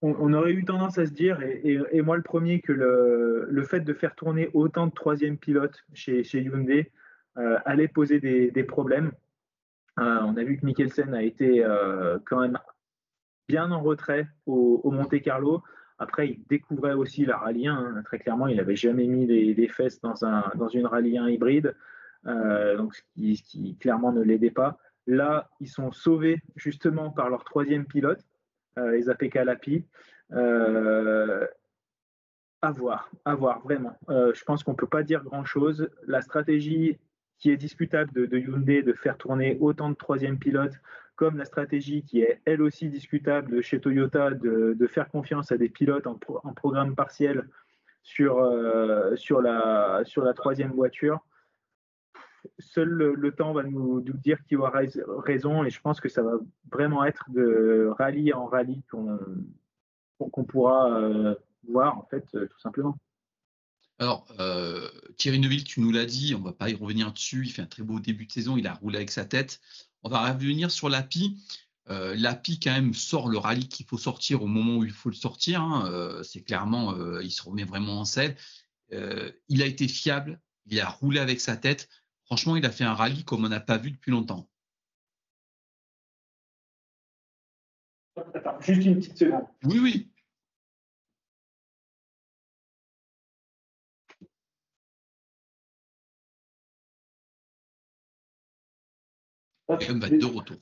on, 0.00 0.32
aurait 0.32 0.52
eu 0.52 0.64
tendance 0.64 0.98
à 0.98 1.06
se 1.06 1.12
dire, 1.12 1.40
et, 1.42 2.02
moi 2.02 2.16
le 2.16 2.22
premier, 2.22 2.60
que 2.60 2.72
le, 2.72 3.62
fait 3.64 3.80
de 3.80 3.92
faire 3.92 4.14
tourner 4.14 4.48
autant 4.54 4.86
de 4.86 4.92
troisième 4.92 5.36
pilotes 5.36 5.84
chez, 5.92 6.22
Hyundai 6.34 6.92
euh, 7.36 7.58
allait 7.64 7.88
poser 7.88 8.20
des, 8.20 8.64
problèmes. 8.64 9.12
Euh, 9.98 10.20
on 10.22 10.36
a 10.36 10.44
vu 10.44 10.58
que 10.58 10.64
Mikkelsen 10.64 11.14
a 11.14 11.22
été 11.22 11.64
euh, 11.64 12.18
quand 12.24 12.40
même 12.40 12.58
bien 13.48 13.72
en 13.72 13.80
retrait 13.80 14.28
au, 14.46 14.88
Monte 14.90 15.20
Carlo. 15.20 15.62
Après, 15.98 16.28
il 16.28 16.46
découvrait 16.48 16.94
aussi 16.94 17.26
la 17.26 17.38
Rallye 17.38 17.66
1. 17.66 17.74
Hein. 17.74 18.02
Très 18.04 18.20
clairement, 18.20 18.46
il 18.46 18.56
n'avait 18.56 18.76
jamais 18.76 19.08
mis 19.08 19.26
les, 19.26 19.68
fesses 19.68 20.00
dans, 20.00 20.68
une 20.68 20.86
Rallye 20.86 21.18
1 21.18 21.28
hybride, 21.28 21.74
donc 22.24 22.94
ce 22.94 23.02
qui 23.16 23.76
clairement 23.80 24.12
ne 24.12 24.22
l'aidait 24.22 24.52
pas. 24.52 24.78
Là, 25.08 25.50
ils 25.58 25.68
sont 25.68 25.90
sauvés 25.90 26.40
justement 26.54 27.10
par 27.10 27.30
leur 27.30 27.42
troisième 27.42 27.86
pilote 27.86 28.24
les 28.86 29.08
APK 29.08 29.34
LAPI. 29.34 29.84
Euh, 30.32 31.46
à 32.60 32.72
voir, 32.72 33.10
à 33.24 33.34
voir, 33.34 33.60
vraiment. 33.60 33.96
Euh, 34.08 34.32
je 34.34 34.44
pense 34.44 34.64
qu'on 34.64 34.72
ne 34.72 34.76
peut 34.76 34.88
pas 34.88 35.02
dire 35.02 35.22
grand-chose. 35.22 35.88
La 36.06 36.22
stratégie 36.22 36.98
qui 37.38 37.50
est 37.50 37.56
discutable 37.56 38.28
de, 38.28 38.38
Hyundai 38.38 38.82
de 38.82 38.92
faire 38.92 39.16
tourner 39.16 39.56
autant 39.60 39.90
de 39.90 39.94
troisième 39.94 40.38
pilotes, 40.38 40.74
comme 41.14 41.36
la 41.36 41.44
stratégie 41.44 42.02
qui 42.02 42.20
est 42.20 42.40
elle 42.44 42.62
aussi 42.62 42.88
discutable 42.88 43.62
chez 43.62 43.80
Toyota 43.80 44.32
de, 44.32 44.86
faire 44.88 45.08
confiance 45.08 45.52
à 45.52 45.56
des 45.56 45.68
pilotes 45.68 46.08
en, 46.08 46.16
programme 46.52 46.96
partiel 46.96 47.48
sur, 48.02 48.36
sur, 49.14 49.40
la, 49.40 50.02
sur 50.04 50.24
la 50.24 50.32
troisième 50.34 50.72
voiture 50.72 51.20
seul 52.58 52.88
le, 52.88 53.32
temps 53.32 53.52
va 53.52 53.62
nous, 53.62 54.00
dire 54.00 54.38
qui 54.44 54.56
aura 54.56 54.72
raison 55.24 55.64
et 55.64 55.70
je 55.70 55.80
pense 55.80 56.00
que 56.00 56.08
ça 56.08 56.22
va 56.22 56.32
vraiment 56.70 57.04
être 57.04 57.24
de 57.30 57.90
rallye 57.98 58.32
en 58.32 58.46
rallye 58.46 58.82
qu'on 58.90 60.44
pourra 60.44 61.00
euh, 61.00 61.34
voir 61.68 61.98
en 61.98 62.06
fait 62.10 62.24
euh, 62.34 62.46
tout 62.46 62.60
simplement. 62.60 62.96
Alors, 64.00 64.26
euh, 64.38 64.88
Thierry 65.16 65.40
Neuville, 65.40 65.64
tu 65.64 65.80
nous 65.80 65.90
l'as 65.90 66.06
dit, 66.06 66.32
on 66.34 66.38
ne 66.38 66.44
va 66.44 66.52
pas 66.52 66.70
y 66.70 66.74
revenir 66.74 67.12
dessus. 67.12 67.44
Il 67.44 67.50
fait 67.50 67.62
un 67.62 67.66
très 67.66 67.82
beau 67.82 67.98
début 67.98 68.26
de 68.26 68.32
saison, 68.32 68.56
il 68.56 68.66
a 68.68 68.74
roulé 68.74 68.96
avec 68.96 69.10
sa 69.10 69.24
tête. 69.24 69.60
On 70.04 70.08
va 70.08 70.32
revenir 70.32 70.70
sur 70.70 70.88
l'API. 70.88 71.36
L'API, 71.88 72.60
quand 72.60 72.70
même, 72.70 72.94
sort 72.94 73.28
le 73.28 73.38
rallye 73.38 73.66
qu'il 73.66 73.86
faut 73.86 73.98
sortir 73.98 74.42
au 74.42 74.46
moment 74.46 74.76
où 74.76 74.84
il 74.84 74.92
faut 74.92 75.08
le 75.08 75.16
sortir. 75.16 75.62
Hein. 75.62 76.20
C'est 76.22 76.42
clairement, 76.42 76.94
il 77.20 77.32
se 77.32 77.42
remet 77.42 77.64
vraiment 77.64 77.98
en 77.98 78.04
selle. 78.04 78.36
il 78.92 79.62
a 79.62 79.66
été 79.66 79.88
fiable, 79.88 80.40
il 80.66 80.78
a 80.80 80.88
roulé 80.88 81.18
avec 81.18 81.40
sa 81.40 81.56
tête. 81.56 81.88
Franchement, 82.28 82.56
il 82.56 82.66
a 82.66 82.70
fait 82.70 82.84
un 82.84 82.92
rallye 82.92 83.24
comme 83.24 83.46
on 83.46 83.48
n'a 83.48 83.58
pas 83.58 83.78
vu 83.78 83.90
depuis 83.90 84.10
longtemps. 84.10 84.46
Attends, 88.34 88.60
juste 88.60 88.84
une 88.84 88.96
petite 88.96 89.16
seconde. 89.16 89.46
Oui, 89.64 89.78
oui. 89.78 90.12
Va 99.68 99.76
être 99.76 100.18
de 100.18 100.24
retour. 100.26 100.58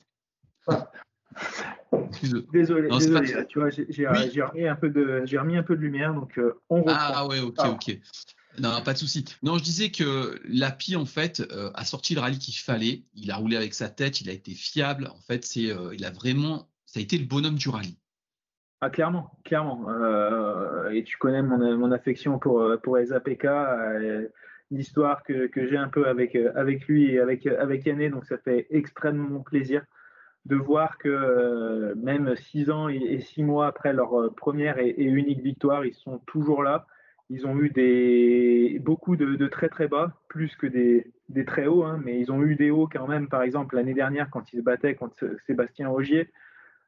Désolé, 2.51 2.89
désolé. 2.89 3.47
Tu 3.47 3.59
vois, 3.59 3.69
j'ai 3.69 4.07
remis, 4.41 4.67
un 4.67 4.75
peu 4.75 4.89
de, 4.89 5.23
remis 5.37 5.57
un 5.57 5.63
peu 5.63 5.75
de 5.75 5.81
lumière, 5.81 6.13
donc 6.13 6.37
euh, 6.37 6.61
on 6.69 6.79
reprend. 6.79 6.95
Ah 6.97 7.27
ouais, 7.27 7.39
ok, 7.39 7.59
ok. 7.65 7.99
Non, 8.59 8.81
pas 8.83 8.93
de 8.93 8.97
souci. 8.97 9.23
Non, 9.43 9.57
je 9.57 9.63
disais 9.63 9.91
que 9.91 10.39
l'API, 10.47 10.95
en 10.95 11.05
fait, 11.05 11.41
euh, 11.51 11.69
a 11.75 11.85
sorti 11.85 12.15
le 12.15 12.21
rallye 12.21 12.39
qu'il 12.39 12.55
fallait. 12.55 13.03
Il 13.13 13.29
a 13.31 13.35
roulé 13.35 13.55
avec 13.55 13.73
sa 13.73 13.89
tête, 13.89 14.21
il 14.21 14.29
a 14.29 14.33
été 14.33 14.51
fiable. 14.51 15.07
En 15.07 15.21
fait, 15.21 15.45
c'est, 15.45 15.71
euh, 15.71 15.93
il 15.93 16.03
a 16.05 16.11
vraiment, 16.11 16.67
ça 16.85 16.99
a 16.99 17.03
été 17.03 17.17
le 17.17 17.25
bonhomme 17.25 17.55
du 17.55 17.69
rallye. 17.69 17.97
Ah, 18.81 18.89
clairement, 18.89 19.31
clairement. 19.43 19.89
Euh, 19.89 20.89
et 20.89 21.03
tu 21.03 21.17
connais 21.17 21.41
mon, 21.41 21.91
affection 21.91 22.39
pour, 22.39 22.63
pour 22.83 22.97
l'histoire 24.71 25.23
que, 25.23 25.49
j'ai 25.55 25.77
un 25.77 25.89
peu 25.89 26.07
avec, 26.07 26.35
avec 26.35 26.87
lui 26.87 27.11
et 27.11 27.19
avec, 27.19 27.45
avec 27.45 27.85
Yanné. 27.85 28.09
Donc, 28.09 28.25
ça 28.25 28.37
fait 28.39 28.67
extrêmement 28.71 29.41
plaisir 29.41 29.83
de 30.45 30.55
voir 30.55 30.97
que 30.97 31.93
même 31.95 32.35
six 32.35 32.71
ans 32.71 32.87
et, 32.87 33.19
six 33.19 33.43
mois 33.43 33.67
après 33.67 33.93
leur 33.93 34.33
première 34.35 34.79
et 34.79 34.95
unique 34.97 35.41
victoire, 35.41 35.85
ils 35.85 35.93
sont 35.93 36.19
toujours 36.19 36.63
là 36.63 36.87
ils 37.29 37.45
ont 37.45 37.59
eu 37.59 37.69
des, 37.69 38.79
beaucoup 38.83 39.15
de, 39.15 39.47
très 39.47 39.69
très 39.69 39.87
bas, 39.87 40.13
plus 40.29 40.55
que 40.55 40.67
des, 40.67 41.11
très 41.45 41.67
hauts, 41.67 41.83
hein, 41.83 41.99
mais 42.03 42.19
ils 42.19 42.31
ont 42.31 42.41
eu 42.43 42.55
des 42.55 42.71
hauts 42.71 42.87
quand 42.91 43.07
même, 43.07 43.27
par 43.27 43.41
exemple 43.41 43.75
l'année 43.75 43.93
dernière 43.93 44.29
quand 44.29 44.53
ils 44.53 44.57
se 44.57 44.63
battaient 44.63 44.95
contre 44.95 45.35
Sébastien 45.45 45.89
Rogier 45.89 46.31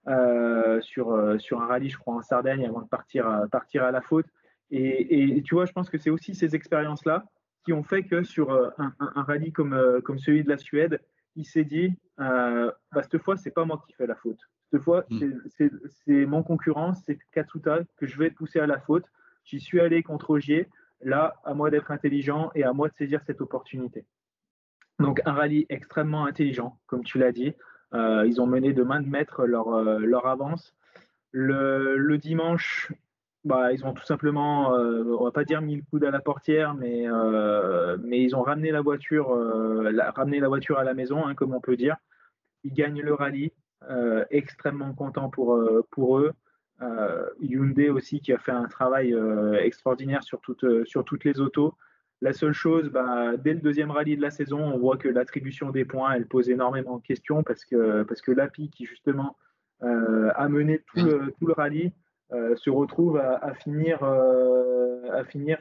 euh, 0.07 0.79
sur, 0.81 1.11
euh, 1.11 1.37
sur 1.39 1.61
un 1.61 1.67
rallye, 1.67 1.89
je 1.89 1.97
crois, 1.97 2.15
en 2.15 2.21
Sardaigne 2.21 2.65
avant 2.65 2.81
de 2.81 2.87
partir, 2.87 3.27
à, 3.27 3.47
partir 3.47 3.83
à 3.83 3.91
la 3.91 4.01
faute. 4.01 4.27
Et, 4.71 5.41
tu 5.43 5.55
vois, 5.55 5.65
je 5.65 5.71
pense 5.71 5.89
que 5.89 5.97
c'est 5.97 6.11
aussi 6.11 6.35
ces 6.35 6.55
expériences-là 6.55 7.25
qui 7.65 7.73
ont 7.73 7.83
fait 7.83 8.03
que 8.03 8.23
sur 8.23 8.51
euh, 8.51 8.69
un, 8.77 9.23
rallye 9.23 9.51
comme, 9.51 10.01
comme 10.05 10.19
celui 10.19 10.43
de 10.43 10.49
la 10.49 10.57
Suède, 10.57 11.01
il 11.35 11.45
s'est 11.45 11.63
dit, 11.63 11.93
bah, 12.17 12.73
cette 13.01 13.17
fois, 13.17 13.35
c'est 13.35 13.51
pas 13.51 13.65
moi 13.65 13.83
qui 13.85 13.93
fais 13.93 14.07
la 14.07 14.15
faute. 14.15 14.39
Cette 14.71 14.83
fois, 14.83 15.05
hmm. 15.09 15.31
c'est 16.05 16.25
mon 16.25 16.43
concurrent, 16.43 16.93
c'est 16.93 17.17
Katsuta 17.31 17.79
que 17.97 18.05
je 18.05 18.17
vais 18.17 18.29
pousser 18.29 18.59
à 18.59 18.67
la 18.67 18.79
faute 18.79 19.05
J'y 19.49 19.59
suis 19.59 19.79
allé 19.79 20.03
contre 20.03 20.29
Ogier. 20.29 20.67
Là, 21.01 21.35
à 21.43 21.55
moi 21.55 21.71
d'être 21.71 21.89
intelligent 21.91 22.51
et 22.53 22.63
à 22.63 22.73
moi 22.73 22.87
de 22.87 22.93
saisir 22.93 23.21
cette 23.25 23.41
opportunité. 23.41 24.05
Donc, 24.99 25.21
un 25.25 25.33
rallye 25.33 25.65
extrêmement 25.69 26.25
intelligent, 26.25 26.77
comme 26.85 27.03
tu 27.03 27.17
l'as 27.17 27.31
dit. 27.31 27.53
Euh, 27.95 28.27
ils 28.27 28.41
ont 28.41 28.45
mené 28.45 28.73
de 28.73 28.83
main 28.83 29.01
de 29.01 29.07
maître 29.07 29.45
leur, 29.45 29.69
euh, 29.69 30.19
avance. 30.23 30.75
Le, 31.31 32.17
dimanche, 32.17 32.91
bah, 33.43 33.73
ils 33.73 33.83
ont 33.85 33.93
tout 33.93 34.05
simplement, 34.05 34.75
euh, 34.75 35.03
on 35.19 35.23
va 35.23 35.31
pas 35.31 35.45
dire 35.45 35.61
mis 35.61 35.77
le 35.77 35.83
coude 35.89 36.03
à 36.03 36.11
la 36.11 36.19
portière, 36.19 36.75
mais, 36.75 37.07
mais 38.03 38.21
ils 38.21 38.35
ont 38.35 38.43
ramené 38.43 38.71
la 38.71 38.81
voiture, 38.81 39.29
ramené 40.15 40.39
la 40.39 40.47
voiture 40.47 40.77
à 40.77 40.83
la 40.83 40.93
maison, 40.93 41.25
hein, 41.25 41.33
comme 41.33 41.55
on 41.55 41.61
peut 41.61 41.77
dire. 41.77 41.95
Ils 42.63 42.73
gagnent 42.73 43.01
le 43.01 43.15
rallye, 43.15 43.51
extrêmement 44.29 44.93
content 44.93 45.29
pour, 45.29 45.59
pour 45.89 46.19
eux. 46.19 46.33
Euh, 46.81 47.29
Hyundai 47.41 47.89
aussi 47.89 48.21
qui 48.21 48.31
a 48.31 48.37
fait 48.37 48.51
un 48.51 48.67
travail 48.67 49.13
euh, 49.13 49.59
extraordinaire 49.59 50.23
sur 50.23 50.39
toutes, 50.39 50.63
euh, 50.63 50.85
sur 50.85 51.03
toutes 51.03 51.25
les 51.25 51.39
autos. 51.39 51.75
La 52.21 52.33
seule 52.33 52.53
chose, 52.53 52.89
bah, 52.89 53.37
dès 53.37 53.53
le 53.53 53.59
deuxième 53.59 53.91
rallye 53.91 54.17
de 54.17 54.21
la 54.21 54.31
saison, 54.31 54.59
on 54.59 54.77
voit 54.77 54.97
que 54.97 55.07
l'attribution 55.07 55.71
des 55.71 55.85
points, 55.85 56.13
elle 56.13 56.27
pose 56.27 56.49
énormément 56.49 56.97
de 56.97 57.03
questions 57.03 57.43
parce 57.43 57.63
que, 57.65 58.03
parce 58.03 58.21
que 58.21 58.31
Lapi, 58.31 58.69
qui 58.69 58.85
justement 58.85 59.37
euh, 59.83 60.29
a 60.35 60.49
mené 60.49 60.79
tout 60.79 60.99
le, 61.05 61.33
tout 61.39 61.47
le 61.47 61.53
rallye, 61.53 61.93
euh, 62.31 62.55
se 62.57 62.69
retrouve 62.69 63.17
à, 63.17 63.53
finir, 63.53 64.03
euh, 64.03 65.09
à 65.11 65.23
finir 65.23 65.57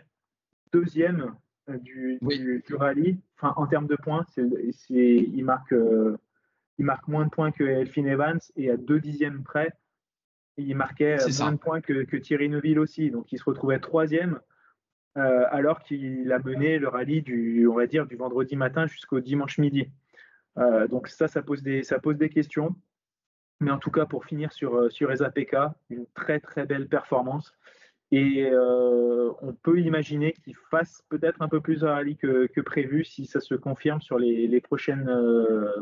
deuxième 0.73 1.35
du, 1.69 2.19
du, 2.21 2.75
rallye. 2.75 3.21
Enfin, 3.37 3.55
en 3.57 3.67
termes 3.67 3.87
de 3.87 3.97
points, 3.97 4.27
il, 4.37 5.45
marque, 5.45 5.75
il 6.79 6.85
marque 6.85 7.07
moins 7.07 7.25
de 7.25 7.31
points 7.31 7.53
que 7.53 7.63
Elfin 7.63 8.05
Evans 8.05 8.41
et 8.57 8.71
à 8.71 8.77
deux 8.77 8.99
dixièmes 8.99 9.45
près, 9.45 9.73
il 10.59 10.77
marquait 10.77 11.17
moins 11.39 11.53
de 11.53 11.57
points 11.57 11.81
que, 11.81 12.05
que 12.05 12.17
Thierry 12.17 12.49
Neuville 12.49 12.79
aussi. 12.79 13.11
Donc, 13.11 13.33
il 13.33 13.39
se 13.39 13.45
retrouvait 13.45 13.79
troisième 13.79 14.41
euh, 15.19 15.47
alors 15.51 15.83
qu'il 15.83 16.31
a 16.33 16.39
mené 16.39 16.79
le 16.79 16.89
rallye 16.89 17.23
du, 17.23 17.67
on 17.67 17.75
va 17.75 17.87
dire, 17.87 18.07
du 18.07 18.15
vendredi 18.15 18.55
matin 18.55 18.87
jusqu'au 18.87 19.21
dimanche 19.21 19.59
midi. 19.59 19.91
Euh, 20.59 20.87
donc 20.87 21.09
ça, 21.09 21.27
ça 21.27 21.43
pose, 21.43 21.63
des, 21.63 21.83
ça 21.83 21.99
pose 21.99 22.17
des 22.17 22.29
questions. 22.29 22.77
Mais 23.61 23.73
en 23.73 23.79
tout 23.79 23.91
cas, 23.91 24.07
pour 24.07 24.25
finir 24.25 24.53
sur, 24.53 24.77
euh, 24.77 24.91
sur 24.91 25.11
ESAPK, 25.11 25.57
une 25.91 26.07
très 26.15 26.39
très 26.39 26.67
belle 26.67 26.89
performance. 26.89 27.53
Et 28.11 28.51
on 28.51 29.53
peut 29.53 29.81
imaginer 29.81 30.33
qu'il 30.33 30.57
fasse 30.71 31.05
peut-être 31.11 31.43
un 31.43 31.49
peu 31.49 31.61
plus 31.61 31.81
de 31.81 31.87
rallye 31.87 32.17
que, 32.17 32.61
prévu 32.63 33.05
si 33.05 33.27
ça 33.27 33.39
se 33.39 33.55
confirme 33.55 34.01
sur 34.01 34.19
les, 34.19 34.61
prochaines, 34.63 35.15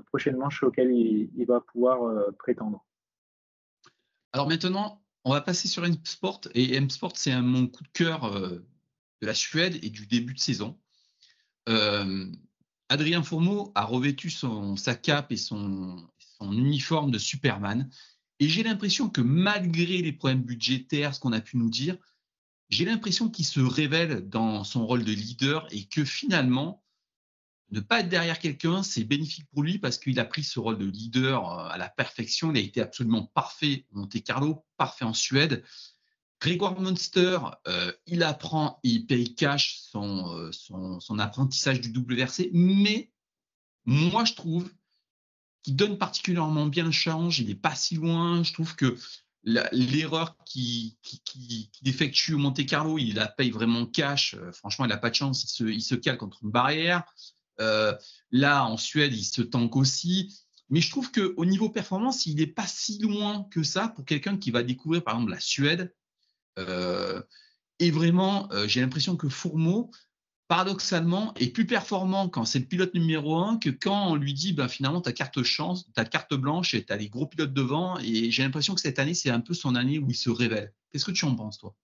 prochaines 0.07 0.37
manches 0.37 0.65
auxquelles 0.65 0.91
il, 0.91 1.31
il 1.37 1.47
va 1.47 1.61
pouvoir 1.61 2.01
prétendre. 2.37 2.85
Alors 4.37 4.49
maintenant, 4.49 5.03
on 5.25 5.33
va 5.33 5.41
passer 5.41 5.67
sur 5.67 5.83
M-Sport. 5.87 6.43
Et 6.53 6.75
M-Sport, 6.75 7.13
c'est 7.15 7.41
mon 7.41 7.69
coup 7.69 7.83
de 7.83 7.89
cœur 7.95 8.31
de 8.39 8.63
la 9.23 9.33
Suède 9.33 9.83
et 9.83 9.89
du 9.89 10.07
début 10.07 10.35
de 10.35 10.39
saison. 10.39 10.79
Euh, 11.71 12.31
Adrien 12.91 13.23
Fourmeau 13.23 13.73
a 13.75 13.87
revêtu 13.87 14.29
son, 14.29 14.77
sa 14.77 14.95
cape 14.95 15.33
et 15.33 15.39
son, 15.39 16.07
son 16.19 16.53
uniforme 16.53 17.11
de 17.11 17.17
Superman. 17.17 17.89
Et 18.39 18.47
j'ai 18.51 18.63
l'impression 18.63 19.09
que 19.09 19.23
malgré 19.23 20.03
les 20.03 20.13
problèmes 20.13 20.43
budgétaires, 20.43 21.15
ce 21.15 21.21
qu'on 21.21 21.33
a 21.33 21.41
pu 21.41 21.57
nous 21.57 21.71
dire, 21.71 21.97
j'ai 22.69 22.85
l'impression 22.85 23.31
qu'il 23.31 23.47
se 23.47 23.61
révèle 23.61 24.29
dans 24.29 24.65
son 24.65 24.87
rôle 24.87 25.05
de 25.05 25.13
leader 25.13 25.67
et 25.71 25.87
que 25.87 26.05
finalement, 26.05 26.85
ne 27.71 27.81
pas 27.81 28.01
être 28.01 28.09
derrière 28.09 28.39
quelqu'un, 28.39 28.83
c'est 28.83 29.05
bénéfique 29.05 29.47
pour 29.53 29.63
lui 29.63 29.79
parce 29.79 29.99
qu'il 29.99 30.19
a 30.21 30.25
pris 30.25 30.45
ce 30.45 30.61
rôle 30.61 30.79
de 30.79 30.87
leader 30.87 31.51
euh, 31.51 31.69
à 31.69 31.79
la 31.79 31.89
perfection. 31.89 32.53
Il 32.53 32.59
a 32.59 32.61
été 32.61 32.81
absolument 32.81 33.27
parfait 33.27 33.87
au 33.91 33.99
Monte 33.99 34.23
Carlo, 34.23 34.65
parfait 34.77 35.05
en 35.05 35.15
Suède. 35.15 35.65
Grégoire 36.41 36.79
Monster, 36.79 37.39
euh, 37.67 37.93
il 38.07 38.23
apprend, 38.23 38.79
il 38.83 39.07
paye 39.07 39.35
cash 39.35 39.81
euh, 39.95 40.51
son, 40.53 41.01
son, 41.01 41.19
apprentissage 41.19 41.81
du 41.81 41.89
WRC, 41.89 42.51
mais 42.53 43.11
moi 43.87 44.25
je 44.25 44.35
trouve 44.35 44.71
qu'il 45.63 45.77
donne 45.77 45.97
particulièrement 45.97 46.67
bien 46.67 46.85
le 46.85 46.91
change, 46.93 47.41
il 47.41 47.49
n'est 47.49 47.55
pas 47.55 47.75
si 47.75 47.95
loin, 47.95 48.43
je 48.43 48.53
trouve 48.53 48.77
que 48.77 48.99
l'erreur 49.47 50.37
qu'il 50.45 50.97
qui, 51.03 51.71
effectue 51.85 52.35
au 52.35 52.39
Monte 52.39 52.67
Carlo, 52.67 52.99
il 52.99 53.15
la 53.15 53.29
paye 53.29 53.51
vraiment 53.51 53.87
cash, 53.87 54.35
euh, 54.35 54.53
franchement 54.53 54.85
il 54.85 54.89
n'a 54.89 54.97
pas 54.99 55.11
de 55.11 55.15
chance, 55.15 55.45
il 55.45 55.49
se, 55.49 55.65
il 55.65 55.83
se, 55.83 55.95
cale 55.95 56.19
contre 56.19 56.41
une 56.43 56.51
barrière. 56.51 57.05
Là 57.59 58.67
en 58.67 58.77
Suède, 58.77 59.15
il 59.15 59.25
se 59.25 59.43
tanque 59.43 59.77
aussi. 59.77 60.35
Mais 60.69 60.81
je 60.81 60.91
trouve 60.91 61.13
qu'au 61.13 61.45
niveau 61.45 61.71
performance, 61.71 62.27
il 62.27 62.37
n'est 62.37 62.47
pas 62.47 62.67
si 62.67 62.99
loin 62.99 63.47
que 63.51 63.63
ça 63.63 63.89
pour 63.89 64.05
quelqu'un 64.05 64.37
qui 64.37 64.51
va 64.51 64.63
découvrir 64.63 65.05
par 65.05 65.15
exemple 65.15 65.31
la 65.31 65.41
Suède 65.41 65.95
euh, 66.59 67.23
et 67.79 67.91
vraiment, 67.91 68.51
euh, 68.53 68.67
j'ai 68.67 68.81
l'impression 68.81 69.17
que 69.17 69.29
Fourmeau, 69.29 69.91
paradoxalement, 70.49 71.35
est 71.35 71.51
plus 71.51 71.67
performant 71.67 72.29
quand 72.29 72.45
c'est 72.45 72.61
le 72.61 72.67
pilote 72.67 72.95
numéro 72.95 73.37
un 73.37 73.59
que 73.59 73.71
quand 73.71 74.09
on 74.09 74.15
lui 74.15 74.33
dit 74.33 74.53
ben, 74.53 74.69
finalement 74.69 75.01
ta 75.01 75.13
carte 75.13 75.43
chance, 75.43 75.91
ta 75.93 76.05
carte 76.05 76.35
blanche 76.35 76.75
et 76.75 76.85
tu 76.85 76.93
as 76.93 76.97
les 76.97 77.09
gros 77.09 77.27
pilotes 77.27 77.53
devant. 77.53 77.99
Et 77.99 78.31
j'ai 78.31 78.43
l'impression 78.43 78.75
que 78.75 78.81
cette 78.81 78.99
année, 78.99 79.15
c'est 79.15 79.31
un 79.31 79.41
peu 79.41 79.55
son 79.55 79.75
année 79.75 79.99
où 79.99 80.09
il 80.09 80.17
se 80.17 80.31
révèle. 80.31 80.73
Qu'est-ce 80.91 81.05
que 81.05 81.11
tu 81.13 81.25
en 81.25 81.35
penses, 81.35 81.59
toi? 81.59 81.75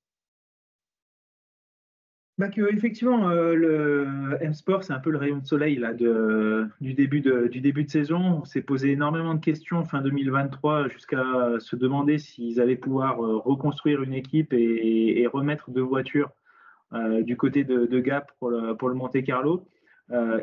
Bah 2.38 2.48
effectivement, 2.56 3.28
euh, 3.28 3.54
le 3.54 4.38
M-Sport, 4.40 4.84
c'est 4.84 4.94
un 4.94 4.98
peu 5.00 5.10
le 5.10 5.18
rayon 5.18 5.38
de 5.38 5.46
soleil 5.46 5.76
là, 5.76 5.92
du, 5.92 6.94
début 6.94 7.20
de, 7.20 7.88
saison. 7.88 8.40
On 8.40 8.44
s'est 8.46 8.62
posé 8.62 8.90
énormément 8.90 9.34
de 9.34 9.40
questions 9.40 9.84
fin 9.84 10.00
2023 10.00 10.88
jusqu'à 10.88 11.22
se 11.58 11.76
demander 11.76 12.18
s'ils 12.18 12.58
allaient 12.58 12.76
pouvoir 12.76 13.22
euh, 13.22 13.36
reconstruire 13.36 14.02
une 14.02 14.14
équipe 14.14 14.54
et, 14.54 15.26
remettre 15.30 15.70
deux 15.70 15.82
voitures 15.82 16.30
euh, 16.94 17.22
du 17.22 17.36
côté 17.36 17.64
de, 17.64 18.00
Gap 18.00 18.32
pour 18.38 18.50
le, 18.50 18.94
Monte 18.94 19.22
Carlo. 19.24 19.66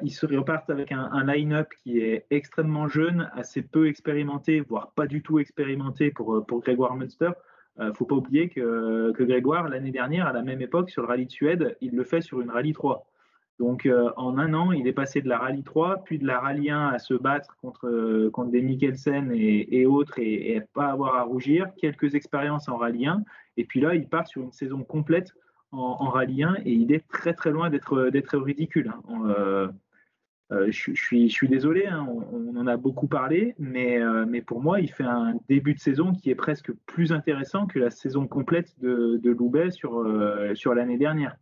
ils 0.03 0.11
se 0.11 0.27
repartent 0.27 0.69
avec 0.69 0.91
un, 0.91 1.09
un 1.11 1.25
line-up 1.25 1.69
qui 1.83 1.99
est 1.99 2.27
extrêmement 2.29 2.87
jeune, 2.87 3.31
assez 3.33 3.63
peu 3.63 3.87
expérimenté, 3.87 4.61
voire 4.61 4.91
pas 4.91 5.07
du 5.07 5.23
tout 5.23 5.39
expérimenté 5.39 6.11
pour, 6.11 6.45
pour 6.45 6.61
Grégoire 6.61 6.95
Munster. 6.95 7.31
Il 7.80 7.84
euh, 7.84 7.88
ne 7.89 7.93
faut 7.93 8.05
pas 8.05 8.15
oublier 8.15 8.49
que, 8.49 9.13
Grégoire, 9.23 9.69
l'année 9.69 9.91
dernière, 9.91 10.27
à 10.27 10.34
la 10.34 10.41
même 10.41 10.61
époque, 10.61 10.89
sur 10.89 11.01
le 11.01 11.07
rallye 11.07 11.25
de 11.25 11.32
Suède, 11.32 11.77
il 11.82 11.95
le 11.95 12.03
fait 12.03 12.21
sur 12.21 12.41
une 12.41 12.51
rallye 12.51 12.73
3. 12.73 13.05
Donc 13.57 13.86
euh, 13.86 14.09
en 14.15 14.38
un 14.38 14.53
an, 14.53 14.71
il 14.71 14.88
est 14.88 14.93
passé 14.93 15.21
de 15.21 15.27
la 15.27 15.38
rallye 15.38 15.63
3, 15.63 16.03
puis 16.03 16.17
de 16.17 16.25
la 16.25 16.39
rallye 16.39 16.71
1 16.71 16.88
à 16.88 16.99
se 16.99 17.13
battre 17.13 17.57
contre, 17.61 17.88
euh, 17.88 18.30
contre 18.32 18.51
des 18.51 18.61
Mikkelsen 18.61 19.32
et, 19.34 19.86
autres 19.86 20.19
et, 20.19 20.55
et, 20.55 20.61
pas 20.73 20.88
avoir 20.88 21.15
à 21.15 21.23
rougir, 21.23 21.67
quelques 21.77 22.15
expériences 22.15 22.69
en 22.69 22.77
rallye 22.77 23.07
1, 23.07 23.23
et 23.57 23.65
puis 23.65 23.82
là, 23.82 23.95
il 23.95 24.07
part 24.07 24.27
sur 24.27 24.41
une 24.41 24.51
saison 24.51 24.84
complète 24.84 25.34
en, 25.71 26.09
rallye 26.09 26.43
1 26.43 26.55
et 26.65 26.71
il 26.71 26.91
est 26.91 27.07
très 27.07 27.34
très 27.34 27.51
loin 27.51 27.69
d'être 27.69 28.38
ridicule. 28.38 28.91
Hein. 29.09 29.69
Je, 30.52 30.72
suis, 30.72 31.30
je, 31.30 31.34
suis, 31.34 31.47
désolé, 31.47 31.86
hein, 31.86 32.08
on, 32.32 32.56
en 32.58 32.66
a 32.66 32.76
beaucoup 32.76 33.08
parlé, 33.08 33.54
mais, 33.60 34.02
euh, 34.02 34.26
mais, 34.28 34.41
pour 34.41 34.62
moi, 34.62 34.80
il 34.80 34.91
fait 34.91 35.04
un 35.04 35.36
début 35.47 35.76
de 35.76 35.80
saison 35.80 36.12
qui 36.12 36.32
est 36.32 36.36
presque 36.36 36.72
plus 36.88 37.12
intéressant 37.12 37.68
que 37.68 37.78
la 37.78 37.91
saison 37.91 38.28
complète 38.28 38.74
de, 38.80 39.20
Loubet 39.24 39.72
sur, 39.72 40.00
euh, 40.00 40.56
sur 40.56 40.74
l'année 40.74 40.97
dernière. 40.97 41.38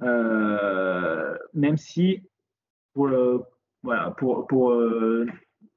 même 0.00 1.76
si, 1.76 2.22
pour, 2.94 3.10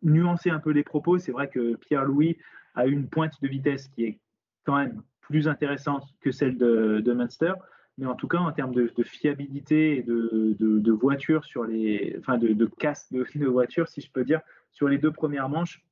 nuancer 0.03 0.49
un 0.49 0.59
peu 0.59 0.71
les 0.71 0.83
propos, 0.83 1.19
c'est 1.19 1.31
vrai 1.31 1.49
que 1.49 1.75
Pierre-Louis 1.75 2.37
a 2.73 2.87
une 2.87 3.07
pointe 3.07 3.33
de 3.41 3.47
vitesse 3.47 3.87
qui 3.89 4.05
est 4.05 4.19
quand 4.63 4.77
même 4.77 5.03
plus 5.19 5.47
intéressante 5.47 6.03
que 6.21 6.31
celle 6.31 6.57
de 6.57 7.13
Munster 7.13 7.53
mais 8.01 8.07
en 8.07 8.15
tout 8.15 8.27
cas 8.27 8.39
en 8.39 8.51
termes 8.51 8.73
de, 8.73 8.91
fiabilité 9.03 9.99
et 9.99 10.01
de, 10.01 10.55
de, 10.59 10.91
voiture 10.91 11.45
sur 11.45 11.63
les, 11.63 12.15
enfin 12.19 12.39
de, 12.39 12.65
casse 12.65 13.13
de, 13.13 13.45
voiture, 13.45 13.87
si 13.87 14.01
je 14.01 14.11
peux 14.11 14.25
dire, 14.25 14.41
sur 14.71 14.89
les 14.89 14.97
deux 14.97 15.11
premières 15.11 15.49
manches, 15.49 15.85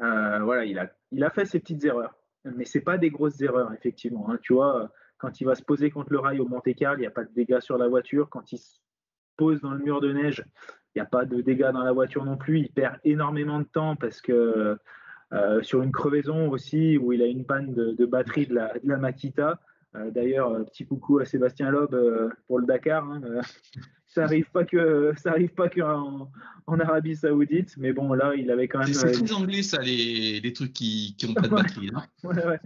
euh, 0.00 0.38
voilà, 0.40 0.64
il 0.64 0.78
a, 0.78 1.30
fait 1.30 1.44
ses 1.44 1.60
petites 1.60 1.84
erreurs, 1.84 2.14
mais 2.44 2.64
c'est 2.64 2.80
pas 2.80 2.96
des 2.96 3.10
grosses 3.10 3.42
erreurs 3.42 3.74
effectivement. 3.74 4.30
Hein. 4.30 4.38
Tu 4.40 4.54
vois, 4.54 4.90
quand 5.18 5.38
il 5.42 5.44
va 5.44 5.54
se 5.54 5.62
poser 5.62 5.90
contre 5.90 6.12
le 6.12 6.18
rail 6.18 6.40
au 6.40 6.48
Monte 6.48 6.74
Carlo, 6.74 6.96
il 6.96 7.00
n'y 7.02 7.06
a 7.06 7.10
pas 7.10 7.24
de 7.24 7.32
dégâts 7.34 7.60
sur 7.60 7.76
la 7.76 7.88
voiture. 7.88 8.30
Quand 8.30 8.50
il 8.52 8.58
se 8.58 8.78
pose 9.36 9.60
dans 9.60 9.72
le 9.72 9.84
mur 9.84 10.00
de 10.00 10.10
neige, 10.10 10.42
il 10.94 10.98
n'y 10.98 11.02
a 11.02 11.06
pas 11.06 11.26
de 11.26 11.42
dégâts 11.42 11.72
dans 11.72 11.84
la 11.84 11.92
voiture 11.92 12.24
non 12.24 12.38
plus. 12.38 12.60
Il 12.60 12.70
perd 12.70 12.96
énormément 13.04 13.58
de 13.58 13.64
temps 13.64 13.96
parce 13.96 14.22
que 14.22 14.78
euh, 15.34 15.62
sur 15.62 15.82
une 15.82 15.92
crevaison 15.92 16.48
aussi 16.48 16.96
où 16.96 17.12
il 17.12 17.20
a 17.20 17.26
une 17.26 17.44
panne 17.44 17.74
de, 17.74 18.06
batterie 18.06 18.46
de 18.46 18.54
la, 18.54 18.72
de 18.78 18.88
la 18.88 18.96
Makita. 18.96 19.60
Euh, 19.96 20.10
d'ailleurs, 20.10 20.52
euh, 20.52 20.64
petit 20.64 20.86
coucou 20.86 21.18
à 21.18 21.24
Sébastien 21.24 21.70
Loeb 21.70 21.94
euh, 21.94 22.28
pour 22.46 22.58
le 22.58 22.66
Dakar. 22.66 23.04
Hein, 23.04 23.20
ça 24.06 24.24
arrive 24.24 24.50
pas 24.50 24.64
que 24.64 25.12
ça 25.16 25.30
arrive 25.30 25.54
pas 25.54 25.68
qu'en 25.68 26.30
en 26.66 26.80
Arabie 26.80 27.16
Saoudite, 27.16 27.74
mais 27.78 27.92
bon 27.92 28.12
là, 28.12 28.34
il 28.34 28.50
avait 28.50 28.68
quand 28.68 28.80
même. 28.80 28.92
C'est 28.92 29.12
très 29.12 29.32
anglais 29.32 29.62
ça, 29.62 29.80
les, 29.80 30.40
les 30.40 30.52
trucs 30.52 30.72
qui 30.72 31.16
n'ont 31.24 31.34
pas 31.34 31.42
de 31.42 31.48
batterie. 31.54 31.90
Hein. 31.94 32.02
ouais, 32.24 32.60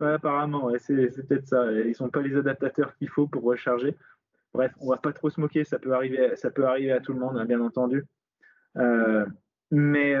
ouais. 0.00 0.12
apparemment, 0.14 0.70
c'est 0.78 1.10
peut-être 1.28 1.46
ça. 1.46 1.70
Ils 1.72 1.94
sont 1.94 2.10
pas 2.10 2.22
les 2.22 2.36
adaptateurs 2.36 2.96
qu'il 2.96 3.08
faut 3.08 3.28
pour 3.28 3.44
recharger. 3.44 3.94
Bref, 4.52 4.72
on 4.80 4.90
va 4.90 4.96
pas 4.96 5.12
trop 5.12 5.30
se 5.30 5.40
moquer. 5.40 5.64
Ça 5.64 5.78
peut 5.78 5.94
arriver, 5.94 6.36
ça 6.36 6.50
peut 6.50 6.64
arriver 6.66 6.92
à 6.92 7.00
tout 7.00 7.12
le 7.12 7.20
monde, 7.20 7.36
hein, 7.36 7.44
bien 7.44 7.60
entendu. 7.60 8.04
mais 9.70 10.16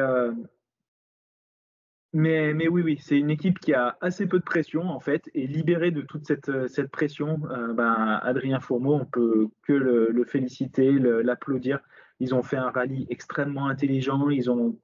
mais, 2.14 2.54
mais, 2.54 2.68
oui, 2.68 2.82
oui, 2.82 2.98
c'est 3.02 3.18
une 3.18 3.30
équipe 3.30 3.58
qui 3.58 3.74
a 3.74 3.96
assez 4.00 4.28
peu 4.28 4.38
de 4.38 4.44
pression 4.44 4.88
en 4.88 5.00
fait, 5.00 5.28
et 5.34 5.48
libérée 5.48 5.90
de 5.90 6.00
toute 6.00 6.24
cette, 6.24 6.68
cette 6.68 6.88
pression, 6.92 7.40
euh, 7.50 7.72
ben, 7.72 8.20
Adrien 8.22 8.60
Fourmeau, 8.60 8.94
on 8.94 9.04
peut 9.04 9.48
que 9.66 9.72
le, 9.72 10.24
féliciter, 10.24 10.92
l'applaudir. 10.92 11.80
Ils 12.20 12.32
ont 12.32 12.44
fait 12.44 12.56
un 12.56 12.70
rallye 12.70 13.08
extrêmement 13.10 13.66
intelligent, 13.66 14.30
ils 14.30 14.48
ont, 14.48 14.78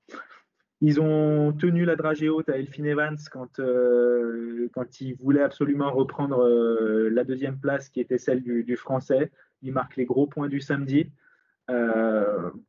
ils 0.80 1.00
ont 1.00 1.52
tenu 1.52 1.84
la 1.84 1.94
dragée 1.94 2.28
haute 2.28 2.48
à 2.48 2.58
Elfin 2.58 2.82
Evans 2.82 3.16
quand, 3.30 3.60
euh, 3.60 4.68
quand 4.74 5.00
ils 5.00 5.14
voulaient 5.14 5.44
absolument 5.44 5.92
reprendre 5.92 6.40
euh, 6.40 7.10
la 7.10 7.22
deuxième 7.22 7.60
place 7.60 7.88
qui 7.90 8.00
était 8.00 8.18
celle 8.18 8.42
du, 8.42 8.76
français. 8.76 9.30
Ils 9.62 9.72
marquent 9.72 9.96
les 9.96 10.04
gros 10.04 10.26
points 10.26 10.48
du 10.48 10.60
samedi. 10.60 11.12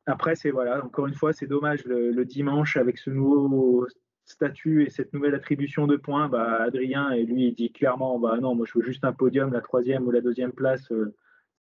après, 0.05 0.36
c'est 0.36 0.51
voilà, 0.51 0.86
encore 0.86 1.07
une 1.07 1.16
fois, 1.16 1.34
c'est 1.34 1.47
dommage 1.47 1.84
le, 1.86 2.24
dimanche 2.26 2.78
avec 2.78 2.99
ce 2.99 3.09
nouveau 3.09 3.88
statut 4.32 4.84
et 4.84 4.89
cette 4.89 5.13
nouvelle 5.13 5.36
attribution 5.36 5.88
de 5.88 5.97
points, 5.97 6.27
bah, 6.29 6.63
Adrien, 6.63 7.11
et 7.11 7.23
lui, 7.23 7.47
il 7.47 7.53
dit 7.53 7.71
clairement 7.71 8.19
bah, 8.19 8.38
non, 8.41 8.55
moi 8.55 8.65
je 8.67 8.77
veux 8.77 8.86
juste 8.86 9.03
un 9.03 9.13
podium, 9.13 9.53
la 9.53 9.61
troisième 9.61 10.07
ou 10.07 10.11
la 10.11 10.21
deuxième 10.21 10.51
place, 10.51 10.91
euh, 10.91 11.13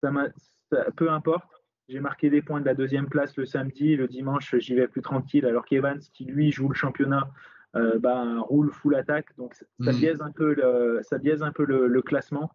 ça 0.01 0.11
peu 0.95 1.11
importe. 1.11 1.49
J'ai 1.89 1.99
marqué 1.99 2.29
des 2.29 2.43
points 2.43 2.61
de 2.61 2.65
la 2.65 2.75
deuxième 2.75 3.09
place 3.09 3.35
le 3.35 3.45
samedi, 3.45 3.95
le 3.95 4.07
dimanche, 4.07 4.55
j'y 4.59 4.75
vais 4.75 4.87
plus 4.87 5.01
tranquille, 5.01 5.45
alors 5.47 5.65
qu'Evans, 5.65 5.97
qui 6.13 6.23
lui 6.23 6.51
joue 6.51 6.69
le 6.69 6.75
championnat, 6.75 7.31
euh, 7.75 7.97
bah, 7.97 8.39
roule 8.41 8.71
full 8.71 8.95
attaque. 8.95 9.35
Donc 9.37 9.55
ça 9.55 9.65
hmm. 9.79 9.97
biaise 9.97 10.21
un 10.21 10.31
peu 10.31 10.53
le, 10.53 10.99
ça 11.01 11.17
biaise 11.17 11.41
un 11.41 11.51
peu 11.51 11.65
le, 11.65 12.01
classement. 12.03 12.51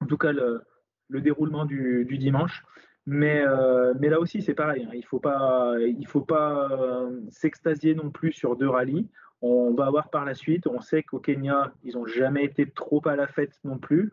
En 0.00 0.06
tout 0.06 0.16
cas, 0.16 0.32
le, 0.32 0.62
déroulement 1.10 1.64
du, 1.64 2.04
dimanche. 2.18 2.64
Mais, 3.06 3.40
euh, 3.46 3.94
mais, 4.00 4.08
là 4.08 4.18
aussi, 4.18 4.42
c'est 4.42 4.54
pareil. 4.54 4.84
Hein. 4.84 4.90
Il 4.92 5.00
ne 5.00 5.06
faut 5.06 5.20
pas, 5.20 5.74
il 5.78 6.06
faut 6.06 6.22
pas 6.22 6.68
euh, 6.72 7.20
s'extasier 7.30 7.94
non 7.94 8.10
plus 8.10 8.32
sur 8.32 8.56
deux 8.56 8.68
rallyes. 8.68 9.08
On 9.42 9.74
va 9.74 9.88
voir 9.90 10.10
par 10.10 10.24
la 10.24 10.34
suite. 10.34 10.66
On 10.66 10.80
sait 10.80 11.04
qu'au 11.04 11.20
Kenya, 11.20 11.72
ils 11.84 11.94
n'ont 11.94 12.06
jamais 12.06 12.44
été 12.44 12.68
trop 12.68 13.06
à 13.06 13.14
la 13.14 13.28
fête 13.28 13.52
non 13.62 13.78
plus. 13.78 14.12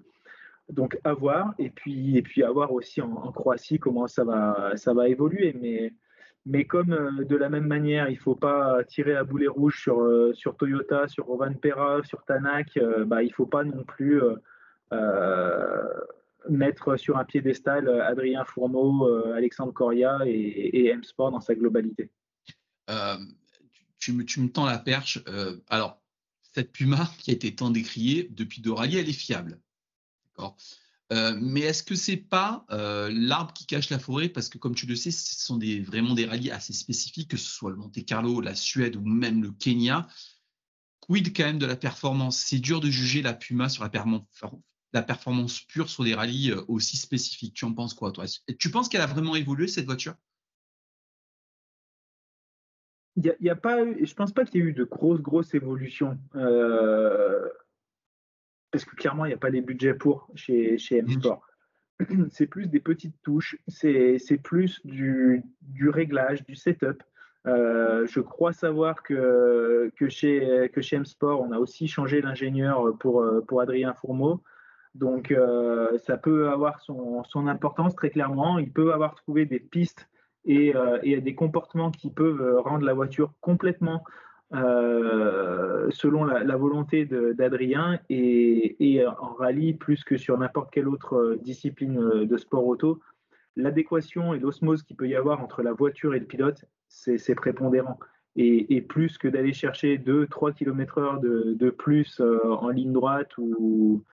Donc 0.70 1.00
à 1.04 1.14
voir. 1.14 1.56
Et 1.58 1.72
puis, 1.72 2.18
et 2.18 2.22
puis 2.22 2.44
à 2.44 2.52
voir 2.52 2.72
aussi 2.72 3.02
en, 3.02 3.32
Croatie 3.32 3.80
comment 3.80 4.06
ça 4.08 4.24
va, 4.24 4.74
ça 4.76 4.94
va 4.94 5.10
évoluer. 5.10 5.56
Mais 5.60 5.94
mais 6.46 6.66
comme 6.66 6.94
euh, 6.94 7.24
de 7.24 7.36
la 7.36 7.50
même 7.50 7.68
manière, 7.68 8.10
il 8.10 8.16
ne 8.16 8.20
faut 8.20 8.36
pas 8.36 8.84
tirer 8.84 9.16
à 9.16 9.24
boulet 9.24 9.48
rouge 9.48 9.82
sur, 9.82 10.08
sur 10.36 10.56
Toyota, 10.56 11.08
sur 11.08 11.26
Rovan 11.26 11.54
Pera, 11.56 12.04
sur 12.04 12.24
Tanak, 12.26 12.78
bah, 13.08 13.24
il 13.24 13.30
ne 13.30 13.34
faut 13.34 13.46
pas 13.46 13.64
non 13.64 13.84
plus 13.84 14.22
mettre 16.50 16.98
sur 16.98 17.18
un 17.18 17.26
piédestal 17.26 17.90
Adrien 18.02 18.44
Fourmeau, 18.46 19.08
Alexandre 19.34 19.74
Coria 19.74 20.20
et, 20.26 20.88
M-Sport 20.88 21.32
dans 21.32 21.42
sa 21.42 21.56
globalité. 21.56 22.10
tu, 24.00 24.14
me, 24.14 24.26
tu, 24.26 24.52
tends 24.52 24.66
la 24.66 24.80
perche. 24.80 25.24
alors, 25.70 26.02
cette 26.54 26.72
Puma 26.72 27.12
qui 27.18 27.32
a 27.32 27.34
été 27.34 27.56
tant 27.56 27.72
décriée 27.72 28.28
depuis 28.32 28.62
Dorali, 28.62 28.98
elle 28.98 29.10
est 29.10 29.14
fiable. 29.14 29.60
Euh, 31.12 31.38
mais 31.40 31.62
est-ce 31.62 31.84
que 31.84 31.96
c'est 31.96 32.18
pas 32.18 32.66
euh, 32.72 33.12
l'arbre 33.14 33.54
qui 33.54 33.66
cache 33.66 33.90
la 33.90 34.00
forêt? 34.00 34.30
Parce 34.30 34.50
que 34.50 34.58
comme 34.58 34.74
tu 34.74 34.86
le 34.86 34.96
sais, 34.96 35.12
ce 35.12 35.36
sont 35.46 35.60
vraiment 35.86 36.14
des 36.16 36.26
rallyes 36.26 36.52
assez 36.52 36.74
spécifiques, 36.74 37.30
que 37.30 37.38
ce 37.38 37.50
soit 37.50 37.72
le 37.72 37.78
Monte 37.78 38.04
Carlo, 38.06 38.42
la 38.42 38.56
Suède 38.56 38.96
ou 38.96 39.06
même 39.06 39.44
le 39.44 39.52
Kenya. 39.52 40.08
Quid 41.02 41.36
quand 41.36 41.44
même 41.44 41.60
de 41.60 41.66
la 41.66 41.76
performance? 41.76 42.40
C'est 42.40 42.60
dur 42.60 42.80
de 42.80 42.90
juger 42.90 43.22
la 43.22 43.34
Puma 43.34 43.70
sur 43.70 43.84
la, 43.84 43.90
la, 44.94 45.02
performance 45.02 45.62
pure 45.62 45.90
sur 45.90 46.04
des 46.04 46.14
rallyes 46.14 46.52
euh, 46.52 46.62
aussi 46.68 46.98
spécifiques. 46.98 47.54
Tu 47.54 47.66
en 47.66 47.74
penses 47.74 47.94
quoi, 47.94 48.12
toi? 48.12 48.26
Tu 48.60 48.70
penses 48.70 48.90
qu'elle 48.90 49.02
a 49.02 49.08
vraiment 49.08 49.36
évolué, 49.36 49.68
cette 49.68 49.86
voiture? 49.86 50.16
Il 53.16 53.36
y, 53.42 53.50
a, 53.50 53.56
pas, 53.56 53.78
je 53.86 54.14
pense 54.16 54.32
pas 54.32 54.44
qu'il 54.44 54.62
y 54.62 54.64
ait 54.64 54.70
eu 54.70 54.74
de 54.74 54.86
grosses, 54.86 55.22
grosses 55.22 55.54
évolutions. 55.54 56.18
Euh, 56.34 57.48
parce 58.72 58.86
que 58.86 58.96
clairement, 58.96 59.26
il 59.26 59.28
n'y 59.28 59.36
a 59.36 59.38
pas 59.38 59.52
les 59.52 59.62
budgets 59.62 59.94
pour 59.94 60.28
chez, 60.34 60.80
chez 60.80 60.98
M-Sport. 60.98 61.46
C'est 62.32 62.48
plus 62.48 62.66
des 62.66 62.80
petites 62.80 63.16
touches, 63.22 63.56
c'est 63.68 64.42
plus 64.42 64.82
du, 64.84 65.44
du, 65.62 65.90
réglage, 65.90 66.44
du 66.44 66.56
setup. 66.56 67.04
Euh, 67.46 68.08
je 68.08 68.20
crois 68.20 68.52
savoir 68.52 69.04
que, 69.04 69.92
que, 69.96 70.10
chez, 70.10 70.72
que 70.74 70.82
chez 70.82 70.96
M-Sport, 70.96 71.40
on 71.42 71.52
a 71.52 71.60
aussi 71.60 71.88
changé 71.88 72.20
l'ingénieur 72.20 72.98
pour, 72.98 73.24
pour 73.48 73.62
Adrien 73.62 73.94
Fourmeau. 73.94 74.44
Donc, 74.96 75.32
euh, 75.32 75.98
ça 76.00 76.18
peut 76.18 76.50
avoir 76.50 76.80
son, 76.82 77.24
importance 77.48 77.96
très 77.96 78.10
clairement. 78.10 78.60
Il 78.60 78.72
peut 78.72 78.94
avoir 78.94 79.16
trouvé 79.16 79.46
des 79.46 79.60
pistes 79.60 80.08
et, 80.46 80.76
euh, 80.76 81.00
des 81.04 81.36
comportements 81.36 81.92
qui 81.92 82.12
peuvent 82.12 82.60
rendre 82.64 82.86
la 82.86 82.94
voiture 82.94 83.34
complètement 83.42 84.04
euh, 84.54 85.90
selon 85.90 86.26
la, 86.26 86.56
volonté 86.56 87.06
d'Adrien 87.06 88.00
et, 88.10 89.04
en 89.20 89.34
rallye 89.34 89.74
plus 89.74 90.04
que 90.04 90.16
sur 90.18 90.38
n'importe 90.38 90.72
quelle 90.72 90.88
autre 90.88 91.16
euh, 91.16 91.40
discipline 91.42 91.98
euh, 91.98 92.26
de 92.26 92.38
sport 92.38 92.68
auto, 92.68 93.00
l'adéquation 93.56 94.36
et 94.36 94.40
l'osmose 94.40 94.84
qu'il 94.84 94.96
peut 94.96 95.08
y 95.08 95.16
avoir 95.16 95.42
entre 95.42 95.64
la 95.64 95.74
voiture 95.74 96.14
et 96.14 96.20
le 96.20 96.28
pilote, 96.28 96.66
c'est 96.88 97.36
prépondérant. 97.36 97.98
Et, 98.36 98.82
plus 98.82 99.18
que 99.18 99.28
d'aller 99.28 99.54
chercher 99.54 99.98
2-3 99.98 100.54
km/h 100.54 101.20
de, 101.22 101.70
plus 101.70 102.20
en 102.20 102.70
ligne 102.70 102.92
droite 102.92 103.30
ou, 103.38 104.04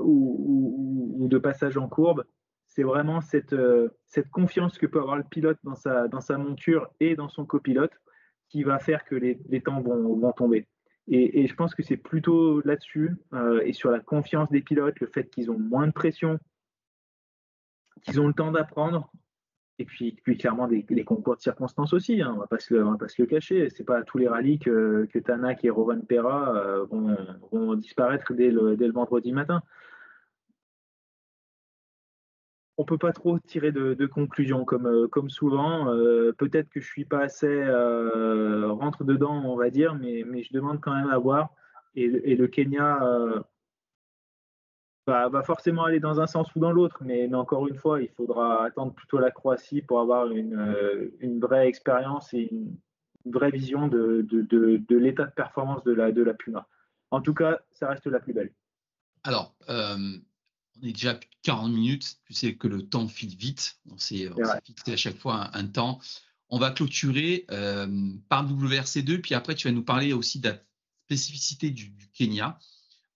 ou, 0.00 1.28
de 1.30 1.38
passage 1.38 1.76
en 1.76 1.88
courbe, 1.88 2.24
c'est 2.66 2.82
vraiment 2.82 3.20
cette, 3.20 3.54
cette, 4.06 4.28
confiance 4.30 4.76
que 4.76 4.86
peut 4.86 4.98
avoir 4.98 5.16
le 5.16 5.24
pilote 5.24 5.58
dans 5.62 5.74
sa, 5.74 6.08
dans 6.08 6.20
sa 6.20 6.36
monture 6.36 6.90
et 7.00 7.16
dans 7.16 7.28
son 7.28 7.46
copilote 7.46 7.92
qui 8.52 8.64
va 8.64 8.78
faire 8.78 9.04
que 9.06 9.14
les, 9.14 9.62
temps 9.62 9.80
vont, 9.80 10.32
tomber. 10.32 10.68
Et, 11.08 11.46
je 11.46 11.54
pense 11.54 11.74
que 11.74 11.82
c'est 11.82 11.96
plutôt 11.96 12.60
là-dessus 12.60 13.16
euh, 13.32 13.62
et 13.64 13.72
sur 13.72 13.90
la 13.90 13.98
confiance 13.98 14.50
des 14.50 14.60
pilotes, 14.60 15.00
le 15.00 15.06
fait 15.06 15.30
qu'ils 15.30 15.50
ont 15.50 15.58
moins 15.58 15.86
de 15.86 15.92
pression, 15.92 16.38
qu'ils 18.02 18.20
ont 18.20 18.28
le 18.28 18.34
temps 18.34 18.52
d'apprendre, 18.52 19.10
et 19.82 19.84
puis, 19.84 20.16
puis 20.22 20.36
clairement 20.38 20.68
des, 20.68 20.84
les 20.88 21.04
concours 21.04 21.36
de 21.36 21.40
circonstances 21.40 21.92
aussi, 21.92 22.22
hein, 22.22 22.30
on 22.30 22.36
ne 22.36 22.40
va 22.40 22.46
pas 22.46 22.58
se 22.58 23.22
le 23.22 23.26
cacher. 23.26 23.68
Ce 23.68 23.78
n'est 23.78 23.84
pas 23.84 23.98
à 23.98 24.02
tous 24.02 24.18
les 24.18 24.28
rallyes 24.28 24.58
que, 24.58 25.06
que 25.12 25.18
Tanak 25.18 25.64
et 25.64 25.70
Rovan 25.70 26.00
Pera 26.00 26.56
euh, 26.56 26.86
vont, 27.50 27.74
disparaître 27.74 28.32
dès 28.32 28.50
dès 28.50 28.86
le 28.86 28.92
vendredi 28.92 29.32
matin 29.32 29.62
on 32.78 32.84
peut 32.84 32.98
pas 32.98 33.12
trop 33.12 33.38
tirer 33.38 33.72
de, 33.72 33.94
de 33.94 34.06
conclusions 34.06 34.64
comme, 34.64 34.86
euh, 34.86 35.08
comme 35.08 35.30
souvent. 35.30 35.92
Euh, 35.94 36.32
peut-être 36.32 36.68
que 36.68 36.80
je 36.80 36.86
suis 36.86 37.04
pas 37.04 37.20
assez 37.20 37.46
euh, 37.46 38.68
rentre 38.72 39.04
dedans, 39.04 39.42
on 39.44 39.56
va 39.56 39.70
dire, 39.70 39.94
mais, 39.94 40.24
mais, 40.26 40.42
je 40.42 40.52
demande 40.52 40.80
quand 40.80 40.94
même 40.94 41.10
à 41.10 41.18
voir. 41.18 41.50
Et, 41.94 42.08
le 42.08 42.46
Kenya 42.46 43.00
va, 45.06 45.42
forcément 45.42 45.84
aller 45.84 46.00
dans 46.00 46.20
un 46.20 46.26
sens 46.26 46.48
ou 46.54 46.60
dans 46.60 46.72
l'autre, 46.72 46.98
mais, 47.02 47.26
mais, 47.28 47.36
encore 47.36 47.66
une 47.68 47.76
fois, 47.76 48.02
il 48.02 48.08
faudra 48.10 48.64
attendre 48.64 48.92
plutôt 48.92 49.18
la 49.18 49.30
Croatie 49.30 49.82
pour 49.82 50.00
avoir 50.00 50.30
une, 50.30 50.76
une 51.20 51.40
vraie 51.40 51.68
expérience 51.68 52.32
et 52.34 52.48
une, 52.50 52.76
vraie 53.24 53.52
vision 53.52 53.86
de, 53.86 54.26
de, 54.28 54.42
de 54.42 54.96
l'état 54.96 55.24
de 55.24 55.30
performance 55.30 55.84
de 55.84 55.92
la, 55.92 56.10
de 56.10 56.22
la 56.22 56.34
Puma. 56.34 56.66
En 57.12 57.20
tout 57.20 57.34
cas, 57.34 57.60
ça 57.70 57.88
reste 57.88 58.06
la 58.08 58.18
plus 58.18 58.32
belle. 58.32 58.52
Alors, 59.22 59.54
on 59.68 60.86
est 60.86 60.92
déjà 60.92 61.14
plus 61.14 61.28
de 61.28 61.36
40 61.42 61.72
minutes. 61.72 62.16
Tu 62.26 62.34
sais 62.34 62.54
que 62.54 62.68
le 62.68 62.82
temps 62.82 63.06
file 63.08 63.36
vite. 63.36 63.78
On 63.90 63.98
s'est 63.98 64.28
fixé 64.64 64.92
à 64.92 64.96
chaque 64.96 65.16
fois 65.16 65.50
un, 65.56 65.66
temps. 65.66 66.00
On 66.48 66.58
va 66.58 66.70
clôturer 66.70 67.46
euh, 67.50 67.86
par 68.28 68.46
WRC2, 68.46 69.20
puis 69.20 69.34
après, 69.34 69.54
tu 69.54 69.68
vas 69.68 69.72
nous 69.72 69.84
parler 69.84 70.12
aussi 70.12 70.40
de 70.40 70.48
la 70.48 70.58
spécificité 71.06 71.70
du, 71.70 71.92
Kenya. 72.12 72.58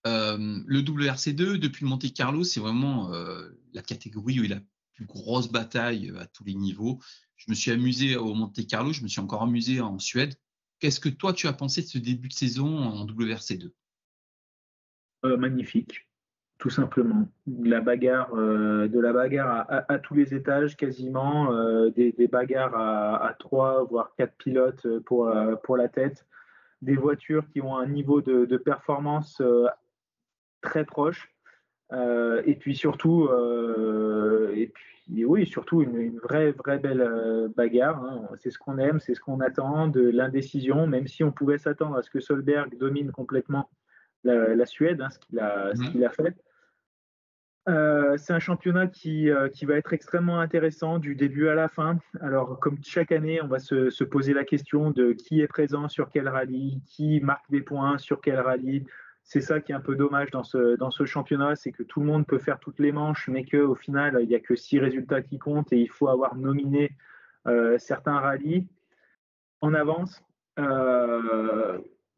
Euh, 0.06 0.60
le 0.66 0.80
WRC2, 0.80 1.56
depuis 1.56 1.84
le 1.84 1.90
Monte 1.90 2.12
Carlo, 2.12 2.44
c'est 2.44 2.60
vraiment 2.60 3.12
euh, 3.12 3.48
la 3.72 3.82
catégorie 3.82 4.40
où 4.40 4.44
il 4.44 4.50
y 4.50 4.52
a 4.52 4.56
la 4.56 4.62
plus 4.94 5.04
grosse 5.04 5.50
bataille 5.50 6.12
à 6.18 6.26
tous 6.26 6.44
les 6.44 6.54
niveaux. 6.54 7.00
Je 7.36 7.50
me 7.50 7.54
suis 7.54 7.70
amusé 7.70 8.16
au 8.16 8.34
Monte 8.34 8.66
Carlo, 8.66 8.92
je 8.92 9.02
me 9.02 9.08
suis 9.08 9.20
encore 9.20 9.42
amusé 9.42 9.80
en 9.80 9.98
Suède. 9.98 10.34
Qu'est-ce 10.78 11.00
que 11.00 11.08
toi, 11.08 11.32
tu 11.32 11.46
as 11.46 11.52
pensé 11.52 11.82
de 11.82 11.86
ce 11.86 11.98
début 11.98 12.28
de 12.28 12.32
saison 12.32 12.78
en 12.78 13.06
WRC2 13.06 13.72
Magnifique 15.24 16.06
tout 16.58 16.70
simplement. 16.70 17.28
Euh, 17.48 18.88
de 18.88 19.00
la 19.00 19.12
bagarre 19.12 19.66
à, 19.68 19.98
tous 19.98 20.14
les 20.14 20.34
étages 20.34 20.76
quasiment, 20.76 21.52
euh, 21.52 21.90
des, 21.90 22.28
bagarres 22.28 22.74
à, 22.74 23.34
trois 23.38 23.84
voire 23.84 24.12
quatre 24.16 24.34
pilotes 24.36 24.86
pour, 25.04 25.28
euh, 25.28 25.54
pour 25.56 25.76
la 25.76 25.88
tête, 25.88 26.26
des 26.82 26.96
voitures 26.96 27.46
qui 27.48 27.60
ont 27.60 27.76
un 27.76 27.86
niveau 27.86 28.20
de, 28.22 28.56
performance 28.56 29.42
très 30.66 30.84
proche, 30.84 31.30
et 31.92 32.56
puis 32.58 32.76
surtout, 32.76 33.30
et 34.54 34.66
puis 34.68 35.24
oui, 35.24 35.46
surtout 35.46 35.82
une, 35.82 36.18
vraie 36.18 36.52
vraie 36.52 36.78
belle 36.78 37.50
bagarre. 37.56 38.02
Hein. 38.04 38.28
C'est 38.38 38.50
ce 38.50 38.58
qu'on 38.58 38.78
aime, 38.78 39.00
c'est 39.00 39.14
ce 39.14 39.20
qu'on 39.20 39.40
attend 39.40 39.86
de 39.86 40.02
l'indécision, 40.02 40.86
même 40.86 41.06
si 41.06 41.24
on 41.24 41.32
pouvait 41.32 41.58
s'attendre 41.58 41.96
à 41.96 42.02
ce 42.02 42.10
que 42.10 42.20
Solberg 42.20 42.76
domine 42.76 43.12
complètement 43.12 43.70
la, 44.24 44.66
Suède, 44.66 45.00
hein, 45.00 45.10
ce 45.10 45.18
qu'il 45.20 45.38
a, 45.38 45.72
mmh. 45.74 46.02
a, 46.02 46.10
fait. 46.10 46.34
Euh, 47.68 48.16
c'est 48.16 48.32
un 48.32 48.38
championnat 48.38 48.86
qui, 48.86 49.30
euh, 49.30 49.48
qui, 49.48 49.66
va 49.66 49.74
être 49.74 49.92
extrêmement 49.92 50.38
intéressant 50.38 50.98
du 50.98 51.16
début 51.16 51.48
à 51.48 51.54
la 51.54 51.68
fin. 51.68 51.98
Alors, 52.20 52.60
comme 52.60 52.78
chaque 52.82 53.10
année, 53.10 53.40
on 53.42 53.48
va 53.48 53.58
se, 53.58 53.90
se, 53.90 54.04
poser 54.04 54.34
la 54.34 54.44
question 54.44 54.90
de 54.90 55.12
qui 55.12 55.40
est 55.40 55.48
présent 55.48 55.88
sur 55.88 56.10
quel 56.10 56.28
rallye, 56.28 56.80
qui 56.86 57.20
marque 57.20 57.50
des 57.50 57.62
points 57.62 57.98
sur 57.98 58.20
quel 58.20 58.38
rallye. 58.38 58.84
C'est 59.28 59.40
ça 59.40 59.60
qui 59.60 59.72
est 59.72 59.74
un 59.74 59.80
peu 59.80 59.96
dommage 59.96 60.30
dans 60.30 60.44
ce, 60.44 60.76
dans 60.76 60.90
ce 60.90 61.04
championnat, 61.04 61.56
c'est 61.56 61.72
que 61.72 61.82
tout 61.82 62.00
le 62.00 62.06
monde 62.06 62.26
peut 62.26 62.38
faire 62.38 62.60
toutes 62.60 62.78
les 62.78 62.92
manches, 62.92 63.28
mais 63.28 63.44
qu'au 63.44 63.74
final, 63.74 64.18
il 64.22 64.28
n'y 64.28 64.34
a 64.36 64.40
que 64.40 64.54
six 64.54 64.78
résultats 64.78 65.20
qui 65.20 65.38
comptent 65.38 65.72
et 65.72 65.80
il 65.80 65.90
faut 65.90 66.08
avoir 66.08 66.36
nominé 66.36 66.96
euh, 67.48 67.76
certains 67.78 68.18
rallyes 68.18 68.68
en 69.60 69.74
avance. 69.74 70.22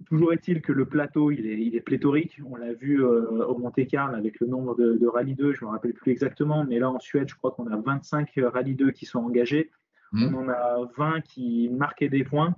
Toujours 0.06 0.32
est-il 0.32 0.62
que 0.62 0.72
le 0.72 0.86
plateau, 0.86 1.30
il 1.30 1.46
est, 1.46 1.60
il 1.60 1.74
est 1.74 1.80
pléthorique. 1.80 2.40
On 2.46 2.56
l'a 2.56 2.72
vu 2.72 3.02
euh, 3.02 3.44
au 3.46 3.58
Monte 3.58 3.86
Carlo 3.88 4.16
avec 4.16 4.38
le 4.40 4.46
nombre 4.46 4.76
de, 4.76 4.94
de 4.94 5.06
rallye 5.06 5.34
2, 5.34 5.54
je 5.54 5.64
ne 5.64 5.68
me 5.68 5.72
rappelle 5.74 5.92
plus 5.92 6.12
exactement, 6.12 6.64
mais 6.64 6.78
là 6.78 6.90
en 6.90 7.00
Suède, 7.00 7.28
je 7.28 7.34
crois 7.34 7.50
qu'on 7.50 7.66
a 7.66 7.76
25 7.76 8.30
rallye 8.52 8.76
2 8.76 8.92
qui 8.92 9.06
sont 9.06 9.18
engagés. 9.18 9.70
Mmh. 10.12 10.34
On 10.34 10.38
en 10.38 10.48
a 10.48 10.88
20 10.96 11.20
qui 11.22 11.68
marquaient 11.70 12.08
des 12.08 12.24
points 12.24 12.54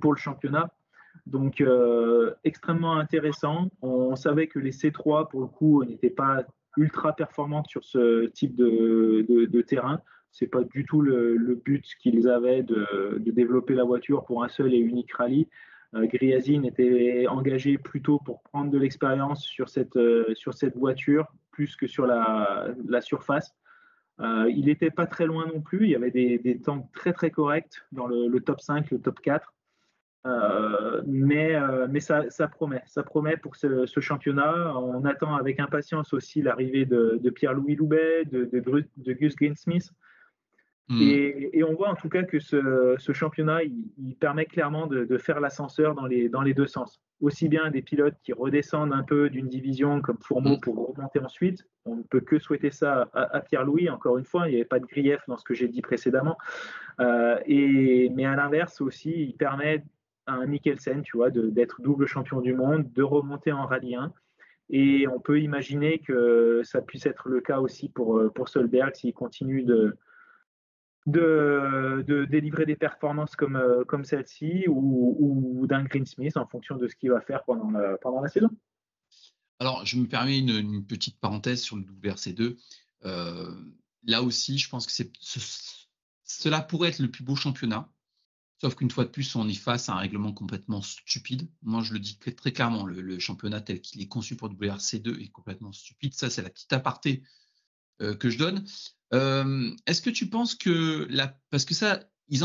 pour 0.00 0.12
le 0.12 0.18
championnat. 0.18 0.70
Donc, 1.26 1.60
euh, 1.60 2.32
extrêmement 2.44 2.96
intéressant. 2.96 3.70
On 3.80 4.16
savait 4.16 4.48
que 4.48 4.58
les 4.58 4.72
C3, 4.72 5.28
pour 5.28 5.40
le 5.40 5.46
coup, 5.46 5.84
n'étaient 5.84 6.10
pas 6.10 6.44
ultra 6.76 7.14
performantes 7.14 7.68
sur 7.68 7.84
ce 7.84 8.26
type 8.26 8.56
de, 8.56 9.60
terrain. 9.62 10.00
C'est 10.30 10.46
pas 10.46 10.64
du 10.64 10.84
tout 10.84 11.00
le, 11.00 11.60
but 11.64 11.84
qu'ils 12.00 12.28
avaient 12.28 12.62
de, 12.62 13.18
développer 13.18 13.74
la 13.74 13.84
voiture 13.84 14.24
pour 14.24 14.42
un 14.42 14.48
seul 14.48 14.74
et 14.74 14.78
unique 14.78 15.12
rallye. 15.12 15.48
Euh, 15.94 16.06
était 16.10 17.26
engagé 17.28 17.76
plutôt 17.76 18.18
pour 18.18 18.42
prendre 18.42 18.70
de 18.70 18.78
l'expérience 18.78 19.44
sur 19.44 19.68
cette, 19.68 19.96
euh, 19.96 20.34
sur 20.34 20.54
cette 20.54 20.74
voiture 20.76 21.26
plus 21.50 21.76
que 21.76 21.86
sur 21.86 22.06
la, 22.06 22.74
surface. 23.02 23.54
Euh, 24.20 24.50
il 24.50 24.66
n'était 24.66 24.90
pas 24.90 25.06
très 25.06 25.26
loin 25.26 25.46
non 25.46 25.60
plus. 25.60 25.84
Il 25.84 25.90
y 25.90 25.94
avait 25.94 26.10
des, 26.10 26.38
des 26.38 26.58
temps 26.58 26.88
très 26.94 27.12
très 27.12 27.30
corrects 27.30 27.82
dans 27.92 28.06
le, 28.06 28.26
le, 28.28 28.40
top 28.40 28.62
5, 28.62 28.90
le 28.90 29.00
top 29.00 29.20
4. 29.20 29.52
Euh, 30.24 31.02
mais 31.04 31.56
euh, 31.56 31.88
mais 31.90 31.98
ça, 31.98 32.30
ça, 32.30 32.46
promet, 32.46 32.82
ça 32.86 33.02
promet 33.02 33.36
pour 33.36 33.56
ce, 33.56 33.86
ce, 33.86 34.00
championnat. 34.00 34.78
On 34.78 35.04
attend 35.04 35.34
avec 35.34 35.58
impatience 35.58 36.12
aussi 36.12 36.42
l'arrivée 36.42 36.84
de, 36.84 37.18
de 37.20 37.30
Pierre-Louis 37.30 37.74
Loubet, 37.74 38.24
de, 38.26 38.44
de, 38.44 38.84
de 38.96 39.12
Gus 39.12 39.34
Greensmith. 39.34 39.90
Mm. 40.88 41.00
Et, 41.00 41.58
et, 41.58 41.64
on 41.64 41.74
voit 41.74 41.88
en 41.88 41.94
tout 41.94 42.08
cas 42.08 42.22
que 42.22 42.38
ce, 42.38 42.94
ce 42.98 43.12
championnat, 43.12 43.64
il, 43.64 43.90
il, 43.98 44.14
permet 44.14 44.46
clairement 44.46 44.86
de, 44.86 45.18
faire 45.18 45.40
l'ascenseur 45.40 45.94
dans 45.94 46.06
les, 46.06 46.28
dans 46.28 46.42
les 46.42 46.54
deux 46.54 46.66
sens. 46.66 47.00
Aussi 47.20 47.48
bien 47.48 47.70
des 47.70 47.82
pilotes 47.82 48.16
qui 48.22 48.32
redescendent 48.32 48.92
un 48.92 49.04
peu 49.04 49.30
d'une 49.30 49.48
division 49.48 50.00
comme 50.02 50.18
Fourmeau 50.20 50.56
mm. 50.56 50.60
pour 50.60 50.94
remonter 50.94 51.18
ensuite. 51.18 51.66
On 51.84 51.96
ne 51.96 52.02
peut 52.02 52.20
que 52.20 52.38
souhaiter 52.38 52.70
ça 52.70 53.08
à, 53.12 53.36
à 53.36 53.40
Pierre-Louis. 53.40 53.90
Encore 53.90 54.18
une 54.18 54.24
fois, 54.24 54.46
il 54.48 54.50
n'y 54.50 54.56
avait 54.56 54.64
pas 54.64 54.78
de 54.78 54.86
grief 54.86 55.22
dans 55.26 55.36
ce 55.36 55.44
que 55.44 55.54
j'ai 55.54 55.68
dit 55.68 55.82
précédemment. 55.82 56.36
Euh, 57.00 57.38
et, 57.46 58.10
mais 58.14 58.24
à 58.24 58.36
l'inverse 58.36 58.80
aussi, 58.80 59.10
il 59.10 59.34
permet 59.34 59.84
un 60.26 60.46
Mikkelsen, 60.46 61.02
tu 61.02 61.16
vois, 61.16 61.30
d'être 61.30 61.80
double 61.82 62.06
champion 62.06 62.40
du 62.40 62.54
monde, 62.54 62.90
de 62.92 63.02
remonter 63.02 63.52
en 63.52 63.66
rallye 63.66 63.96
1. 63.96 64.12
Et 64.70 65.06
on 65.08 65.20
peut 65.20 65.40
imaginer 65.40 65.98
que 65.98 66.62
ça 66.64 66.80
puisse 66.80 67.06
être 67.06 67.28
le 67.28 67.40
cas 67.40 67.60
aussi 67.60 67.88
pour, 67.88 68.18
euh, 68.18 68.30
pour 68.30 68.48
Solberg 68.48 68.94
s'il 68.94 69.12
continue 69.12 69.64
de, 69.64 69.98
de, 71.06 72.02
de, 72.06 72.24
délivrer 72.24 72.64
des 72.64 72.76
performances 72.76 73.36
comme, 73.36 73.56
euh, 73.56 73.84
comme 73.84 74.04
celle-ci 74.04 74.64
ou, 74.68 75.16
ou 75.18 75.66
d'un 75.66 75.84
Greensmith 75.84 76.36
en 76.36 76.46
fonction 76.46 76.76
de 76.76 76.88
ce 76.88 76.94
qu'il 76.94 77.10
va 77.10 77.20
faire 77.20 77.44
pendant 77.44 77.70
la, 77.70 77.98
pendant 77.98 78.22
la 78.22 78.28
saison. 78.28 78.48
Alors, 79.58 79.84
je 79.84 79.96
me 79.96 80.06
permets 80.06 80.38
une, 80.38 80.84
petite 80.84 81.20
parenthèse 81.20 81.60
sur 81.60 81.76
le 81.76 81.82
WRC2. 81.82 82.56
Euh, 83.04 83.50
là 84.04 84.22
aussi, 84.22 84.58
je 84.58 84.68
pense 84.68 84.86
que 84.86 84.92
c'est, 84.92 85.12
cela 86.24 86.60
pourrait 86.60 86.88
être 86.88 86.98
le 86.98 87.10
plus 87.10 87.22
beau 87.22 87.36
championnat 87.36 87.88
Sauf 88.62 88.76
qu'une 88.76 88.92
fois 88.92 89.02
de 89.02 89.08
plus, 89.08 89.34
on 89.34 89.48
est 89.48 89.54
face 89.54 89.88
à 89.88 89.94
un 89.94 89.98
règlement 89.98 90.32
complètement 90.32 90.82
stupide. 90.82 91.48
Moi, 91.62 91.82
je 91.82 91.94
le 91.94 91.98
dis 91.98 92.16
très, 92.16 92.52
clairement, 92.52 92.86
le, 92.86 93.18
championnat 93.18 93.60
tel 93.60 93.80
qu'il 93.80 94.00
est 94.00 94.06
conçu 94.06 94.36
pour 94.36 94.50
WRC2 94.50 95.20
est 95.20 95.30
complètement 95.30 95.72
stupide. 95.72 96.14
Ça, 96.14 96.30
c'est 96.30 96.42
la 96.42 96.50
petite 96.50 96.72
aparté 96.72 97.24
euh, 98.02 98.14
que 98.14 98.30
je 98.30 98.38
donne. 98.38 98.64
Euh, 99.14 99.74
est-ce 99.86 100.00
que 100.00 100.10
tu 100.10 100.28
penses 100.28 100.54
que 100.54 101.08
la... 101.10 101.36
parce 101.50 101.64
que 101.64 101.74
ça, 101.74 102.08
il 102.28 102.38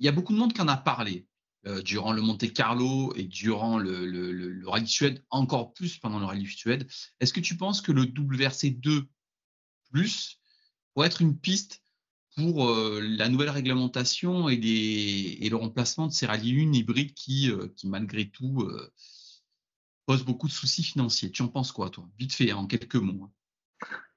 y 0.00 0.08
a 0.08 0.12
beaucoup 0.12 0.32
de 0.32 0.38
monde 0.38 0.52
qui 0.52 0.60
en 0.60 0.66
a 0.66 0.76
parlé 0.76 1.28
euh, 1.68 1.80
durant 1.80 2.12
le 2.12 2.22
Monte 2.22 2.52
Carlo 2.52 3.14
et 3.14 3.22
durant 3.22 3.78
le, 3.78 4.64
Rallye 4.66 4.88
Suède, 4.88 5.24
encore 5.30 5.74
plus 5.74 5.96
pendant 5.98 6.18
le 6.18 6.26
Rallye 6.26 6.48
Suède. 6.48 6.90
Est-ce 7.20 7.32
que 7.32 7.38
tu 7.38 7.56
penses 7.56 7.82
que 7.82 7.92
le 7.92 8.02
WRC2 8.02 9.04
plus 9.92 10.40
pourrait 10.92 11.06
être 11.06 11.22
une 11.22 11.38
piste 11.38 11.84
pour 12.36 12.68
euh, 12.68 13.00
la 13.02 13.28
nouvelle 13.28 13.50
réglementation 13.50 14.48
et, 14.50 14.54
et, 14.54 15.48
le 15.48 15.56
remplacement 15.56 16.06
de 16.06 16.12
ces 16.12 16.26
rallyes 16.26 16.62
1 16.68 16.72
hybrides 16.74 17.14
qui, 17.14 17.50
euh, 17.50 17.68
qui 17.74 17.88
malgré 17.88 18.28
tout, 18.28 18.60
euh, 18.60 18.92
posent 20.04 20.24
beaucoup 20.24 20.46
de 20.46 20.52
soucis 20.52 20.82
financiers. 20.82 21.30
Tu 21.30 21.42
en 21.42 21.48
penses 21.48 21.72
quoi, 21.72 21.88
toi? 21.88 22.06
Vite 22.18 22.34
fait, 22.34 22.50
hein, 22.50 22.56
en 22.56 22.66
quelques 22.66 22.96
mots. 22.96 23.30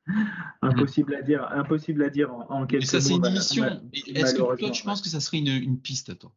Hein. 0.08 0.26
Impossible 0.62 1.16
à 1.16 1.22
dire, 1.22 1.48
impossible 1.52 2.04
à 2.04 2.10
dire 2.10 2.34
en, 2.34 2.68
quelques 2.68 2.84
mots. 2.84 2.90
ça, 2.90 3.02
c'est 3.02 3.16
une 3.16 3.26
émission. 3.26 3.90
Est-ce 3.94 4.36
que 4.36 4.58
toi, 4.58 4.70
tu 4.70 4.84
penses 4.84 5.02
que 5.02 5.10
ça 5.10 5.22
serait 5.22 5.38
une, 5.38 5.48
une 5.48 5.80
piste, 5.80 6.18
toi? 6.20 6.34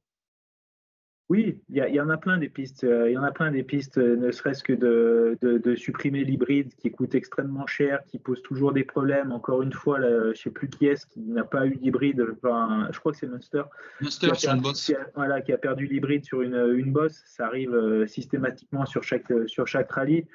Oui, 1.29 1.63
il 1.71 1.77
y, 1.77 2.01
en 2.01 2.11
a 2.11 2.19
plein 2.19 2.37
des 2.37 2.49
pistes. 2.49 2.85
Euh, 2.85 3.09
il 3.09 3.15
y 3.15 3.19
en 3.19 3.23
a 3.23 3.31
plein 3.31 3.51
des 3.51 3.63
pistes, 3.63 3.97
euh, 3.97 4.17
ne 4.17 4.33
serait-ce 4.33 4.63
que 4.63 4.73
de, 4.73 5.75
supprimer 5.77 6.25
l'hybride 6.25 6.75
qui 6.75 6.91
coûte 6.91 7.15
extrêmement 7.15 7.67
cher, 7.67 8.01
qui 8.07 8.19
pose 8.19 8.43
toujours 8.43 8.73
des 8.73 8.85
problèmes. 8.85 9.33
Encore 9.33 9.63
une 9.63 9.73
fois, 9.73 9.99
je 10.01 10.29
ne 10.29 10.35
sais 10.35 10.51
plus 10.51 10.69
qui 10.69 10.87
est-ce 10.87 11.07
qui 11.07 11.21
n'a 11.21 11.45
pas 11.45 11.67
eu 11.67 11.77
d'hybride. 11.77 12.19
je 12.19 12.99
crois 12.99 13.13
que 13.13 13.19
c'est 13.19 13.29
Monster. 13.29 13.63
Monster 14.01 14.35
sur 14.35 14.53
une 14.53 14.61
bosse. 14.61 14.85
Qui 14.85 14.95
a, 14.95 15.07
voilà, 15.15 15.41
qui 15.41 15.53
a 15.53 15.59
perdu 15.59 15.87
l'hybride 15.87 16.25
sur 16.25 16.43
une, 16.43 16.75
une 16.77 16.93
bosse. 16.93 17.23
Ça 17.25 17.47
arrive 17.47 17.75
euh, 17.75 18.07
systématiquement 18.07 18.85
sur 18.85 19.03
chaque, 19.03 19.33
sur 19.47 19.67
chaque 19.67 19.91
rallye. 19.91 20.27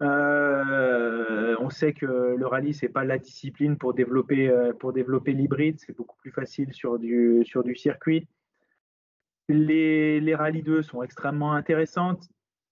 on 0.00 1.70
sait 1.70 1.92
que 1.92 2.06
le 2.36 2.46
rallye 2.46 2.74
c'est 2.74 2.88
pas 2.88 3.04
la 3.04 3.18
discipline 3.18 3.76
pour 3.76 3.94
développer 3.94 4.52
pour 4.80 4.92
développer 4.92 5.32
l'hybride, 5.32 5.78
c'est 5.78 5.96
beaucoup 5.96 6.16
plus 6.16 6.32
facile 6.32 6.72
sur 6.72 6.98
du 6.98 7.44
sur 7.44 7.62
du 7.62 7.76
circuit. 7.76 8.26
Les, 9.48 10.20
les 10.20 10.34
rallyes 10.34 10.62
2 10.62 10.82
sont 10.82 11.02
extrêmement 11.02 11.54
intéressantes, 11.54 12.28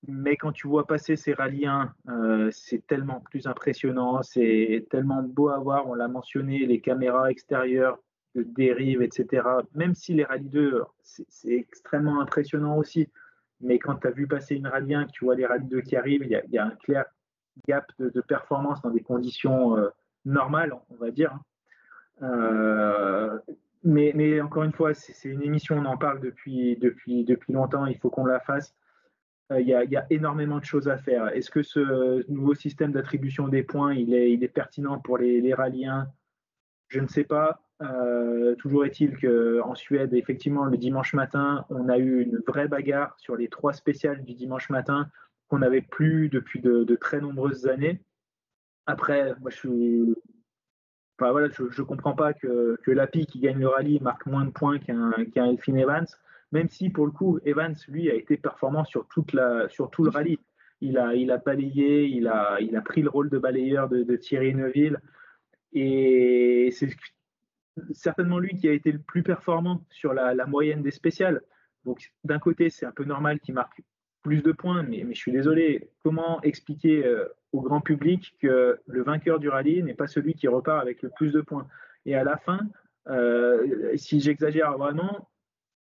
mais 0.09 0.37
quand 0.37 0.53
tu 0.53 0.69
vois 0.69 0.87
passer 0.87 1.17
ces 1.17 1.33
rallyes 1.33 1.67
1, 1.67 1.95
euh, 2.09 2.51
c'est 2.53 2.87
tellement 2.87 3.21
plus 3.21 3.47
impressionnant, 3.47 4.23
c'est 4.23 4.87
tellement 4.91 5.23
beau 5.23 5.49
à 5.49 5.59
voir. 5.59 5.89
On 5.89 5.95
l'a 5.95 6.09
mentionné, 6.09 6.67
les 6.67 6.81
caméras 6.81 7.31
extérieures 7.31 7.99
de 8.35 8.43
dérive, 8.43 9.03
etc. 9.03 9.43
Même 9.75 9.95
si 9.95 10.15
les 10.15 10.25
rallyes 10.25 10.51
2, 10.51 10.83
c'est 11.03 11.53
extrêmement 11.53 12.21
impressionnant 12.21 12.77
aussi. 12.77 13.09
Mais 13.61 13.79
quand 13.79 13.97
tu 13.97 14.07
as 14.07 14.11
vu 14.11 14.27
passer 14.27 14.57
une 14.57 14.67
rallye 14.67 14.95
1, 14.95 15.07
que 15.07 15.13
tu 15.13 15.25
vois 15.25 15.35
les 15.35 15.47
rallyes 15.47 15.69
2 15.69 15.81
qui 15.81 15.97
arrivent, 15.97 16.25
il 16.25 16.41
y, 16.53 16.59
a 16.59 16.67
un 16.67 16.71
clair 16.71 17.07
gap 17.67 17.91
de, 17.99 18.21
performance 18.21 18.83
dans 18.83 18.91
des 18.91 19.01
conditions 19.01 19.79
euh, 19.79 19.89
normales, 20.27 20.75
on 20.91 20.97
va 20.97 21.11
dire. 21.11 21.39
Euh, 22.23 23.39
mais, 23.87 24.41
encore 24.41 24.65
une 24.65 24.73
fois, 24.73 24.95
c'est 24.95 25.29
une 25.29 25.43
émission, 25.43 25.77
on 25.79 25.85
en 25.85 25.97
parle 25.97 26.21
depuis, 26.21 26.77
depuis, 26.77 27.25
depuis 27.25 27.53
longtemps, 27.53 27.87
il 27.87 27.97
faut 27.99 28.11
qu'on 28.11 28.27
la 28.27 28.41
fasse. 28.41 28.75
Euh, 29.53 29.61
il 29.61 29.69
y, 29.69 29.75
a, 29.75 30.07
énormément 30.11 30.59
de 30.59 30.65
choses 30.65 30.89
à 30.89 30.99
faire. 30.99 31.29
Est-ce 31.29 31.51
que 31.51 31.63
ce 31.63 32.29
nouveau 32.31 32.55
système 32.55 32.91
d'attribution 32.91 33.47
des 33.47 33.63
points, 33.63 33.95
il 33.95 34.13
est, 34.13 34.33
il 34.33 34.43
est, 34.43 34.49
pertinent 34.49 34.99
pour 34.99 35.19
les, 35.19 35.41
les 35.41 35.55
rallyens? 35.55 36.09
Je 36.89 37.01
ne 37.01 37.07
sais 37.07 37.25
pas. 37.25 37.63
Euh, 37.83 38.55
toujours 38.57 38.85
est-il 38.85 39.17
qu'en 39.19 39.75
Suède, 39.75 40.15
effectivement, 40.15 40.65
le 40.65 40.77
dimanche 40.77 41.15
matin, 41.15 41.65
on 41.71 41.89
a 41.89 41.99
eu 41.99 42.23
une 42.23 42.39
vraie 42.47 42.69
bagarre 42.69 43.15
sur 43.19 43.37
les 43.37 43.49
trois 43.49 43.73
spéciales 43.73 44.25
du 44.25 44.35
dimanche 44.35 44.71
matin 44.71 45.11
qu'on 45.49 45.59
n'avait 45.59 45.83
plus 45.83 46.29
depuis 46.29 46.61
de, 46.61 46.83
de, 46.85 46.97
très 46.97 47.21
nombreuses 47.21 47.69
années. 47.69 48.03
Après, 48.87 49.35
moi, 49.41 49.51
je 49.51 49.57
suis 49.57 50.15
voilà, 51.19 51.49
je 51.51 51.63
ne 51.63 51.87
comprends 51.87 52.15
pas 52.15 52.35
que, 52.35 52.79
que 52.83 52.91
Lapi 52.91 53.27
qui 53.27 53.41
gagne 53.41 53.59
le 53.59 53.69
rallye 53.69 54.01
marque 54.01 54.27
moins 54.27 54.45
de 54.45 54.51
points 54.51 54.79
qu'un 54.79 55.13
qu'un 55.33 55.47
Elfin 55.47 55.77
Evans, 55.77 56.07
même 56.53 56.69
si 56.69 56.91
pour 56.91 57.07
le 57.07 57.13
coup 57.13 57.39
Evans 57.45 57.75
lui 57.89 58.11
a 58.11 58.15
été 58.15 58.37
performant 58.37 58.85
sur, 58.85 59.07
toute 59.09 59.33
la, 59.33 59.69
sur 59.69 59.91
tout 59.91 60.05
le 60.05 60.11
rallye. 60.11 60.39
Il 60.83 60.99
a, 60.99 61.15
il 61.15 61.31
a 61.31 61.39
balayé, 61.39 62.05
il 62.05 62.29
a, 62.29 62.59
il 62.61 62.77
a 62.77 62.83
pris 62.83 63.01
le 63.01 63.09
rôle 63.09 63.31
de 63.31 63.39
balayeur 63.39 63.89
de, 63.89 64.17
Thierry 64.17 64.55
Neuville 64.55 65.01
et 65.73 66.69
c'est 66.73 66.91
certainement 67.93 68.39
lui 68.39 68.55
qui 68.57 68.69
a 68.69 68.73
été 68.73 68.93
le 68.93 68.99
plus 68.99 69.23
performant 69.23 69.83
sur 69.91 70.13
la, 70.13 70.35
la 70.35 70.47
moyenne 70.47 70.83
des 70.83 70.91
spéciales. 70.91 71.41
Donc 71.87 72.13
d'un 72.25 72.39
côté 72.39 72.69
c'est 72.69 72.85
un 72.85 72.93
peu 72.93 73.05
normal 73.05 73.41
qu'il 73.41 73.55
marque 73.55 73.81
plus 74.23 74.43
de 74.43 74.53
points, 74.53 74.83
mais, 74.83 75.05
mais, 75.05 75.15
je 75.15 75.21
suis 75.21 75.33
désolé, 75.33 75.89
comment 76.03 76.43
expliquer 76.43 77.07
euh, 77.07 77.27
grand 77.61 77.81
public 77.81 78.35
que 78.41 78.79
le 78.87 79.03
vainqueur 79.03 79.39
du 79.39 79.49
rallye 79.49 79.83
n'est 79.83 79.95
pas 79.95 80.07
celui 80.07 80.35
qui 80.35 80.49
repart 80.49 80.81
avec 80.81 81.03
le 81.03 81.11
plus 81.11 81.33
de 81.33 81.41
points 81.41 81.67
Et 82.05 82.15
à 82.15 82.25
la 82.25 82.37
fin, 82.37 82.61
euh, 83.09 83.93
si 83.97 84.21
j'exagère 84.21 84.77
vraiment, 84.79 85.29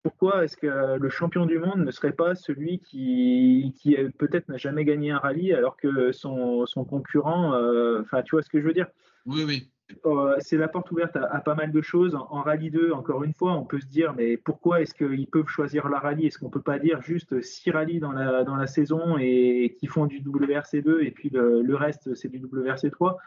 pourquoi 0.04 0.44
est-ce 0.44 0.58
que 0.58 0.98
le 0.98 1.10
champion 1.10 1.46
du 1.46 1.60
monde 1.60 1.86
ne 1.86 1.92
serait 1.92 2.14
pas 2.14 2.36
celui 2.36 2.80
qui, 2.80 3.76
qui 3.78 3.96
peut-être 4.18 4.50
n'a 4.50 4.58
jamais 4.58 4.86
gagné 4.86 5.12
un 5.12 5.20
rallye 5.20 5.54
alors 5.54 5.78
que 5.78 6.12
son, 6.12 6.66
son 6.66 6.86
concurrent, 6.86 7.54
euh, 7.54 8.02
enfin 8.02 8.24
tu 8.24 8.36
vois 8.36 8.44
ce 8.44 8.50
que 8.50 8.60
je 8.60 8.66
veux 8.66 8.74
dire? 8.74 8.88
Oui, 9.26 9.44
oui. 9.46 9.72
Euh, 10.06 10.36
c'est 10.40 10.58
la 10.58 10.68
porte 10.68 10.92
ouverte 10.92 11.16
à, 11.16 11.40
pas 11.40 11.56
mal 11.56 11.72
de 11.72 11.82
choses. 11.82 12.16
En, 12.16 12.42
rallye 12.42 12.72
2, 12.72 12.92
encore 12.92 13.24
une 13.24 13.34
fois, 13.34 13.54
on 13.54 13.66
peut 13.66 13.80
se 13.80 13.88
dire, 13.88 14.14
mais 14.16 14.38
pourquoi 14.38 14.82
est-ce 14.82 14.94
qu'ils 14.94 15.28
peuvent 15.28 15.48
choisir 15.48 15.90
la 15.90 16.00
rallye? 16.00 16.28
Est-ce 16.28 16.40
qu'on 16.40 16.50
peut 16.50 16.62
pas 16.62 16.80
dire 16.80 17.02
juste 17.02 17.42
6 17.42 17.72
rallyes 17.72 18.00
dans 18.00 18.12
la, 18.12 18.44
dans 18.44 18.56
la 18.56 18.68
saison 18.68 19.18
et 19.20 19.76
qui 19.80 19.88
font 19.88 20.06
du 20.06 20.22
WRC2 20.22 21.04
et 21.06 21.12
puis 21.12 21.30
le, 21.30 21.76
reste, 21.76 22.16
c'est 22.16 22.30
du 22.30 22.40
WRC3 22.40 23.18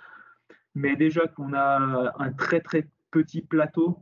Mais 0.75 0.97
déjà 0.97 1.27
qu'on 1.27 1.53
a 1.55 2.13
un 2.19 2.33
très 2.33 2.61
très 2.61 2.89
petit 3.11 3.43
plateau 3.43 3.99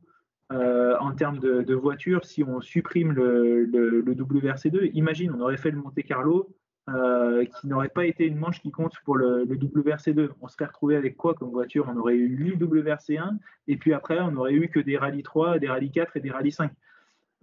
euh, 0.52 0.96
en 0.98 1.12
termes 1.12 1.38
de, 1.38 1.74
voitures, 1.74 2.24
si 2.24 2.44
on 2.44 2.60
supprime 2.60 3.12
le, 3.12 3.64
le, 3.64 4.00
le 4.00 4.14
WRC2, 4.14 4.90
imagine, 4.94 5.32
on 5.32 5.40
aurait 5.40 5.56
fait 5.56 5.70
le 5.70 5.78
Monte 5.78 6.02
Carlo, 6.02 6.54
euh, 6.88 7.44
qui 7.44 7.68
n'aurait 7.68 7.90
pas 7.90 8.06
été 8.06 8.26
une 8.26 8.36
manche 8.36 8.60
qui 8.60 8.72
compte 8.72 8.94
pour 9.04 9.14
le, 9.14 9.46
WRC2. 9.46 10.30
On 10.40 10.48
serait 10.48 10.64
retrouvé 10.64 10.96
avec 10.96 11.16
quoi 11.16 11.32
comme 11.34 11.50
voiture? 11.50 11.88
On 11.88 11.96
aurait 11.96 12.16
eu 12.16 12.26
8 12.26 12.56
WRC1 12.56 13.38
et 13.68 13.76
puis 13.76 13.94
après 13.94 14.18
on 14.20 14.34
aurait 14.34 14.54
eu 14.54 14.68
que 14.68 14.80
des 14.80 14.98
rallyes 14.98 15.22
3, 15.22 15.60
des 15.60 15.68
rallyes 15.68 15.92
4 15.92 16.16
et 16.16 16.20
des 16.20 16.32
rallyes 16.32 16.50
5. 16.50 16.72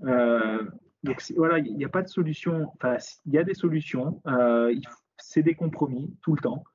Euh, 0.04 0.66
donc 1.04 1.24
voilà, 1.38 1.60
il 1.60 1.74
n'y 1.78 1.86
a 1.86 1.90
pas 1.90 2.02
de 2.02 2.10
solution. 2.10 2.70
Enfin, 2.76 2.98
il 3.28 3.34
y 3.34 3.38
a 3.38 3.46
des 3.46 3.54
solutions. 3.54 4.22
Euh, 4.28 4.76
c'est 5.16 5.42
des 5.42 5.56
compromis 5.56 6.14
tout 6.22 6.36
le 6.36 6.42
temps. 6.42 6.66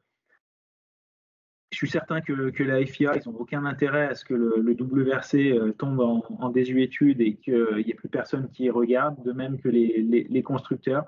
Je 1.70 1.76
suis 1.76 1.90
certain 1.90 2.22
que, 2.22 2.62
la 2.62 2.86
FIA, 2.86 3.16
ils 3.16 3.28
n'ont 3.28 3.36
aucun 3.36 3.66
intérêt 3.66 4.06
à 4.06 4.14
ce 4.14 4.24
que 4.24 4.32
le, 4.32 4.72
WRC 4.72 5.76
tombe 5.76 6.00
en, 6.00 6.48
désuétude 6.48 7.20
et 7.20 7.34
qu'il 7.34 7.76
n'y 7.76 7.90
ait 7.90 7.94
plus 7.94 8.08
personne 8.08 8.48
qui 8.48 8.70
regarde, 8.70 9.22
de 9.22 9.32
même 9.32 9.60
que 9.60 9.68
les, 9.68 10.42
constructeurs. 10.42 11.04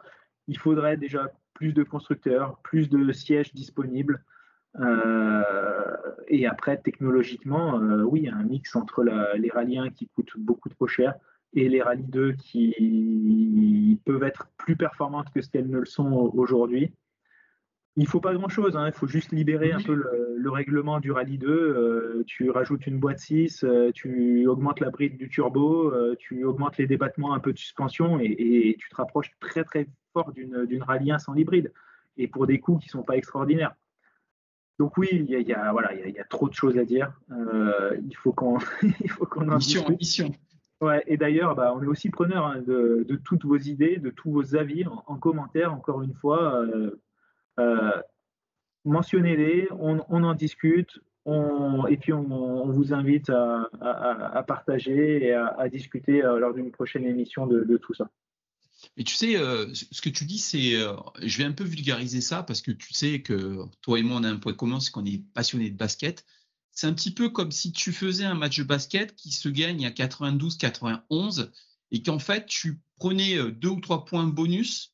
Il 0.48 0.58
faudrait 0.58 0.96
déjà 0.96 1.30
plus 1.54 1.72
de 1.72 1.82
constructeurs, 1.82 2.58
plus 2.62 2.88
de 2.88 3.12
sièges 3.12 3.54
disponibles. 3.54 4.24
et 6.28 6.46
après, 6.46 6.76
technologiquement, 6.76 7.78
oui, 8.04 8.28
un 8.28 8.42
mix 8.42 8.76
entre 8.76 9.04
les 9.36 9.50
rallyes 9.50 9.90
qui 9.94 10.08
coûtent 10.08 10.36
beaucoup 10.36 10.68
trop 10.68 10.86
cher 10.86 11.14
et 11.54 11.68
les 11.68 11.82
rallyes 11.82 12.04
2 12.04 12.32
qui 12.32 14.00
peuvent 14.04 14.22
être 14.22 14.48
plus 14.58 14.76
performantes 14.76 15.32
que 15.34 15.40
ce 15.40 15.50
qu'elles 15.50 15.70
ne 15.70 15.78
le 15.78 15.86
sont 15.86 16.30
aujourd'hui. 16.34 16.92
Il 17.98 18.02
ne 18.02 18.08
faut 18.08 18.20
pas 18.20 18.34
grand-chose, 18.34 18.76
hein. 18.76 18.86
il 18.86 18.92
faut 18.92 19.06
juste 19.06 19.32
libérer 19.32 19.72
un 19.72 19.80
peu 19.80 19.94
le, 19.94 20.50
règlement 20.50 21.00
du 21.00 21.12
rallye 21.12 21.38
2. 21.38 21.48
Euh, 21.48 22.24
tu 22.26 22.50
rajoutes 22.50 22.86
une 22.86 22.98
boîte 22.98 23.18
6, 23.18 23.64
euh, 23.64 23.90
tu 23.92 24.46
augmentes 24.46 24.80
la 24.80 24.90
bride 24.90 25.16
du 25.16 25.30
turbo, 25.30 25.92
euh, 25.92 26.14
tu 26.18 26.44
augmentes 26.44 26.76
les 26.76 26.86
débattements 26.86 27.32
un 27.32 27.40
peu 27.40 27.54
de 27.54 27.58
suspension 27.58 28.20
et, 28.20 28.76
tu 28.78 28.88
te 28.90 28.96
rapproches 28.96 29.32
très 29.40 29.64
très 29.64 29.88
fort 30.16 30.32
d'une 30.32 30.82
rallye 30.82 31.12
1 31.12 31.18
sans 31.18 31.34
hybride 31.34 31.72
et 32.16 32.28
pour 32.28 32.46
des 32.46 32.58
coûts 32.60 32.78
qui 32.78 32.88
ne 32.88 32.92
sont 32.92 33.02
pas 33.02 33.16
extraordinaires. 33.16 33.74
Donc 34.78 34.96
oui, 34.96 35.08
il 35.12 35.28
y 35.28 35.52
a, 35.52 35.72
voilà, 35.72 35.94
il 35.94 36.14
y, 36.14 36.18
a, 36.18 36.24
trop 36.24 36.48
de 36.48 36.54
choses 36.54 36.76
à 36.78 36.84
dire. 36.84 37.12
il 37.30 38.16
faut 38.16 38.32
qu'on 38.32 38.58
qu 38.80 39.38
en 39.38 39.56
mission, 39.56 39.88
mission. 39.90 40.32
Ouais, 40.82 41.02
et 41.06 41.16
d'ailleurs, 41.16 41.54
bah, 41.54 41.72
on 41.74 41.82
est 41.82 41.86
aussi 41.86 42.10
preneur 42.10 42.46
hein, 42.46 42.60
de, 42.60 43.06
toutes 43.24 43.44
vos 43.46 43.56
idées, 43.56 43.96
de 43.96 44.10
tous 44.10 44.30
vos 44.30 44.56
avis 44.56 44.84
en, 44.86 45.16
commentaire, 45.16 45.72
encore 45.72 46.02
une 46.02 46.12
fois. 46.12 46.60
Euh, 46.60 47.00
euh, 47.58 48.02
mentionnez-les, 48.84 49.68
on, 49.70 49.98
en 49.98 50.34
discute, 50.34 51.00
et 51.26 51.96
puis 51.96 52.12
on, 52.12 52.70
vous 52.70 52.92
invite 52.92 53.30
à, 53.30 54.44
partager 54.46 55.24
et 55.24 55.32
à, 55.32 55.68
discuter 55.70 56.22
euh, 56.22 56.38
lors 56.38 56.52
d'une 56.52 56.70
prochaine 56.70 57.06
émission 57.06 57.46
de, 57.46 57.76
tout 57.78 57.94
ça. 57.94 58.10
Mais 58.96 59.04
tu 59.04 59.14
sais, 59.14 59.34
ce 59.36 60.00
que 60.00 60.08
tu 60.08 60.24
dis, 60.24 60.38
c'est, 60.38 60.72
je 61.22 61.38
vais 61.38 61.44
un 61.44 61.52
peu 61.52 61.64
vulgariser 61.64 62.20
ça 62.20 62.42
parce 62.42 62.62
que 62.62 62.70
tu 62.70 62.92
sais 62.92 63.20
que 63.22 63.64
toi 63.82 63.98
et 63.98 64.02
moi, 64.02 64.18
on 64.18 64.24
a 64.24 64.28
un 64.30 64.36
point 64.36 64.54
commun, 64.54 64.80
c'est 64.80 64.90
qu'on 64.90 65.04
est 65.04 65.22
passionné 65.34 65.70
de 65.70 65.76
basket. 65.76 66.24
C'est 66.72 66.86
un 66.86 66.92
petit 66.92 67.10
peu 67.10 67.30
comme 67.30 67.52
si 67.52 67.72
tu 67.72 67.90
faisais 67.90 68.24
un 68.24 68.34
match 68.34 68.58
de 68.58 68.64
basket 68.64 69.16
qui 69.16 69.32
se 69.32 69.48
gagne 69.48 69.86
à 69.86 69.90
92-91 69.90 71.50
et 71.90 72.02
qu'en 72.02 72.18
fait, 72.18 72.46
tu 72.46 72.80
prenais 72.98 73.38
euh, 73.38 73.50
deux 73.50 73.70
ou 73.70 73.80
trois 73.80 74.04
points 74.04 74.26
bonus 74.26 74.92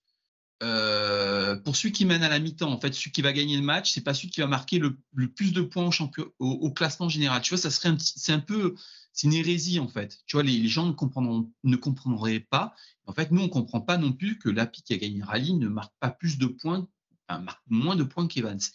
euh, 0.63 1.57
pour 1.57 1.75
celui 1.75 1.93
qui 1.93 2.05
mène 2.05 2.23
à 2.23 2.29
la 2.29 2.39
mi-temps. 2.39 2.71
En 2.71 2.81
fait, 2.81 2.95
celui 2.95 3.11
qui 3.11 3.21
va 3.21 3.33
gagner 3.33 3.57
le 3.57 3.65
match, 3.65 3.93
c'est 3.93 4.01
pas 4.01 4.15
celui 4.15 4.31
qui 4.31 4.41
va 4.41 4.47
marquer 4.47 4.79
le, 4.79 4.97
plus 5.35 5.53
de 5.53 5.63
points 5.63 5.91
au, 6.39 6.47
au, 6.47 6.71
classement 6.71 7.09
général. 7.09 7.43
Tu 7.43 7.51
vois, 7.51 7.59
ça 7.59 7.71
serait 7.71 7.97
c'est 7.99 8.33
un 8.33 8.39
peu, 8.39 8.77
c'est 9.13 9.27
une 9.27 9.35
hérésie 9.35 9.79
en 9.79 9.89
fait. 9.89 10.21
Tu 10.27 10.37
vois, 10.37 10.43
les, 10.43 10.67
gens 10.69 10.87
ne 10.87 10.93
comprendront, 10.93 11.51
ne 11.65 11.77
comprendraient 11.77 12.41
pas. 12.41 12.75
En 13.07 13.13
fait, 13.13 13.31
nous, 13.31 13.43
on 13.43 13.49
comprend 13.49 13.81
pas 13.81 13.99
non 13.99 14.13
plus 14.13 14.39
que 14.39 14.49
l'API 14.49 14.83
qui 14.83 14.95
a 14.95 14.99
gagné 14.99 15.19
le 15.19 15.25
rallye 15.25 15.55
ne 15.55 15.69
marque 15.69 15.95
pas 16.01 16.11
plus 16.11 16.39
de 16.39 16.47
points, 16.47 16.89
enfin, 17.29 17.41
marque 17.41 17.63
moins 17.69 17.97
de 17.97 18.05
points 18.05 18.27
qu'Evans. 18.27 18.71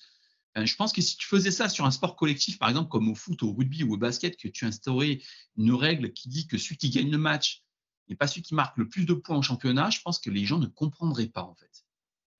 Je 0.55 0.75
pense 0.75 0.91
que 0.91 1.01
si 1.01 1.17
tu 1.17 1.27
faisais 1.27 1.51
ça 1.51 1.69
sur 1.69 1.85
un 1.85 1.91
sport 1.91 2.15
collectif, 2.15 2.57
par 2.57 2.69
exemple 2.69 2.89
comme 2.89 3.09
au 3.09 3.15
foot, 3.15 3.43
au 3.43 3.53
rugby 3.53 3.83
ou 3.83 3.93
au 3.93 3.97
basket, 3.97 4.38
que 4.38 4.47
tu 4.47 4.65
instaurais 4.65 5.21
une 5.55 5.73
règle 5.73 6.13
qui 6.13 6.29
dit 6.29 6.47
que 6.47 6.57
celui 6.57 6.77
qui 6.77 6.89
gagne 6.89 7.11
le 7.11 7.17
match 7.19 7.63
n'est 8.09 8.15
pas 8.15 8.25
celui 8.25 8.41
qui 8.41 8.55
marque 8.55 8.77
le 8.77 8.88
plus 8.88 9.05
de 9.05 9.13
points 9.13 9.38
en 9.38 9.41
championnat, 9.41 9.89
je 9.91 10.01
pense 10.01 10.17
que 10.19 10.31
les 10.31 10.45
gens 10.45 10.57
ne 10.57 10.65
comprendraient 10.65 11.27
pas 11.27 11.43
en 11.43 11.53
fait. 11.55 11.85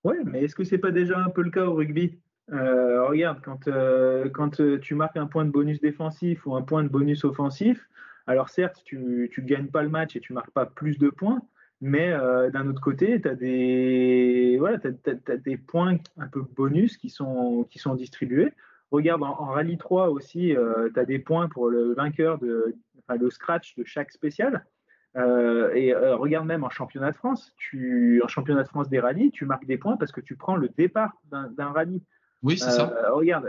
Oui, 0.03 0.15
mais 0.25 0.43
est-ce 0.43 0.55
que 0.55 0.63
c'est 0.63 0.77
pas 0.77 0.91
déjà 0.91 1.19
un 1.19 1.29
peu 1.29 1.43
le 1.43 1.51
cas 1.51 1.65
au 1.65 1.75
rugby? 1.75 2.17
Euh, 2.51 3.05
Regarde, 3.05 3.41
quand, 3.43 3.67
euh, 3.67 4.29
quand 4.29 4.61
tu 4.81 4.95
marques 4.95 5.17
un 5.17 5.27
point 5.27 5.45
de 5.45 5.51
bonus 5.51 5.81
défensif 5.81 6.45
ou 6.45 6.55
un 6.55 6.61
point 6.61 6.83
de 6.83 6.89
bonus 6.89 7.23
offensif, 7.23 7.87
alors 8.27 8.49
certes, 8.49 8.81
tu 8.83 8.97
ne 8.97 9.43
gagnes 9.45 9.67
pas 9.67 9.81
le 9.81 9.89
match 9.89 10.15
et 10.15 10.19
tu 10.19 10.33
marques 10.33 10.51
pas 10.51 10.65
plus 10.65 10.97
de 10.97 11.09
points, 11.09 11.41
mais 11.79 12.11
euh, 12.11 12.49
d'un 12.49 12.67
autre 12.67 12.81
côté, 12.81 13.21
tu 13.21 13.27
as, 13.27 13.35
des, 13.35 14.57
voilà, 14.59 14.77
des 14.77 15.57
points 15.57 15.97
un 16.17 16.27
peu 16.27 16.41
bonus 16.41 16.97
qui 16.97 17.09
sont, 17.09 17.65
qui 17.69 17.79
sont 17.79 17.95
distribués. 17.95 18.51
Regarde, 18.91 19.23
en, 19.23 19.33
Rallye 19.33 19.77
3 19.77 20.09
aussi, 20.09 20.55
euh, 20.55 20.89
tu 20.93 20.99
as 20.99 21.05
des 21.05 21.19
points 21.19 21.47
pour 21.49 21.69
le 21.69 21.93
vainqueur, 21.93 22.37
de, 22.39 22.75
enfin, 22.99 23.17
le 23.17 23.29
scratch 23.29 23.75
de 23.75 23.83
chaque 23.85 24.11
spécial. 24.11 24.65
Euh, 25.15 25.73
et 25.73 25.95
regarde 25.95 26.45
même 26.45 26.63
en 26.63 26.69
championnat 26.69 27.11
de 27.11 27.15
France, 27.15 27.53
tu, 27.57 28.21
en 28.23 28.27
championnat 28.27 28.63
de 28.63 28.67
France 28.67 28.89
des 28.89 28.99
rallyes, 28.99 29.31
tu 29.31 29.45
marques 29.45 29.65
des 29.65 29.77
points 29.77 29.97
parce 29.97 30.11
que 30.11 30.21
tu 30.21 30.35
prends 30.35 30.57
le 30.57 30.69
départ 30.69 31.13
d'un 31.31 31.71
rallye. 31.71 32.03
Oui, 32.43 32.57
c'est 32.57 32.71
ça. 32.71 32.93
Regarde, 33.11 33.47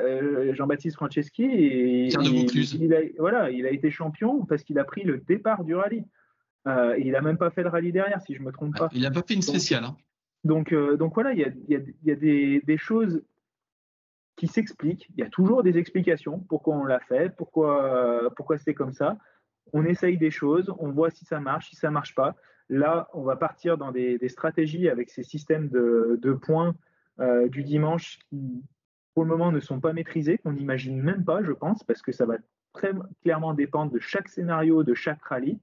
Jean-Baptiste 0.53 0.97
Franceschi, 0.97 1.45
il, 1.45 2.95
a, 2.95 3.01
voilà, 3.19 3.51
il 3.51 3.67
a 3.67 3.71
été 3.71 3.91
champion 3.91 4.45
parce 4.47 4.63
qu'il 4.63 4.79
a 4.79 4.85
pris 4.85 5.03
le 5.03 5.19
départ 5.19 5.65
du 5.65 5.75
rallye. 5.75 6.05
Euh, 6.67 6.99
il 6.99 7.13
n'a 7.13 7.21
même 7.21 7.39
pas 7.39 7.51
fait 7.51 7.63
le 7.63 7.69
rallye 7.69 7.93
derrière, 7.93 8.21
si 8.23 8.35
je 8.35 8.41
ne 8.41 8.47
me 8.47 8.53
trompe 8.53 8.77
pas. 8.77 8.89
Il 8.93 9.03
n'a 9.03 9.11
pas 9.11 9.23
fait 9.23 9.35
une 9.35 9.43
spéciale. 9.43 9.85
Hein. 9.85 9.97
Donc, 10.45 10.73
euh, 10.73 10.97
donc, 10.97 11.15
voilà, 11.15 11.33
il 11.33 11.39
y 11.39 12.11
a, 12.11 12.15
des, 12.15 12.77
choses 12.77 13.23
qui 14.37 14.47
s'expliquent. 14.47 15.09
Il 15.17 15.21
y 15.21 15.23
a 15.23 15.31
toujours 15.31 15.63
des 15.63 15.79
explications 15.79 16.41
pourquoi 16.49 16.77
on 16.77 16.85
l'a 16.85 17.01
fait, 17.01 17.35
pourquoi, 17.37 18.33
pourquoi 18.37 18.59
c'est 18.59 18.75
comme 18.75 18.93
ça. 18.93 19.19
On 19.73 19.85
essaye 19.85 20.17
des 20.17 20.31
choses, 20.31 20.73
on 20.79 20.91
voit 20.91 21.11
si 21.11 21.25
ça 21.25 21.41
marche, 21.41 21.71
si 21.71 21.77
ça 21.77 21.89
ne 21.89 21.95
marche 21.95 22.15
pas. 22.15 22.37
Là, 22.69 23.09
on 23.15 23.23
va 23.23 23.37
partir 23.37 23.79
dans 23.79 23.93
des, 23.93 24.19
stratégies 24.29 24.89
avec 24.89 25.11
ces 25.11 25.23
systèmes 25.23 25.69
de, 25.69 26.33
points 26.35 26.75
euh, 27.19 27.49
du 27.49 27.65
dimanche 27.65 28.19
qui, 28.29 28.63
pour 29.19 29.25
le 29.25 29.31
moment, 29.31 29.51
ne 29.51 29.59
sont 29.59 29.81
pas 29.81 29.93
maîtrisés, 29.93 30.39
qu'on 30.39 30.53
n'imagine 30.53 31.03
même 31.03 31.25
pas, 31.25 31.43
je 31.43 31.51
pense, 31.51 31.83
parce 31.83 32.03
que 32.03 32.13
ça 32.13 32.25
va 32.25 32.37
très 32.73 32.93
clairement 33.21 33.53
dépendre 33.53 33.91
de 33.91 33.99
chaque 33.99 34.29
scénario, 34.29 34.85
de 34.85 34.95
chaque 34.95 35.21
rallye. 35.25 35.59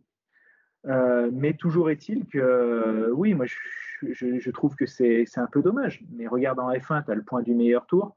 Euh, 0.88 1.30
mais 1.32 1.54
toujours 1.54 1.90
est-il 1.90 2.26
que, 2.26 2.38
euh, 2.38 3.12
oui, 3.14 3.34
moi 3.34 3.46
je, 3.46 4.52
trouve 4.52 4.76
que 4.76 4.86
c'est 4.86 5.26
un 5.38 5.48
peu 5.48 5.62
dommage. 5.62 6.04
Mais 6.12 6.28
regarde 6.28 6.60
en 6.60 6.70
F1, 6.70 7.06
tu 7.06 7.12
as 7.12 7.16
le 7.16 7.24
point 7.24 7.44
du 7.44 7.56
meilleur 7.56 7.86
tour. 7.86 8.14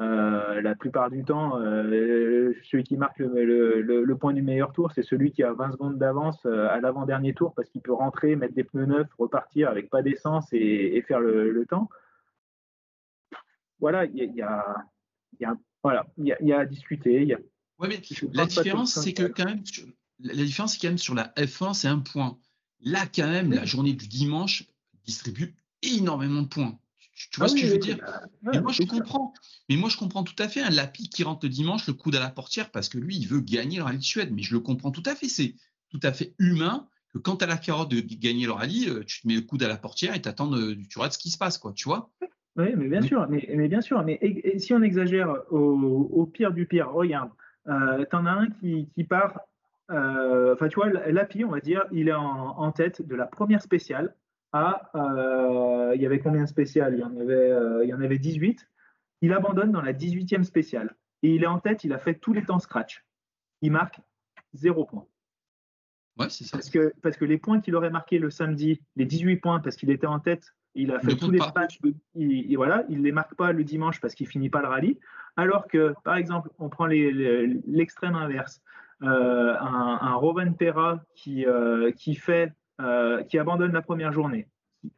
Euh, 0.00 0.60
la 0.60 0.74
plupart 0.74 1.08
du 1.08 1.22
temps, 1.22 1.52
celui 1.60 2.82
qui 2.82 2.96
marque 2.96 3.20
le, 3.20 4.14
point 4.14 4.32
du 4.32 4.42
meilleur 4.42 4.72
tour, 4.72 4.90
c'est 4.90 5.04
celui 5.04 5.30
qui 5.30 5.44
a 5.44 5.52
20 5.52 5.70
secondes 5.70 5.98
d'avance 5.98 6.44
à 6.46 6.80
l'avant-dernier 6.80 7.32
tour 7.32 7.54
parce 7.54 7.68
qu'il 7.68 7.80
peut 7.80 7.92
rentrer, 7.92 8.34
mettre 8.34 8.54
des 8.54 8.64
pneus 8.64 8.86
neufs, 8.86 9.14
repartir 9.20 9.70
avec 9.70 9.88
pas 9.88 10.02
d'essence 10.02 10.48
et, 10.50 11.00
faire 11.06 11.20
le, 11.20 11.64
temps. 11.64 11.88
Voilà, 13.80 14.04
il 14.06 14.34
y 14.34 14.42
a, 14.42 15.56
voilà, 15.82 16.06
il 16.18 16.26
y, 16.26 16.52
a 16.52 16.58
à 16.60 16.66
discuter. 16.66 17.24
Y 17.24 17.34
a, 17.34 17.38
mais 17.88 18.00
la 18.32 18.46
différence, 18.46 18.94
c'est 18.94 19.14
que 19.14 19.24
quand 19.24 19.46
même, 19.46 19.62
la 20.18 20.44
différence, 20.44 20.74
c'est 20.74 20.80
quand 20.80 20.88
même 20.88 20.98
sur 20.98 21.14
la 21.14 21.32
F1, 21.36 21.74
c'est 21.74 21.88
un 21.88 21.98
point. 21.98 22.38
Là, 22.80 23.06
quand 23.06 23.28
même, 23.28 23.52
la 23.52 23.64
journée 23.64 23.92
du 23.92 24.06
dimanche 24.06 24.64
distribue 25.04 25.56
énormément 25.82 26.42
de 26.42 26.48
points. 26.48 26.78
Tu, 27.14 27.28
vois 27.36 27.46
ah 27.46 27.48
ce 27.48 27.54
que 27.54 27.60
je 27.60 27.66
veux 27.66 27.78
dire? 27.78 27.98
Mais 28.42 28.60
moi, 28.60 28.72
je 28.72 28.82
comprends. 28.84 29.34
Mais 29.68 29.76
moi, 29.76 29.90
je 29.90 29.98
comprends 29.98 30.24
tout 30.24 30.34
à 30.38 30.48
fait. 30.48 30.62
Un 30.62 30.70
Lapi 30.70 31.08
qui 31.10 31.22
rentre 31.22 31.44
le 31.44 31.50
dimanche, 31.50 31.86
le 31.86 31.92
coude 31.92 32.14
à 32.14 32.20
la 32.20 32.30
portière, 32.30 32.70
parce 32.70 32.88
que 32.88 32.96
lui, 32.96 33.16
il 33.16 33.26
veut 33.26 33.40
gagner 33.40 33.76
le 33.76 33.82
rallye 33.82 33.98
de 33.98 34.04
Suède. 34.04 34.30
Mais 34.32 34.42
je 34.42 34.54
le 34.54 34.60
comprends 34.60 34.90
tout 34.90 35.02
à 35.04 35.14
fait. 35.14 35.28
C'est 35.28 35.54
tout 35.90 36.00
à 36.02 36.12
fait 36.12 36.34
humain 36.38 36.88
que 37.12 37.18
quand 37.18 37.36
tu 37.36 37.44
as 37.44 37.46
la 37.46 37.58
carotte 37.58 37.90
de 37.90 38.00
gagner 38.00 38.46
le 38.46 38.52
rallye, 38.52 38.88
euh, 38.88 39.04
tu 39.04 39.20
te 39.20 39.28
mets 39.28 39.34
le 39.34 39.42
coude 39.42 39.62
à 39.62 39.68
la 39.68 39.76
portière 39.76 40.14
et 40.14 40.22
t'attends 40.22 40.50
tu 40.50 40.98
regardes 40.98 41.12
ce 41.12 41.18
qui 41.18 41.30
se 41.30 41.38
passe, 41.38 41.58
quoi. 41.58 41.72
Tu 41.72 41.84
vois? 41.84 42.10
Oui, 42.56 42.74
mais 42.76 42.88
bien 42.88 43.02
sûr. 43.02 43.26
Mais, 43.28 43.68
bien 43.68 43.80
sûr. 43.80 44.02
Mais 44.04 44.18
si 44.58 44.72
on 44.74 44.82
exagère 44.82 45.34
au, 45.50 46.26
pire 46.26 46.52
du 46.52 46.66
pire, 46.66 46.90
regarde, 46.90 47.30
euh, 47.68 48.04
tu 48.08 48.16
en 48.16 48.26
as 48.26 48.32
un 48.32 48.46
qui, 48.48 48.88
qui 48.94 49.04
part 49.04 49.40
euh, 49.90 50.54
enfin, 50.54 50.68
tu 50.68 50.76
vois, 50.76 50.88
l'API, 50.88 51.44
on 51.44 51.50
va 51.50 51.60
dire, 51.60 51.84
il 51.92 52.08
est 52.08 52.14
en, 52.14 52.72
tête 52.72 53.02
de 53.02 53.14
la 53.16 53.26
première 53.26 53.62
spéciale 53.62 54.14
à. 54.52 54.90
Euh, 54.94 55.92
il 55.94 56.00
y 56.00 56.06
avait 56.06 56.20
combien 56.20 56.42
de 56.42 56.48
spéciales? 56.48 56.94
Il 56.94 57.00
y, 57.00 57.04
en 57.04 57.16
avait, 57.16 57.34
euh, 57.34 57.84
il 57.84 57.88
y 57.90 57.94
en 57.94 58.00
avait 58.00 58.18
18. 58.18 58.68
Il 59.22 59.32
abandonne 59.32 59.72
dans 59.72 59.82
la 59.82 59.92
18e 59.92 60.44
spéciale. 60.44 60.94
Et 61.22 61.34
il 61.34 61.42
est 61.42 61.48
en 61.48 61.58
tête, 61.58 61.84
il 61.84 61.92
a 61.92 61.98
fait 61.98 62.14
tous 62.14 62.32
les 62.32 62.44
temps 62.44 62.60
scratch. 62.60 63.04
Il 63.62 63.72
marque 63.72 64.00
zéro 64.54 64.84
point. 64.84 65.06
Ouais, 66.18 66.30
c'est 66.30 66.44
ça. 66.44 66.56
Parce 66.56 66.70
que, 66.70 66.94
parce 67.02 67.16
que 67.16 67.24
les 67.24 67.38
points 67.38 67.60
qu'il 67.60 67.74
aurait 67.74 67.90
marqués 67.90 68.18
le 68.18 68.30
samedi, 68.30 68.80
les 68.96 69.04
18 69.04 69.36
points, 69.36 69.60
parce 69.60 69.76
qu'il 69.76 69.90
était 69.90 70.06
en 70.06 70.20
tête, 70.20 70.54
il 70.74 70.92
a 70.92 71.00
fait 71.00 71.16
tous 71.16 71.30
les 71.30 71.40
scratchs, 71.40 71.80
il, 72.14 72.56
voilà, 72.56 72.84
il 72.88 72.98
ne 72.98 73.04
les 73.04 73.12
marque 73.12 73.34
pas 73.34 73.52
le 73.52 73.64
dimanche 73.64 74.00
parce 74.00 74.14
qu'il 74.14 74.26
finit 74.26 74.50
pas 74.50 74.62
le 74.62 74.68
rallye. 74.68 74.98
Alors 75.36 75.66
que, 75.66 75.94
par 76.04 76.16
exemple, 76.16 76.50
on 76.58 76.68
prend 76.68 76.86
l'extrême 76.86 78.14
inverse. 78.14 78.62
Euh, 79.02 79.56
un, 79.58 79.98
un 80.02 80.14
Rovan 80.14 80.52
Pera 80.52 81.02
qui, 81.14 81.46
euh, 81.46 81.90
qui, 81.92 82.14
fait, 82.14 82.52
euh, 82.80 83.22
qui 83.22 83.38
abandonne 83.38 83.72
la 83.72 83.80
première 83.80 84.12
journée, 84.12 84.46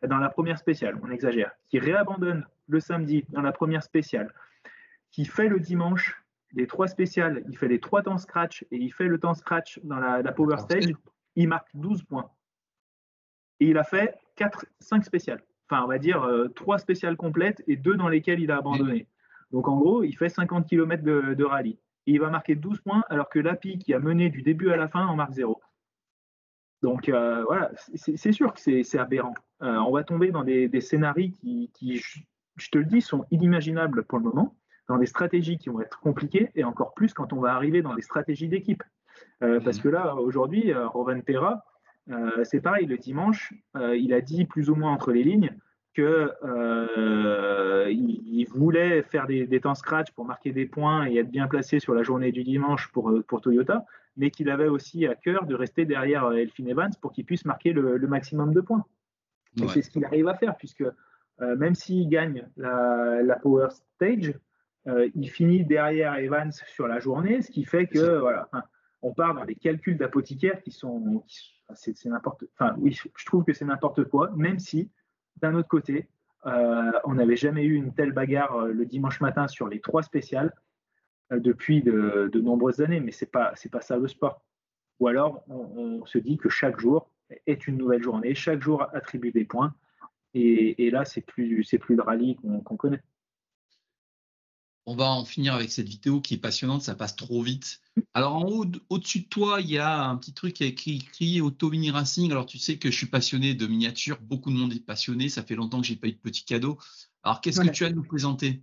dans 0.07 0.19
la 0.19 0.29
première 0.29 0.59
spéciale, 0.59 0.99
on 1.03 1.11
exagère, 1.11 1.53
qui 1.69 1.79
réabandonne 1.79 2.45
le 2.67 2.81
samedi 2.81 3.25
dans 3.29 3.43
la 3.43 3.53
première 3.53 3.85
spéciale, 3.85 4.33
qui 5.13 5.25
fait 5.25 5.49
le 5.49 5.61
dimanche 5.61 6.21
les 6.55 6.67
trois 6.67 6.89
spéciales, 6.89 7.45
il 7.49 7.57
fait 7.57 7.69
les 7.69 7.81
trois 7.81 8.03
temps 8.03 8.19
scratch 8.19 8.65
et 8.71 8.77
il 8.77 8.93
fait 8.93 9.07
le 9.07 9.19
temps 9.19 9.35
scratch 9.35 9.81
dans 9.85 9.99
la, 9.99 10.33
Power 10.33 10.59
Stage, 10.59 10.93
il 11.37 11.49
marque 11.49 11.69
12 11.75 12.03
points. 12.03 12.31
Et 13.61 13.67
il 13.67 13.79
a 13.79 13.85
fait 13.85 14.19
4, 14.37 14.67
5 14.81 15.05
spéciales. 15.05 15.43
Enfin, 15.69 15.83
on 15.85 15.89
va 15.89 15.99
dire 15.99 16.29
trois 16.55 16.79
spéciales 16.79 17.17
complètes 17.17 17.63
et 17.67 17.77
deux 17.77 17.97
dans 17.97 18.09
lesquelles 18.09 18.41
il 18.41 18.51
a 18.51 18.59
abandonné. 18.59 19.07
Donc 19.53 19.69
en 19.69 19.77
gros, 19.77 20.03
il 20.03 20.17
fait 20.17 20.29
50 20.29 20.67
km 20.67 21.03
de, 21.03 21.35
de 21.35 21.45
rallye. 21.45 21.79
il 22.07 22.21
va 22.21 22.31
marquer 22.31 22.55
12 22.55 22.81
points, 22.81 23.05
alors 23.09 23.29
que 23.29 23.39
l'API 23.39 23.79
qui 23.79 23.95
a 23.95 23.99
mené 23.99 24.31
du 24.31 24.43
début 24.43 24.71
à 24.71 24.77
la 24.77 24.89
fin 24.89 25.07
en 25.07 25.17
marque 25.17 25.33
0. 25.33 25.61
Donc 26.83 27.09
euh, 27.09 27.45
voilà, 27.45 27.71
c'est 27.95 28.33
sûr 28.33 28.53
que 28.53 28.61
c'est 28.61 28.99
aberrant. 28.99 29.35
Euh, 29.63 29.77
on 29.77 29.93
va 29.93 30.03
tomber 30.03 30.33
dans 30.33 30.43
des, 30.43 30.81
scénarios 30.81 31.31
qui, 31.73 32.03
je, 32.57 32.71
te 32.71 32.79
le 32.79 32.85
dis, 32.85 33.01
sont 33.01 33.25
inimaginables 33.31 34.05
pour 34.05 34.19
le 34.19 34.25
moment, 34.25 34.57
dans 34.89 34.99
des 34.99 35.07
stratégies 35.07 35.59
qui 35.59 35.69
vont 35.69 35.81
être 35.81 36.01
compliquées, 36.01 36.51
et 36.57 36.65
encore 36.65 36.93
plus 36.95 37.15
quand 37.15 37.33
on 37.33 37.41
va 37.41 37.55
arriver 37.55 37.83
dans 37.83 37.95
des 37.95 38.03
stratégies 38.03 38.49
d'équipe. 38.49 38.83
Euh, 39.43 39.61
parce 39.61 39.79
que 39.79 39.89
là, 39.89 40.17
aujourd'hui, 40.17 40.75
Rovan 40.75 41.21
Terra, 42.07 42.45
c'est 42.45 42.61
pareil, 42.61 42.87
le 42.87 42.99
dimanche, 42.99 43.55
il 43.75 44.13
a 44.13 44.21
dit 44.21 44.45
plus 44.45 44.71
ou 44.71 44.75
moins 44.75 44.93
entre 44.93 45.13
les 45.13 45.23
lignes 45.23 45.55
qu'il 45.95 46.29
il 47.91 48.47
voulait 48.49 49.03
faire 49.03 49.27
des, 49.27 49.61
temps 49.61 49.75
scratch 49.75 50.11
pour 50.13 50.25
marquer 50.25 50.53
des 50.53 50.67
points 50.67 51.07
et 51.07 51.17
être 51.17 51.31
bien 51.31 51.49
placé 51.49 51.81
sur 51.81 51.95
la 51.95 52.03
journée 52.03 52.33
du 52.33 52.45
dimanche 52.45 52.89
pour, 52.93 53.13
pour 53.27 53.41
Toyota, 53.41 53.85
mais 54.17 54.31
qu'il 54.31 54.51
avait 54.51 54.69
aussi 54.69 55.07
à 55.07 55.15
cœur 55.15 55.47
de 55.47 55.55
rester 55.55 55.85
derrière 55.85 56.25
euh, 56.27 56.37
Elfin 56.37 56.67
Evans 56.67 56.91
pour 57.01 57.13
qu'il 57.13 57.25
puisse 57.25 57.45
marquer 57.45 57.73
le, 57.73 57.99
maximum 58.07 58.53
de 58.53 58.61
points. 58.61 58.85
Et 59.63 59.69
c'est 59.69 59.83
ce 59.83 59.91
qu'il 59.91 60.05
arrive 60.05 60.29
à 60.29 60.35
faire, 60.35 60.57
puisque 60.57 60.83
euh, 60.83 61.57
même 61.57 61.75
s'il 61.75 62.09
gagne 62.09 62.47
la, 62.57 63.39
Power 63.43 63.69
Stage, 63.71 64.35
euh, 64.87 65.09
il 65.15 65.29
finit 65.29 65.65
derrière 65.65 66.17
Evans 66.17 66.53
sur 66.53 66.89
la 66.89 66.99
journée, 66.99 67.43
ce 67.43 67.51
qui 67.51 67.65
fait 67.65 67.87
que 67.87 68.19
voilà, 68.19 68.49
on 69.03 69.13
part 69.13 69.35
dans 69.35 69.45
des 69.45 69.55
calculs 69.55 69.99
d'apothicaire 69.99 70.63
qui 70.63 70.71
sont, 70.71 71.25
c'est 71.75 72.05
n'importe, 72.07 72.45
enfin 72.55 72.75
oui, 72.79 72.93
je 72.93 73.27
trouve 73.27 73.45
que 73.45 73.53
c'est 73.53 73.65
n'importe 73.65 74.05
quoi, 74.05 74.31
même 74.37 74.59
si 74.59 74.91
d'un 75.41 75.55
autre 75.55 75.69
côté, 75.69 76.09
on 76.45 77.15
n'avait 77.15 77.37
jamais 77.37 77.65
eu 77.65 77.75
une 77.75 77.95
telle 77.95 78.13
bagarre 78.13 78.67
le 78.67 78.87
dimanche 78.87 79.21
matin 79.21 79.49
sur 79.49 79.69
les 79.69 79.81
trois 79.81 80.03
spéciales. 80.03 80.53
Euh, 81.33 81.41
depuis 81.41 81.83
de, 81.83 82.31
nombreuses 82.41 82.81
années, 82.81 83.01
mais 83.01 83.13
ce 83.13 83.25
n'est 83.25 83.31
pas, 83.31 83.55
pas 83.71 83.81
ça 83.81 83.97
le 83.97 84.09
sport. 84.09 84.43
Ou 85.01 85.09
alors, 85.09 85.45
on, 85.49 86.05
se 86.07 86.19
dit 86.19 86.37
que 86.37 86.49
chaque 86.49 86.79
jour 86.79 87.11
est 87.47 87.67
une 87.67 87.77
nouvelle 87.77 88.03
journée, 88.03 88.35
chaque 88.35 88.63
jour 88.63 88.87
attribue 88.93 89.33
des 89.33 89.45
points, 89.45 89.75
et, 90.35 90.91
là, 90.91 91.05
c'est 91.05 91.21
plus, 91.21 91.65
plus 91.81 91.97
le 91.97 92.03
rallye 92.03 92.37
qu'on 92.37 92.77
connaît. 92.77 93.03
On 94.87 94.97
va 94.97 95.05
en 95.05 95.25
finir 95.25 95.55
avec 95.55 95.71
cette 95.71 95.89
vidéo 95.89 96.21
qui 96.21 96.35
est 96.35 96.39
passionnante, 96.39 96.83
ça 96.83 96.95
passe 96.95 97.15
trop 97.15 97.43
vite. 97.43 97.81
Alors 98.15 98.35
en 98.35 98.45
haut, 98.49 98.67
au-dessus 98.91 99.21
de 99.21 99.29
toi, 99.29 99.61
il 99.61 99.71
y 99.71 99.79
a 99.79 100.05
un 100.05 100.17
petit 100.17 100.35
truc 100.35 100.55
qui 100.55 100.65
est 100.65 100.69
écrit, 100.69 100.97
écrit 100.97 101.41
Auto 101.41 101.71
Mini 101.71 101.91
Racing. 101.91 102.31
Alors 102.33 102.47
tu 102.47 102.59
sais 102.59 102.79
que 102.79 102.91
je 102.91 102.97
suis 102.97 103.07
passionné 103.07 103.55
de 103.55 103.67
miniatures, 103.67 104.19
beaucoup 104.21 104.51
de 104.51 104.57
monde 104.57 104.73
est 104.73 104.85
passionné, 104.85 105.29
ça 105.29 105.43
fait 105.43 105.55
longtemps 105.55 105.81
que 105.81 105.87
j'ai 105.87 105.97
pas 105.97 106.09
eu 106.09 106.13
de 106.13 106.19
petits 106.19 106.45
cadeaux. 106.45 106.79
Alors 107.23 107.41
qu'est-ce 107.41 107.61
que 107.61 107.71
tu 107.71 107.85
as 107.85 107.89
à 107.89 107.91
nous 107.91 108.03
présenter? 108.03 108.63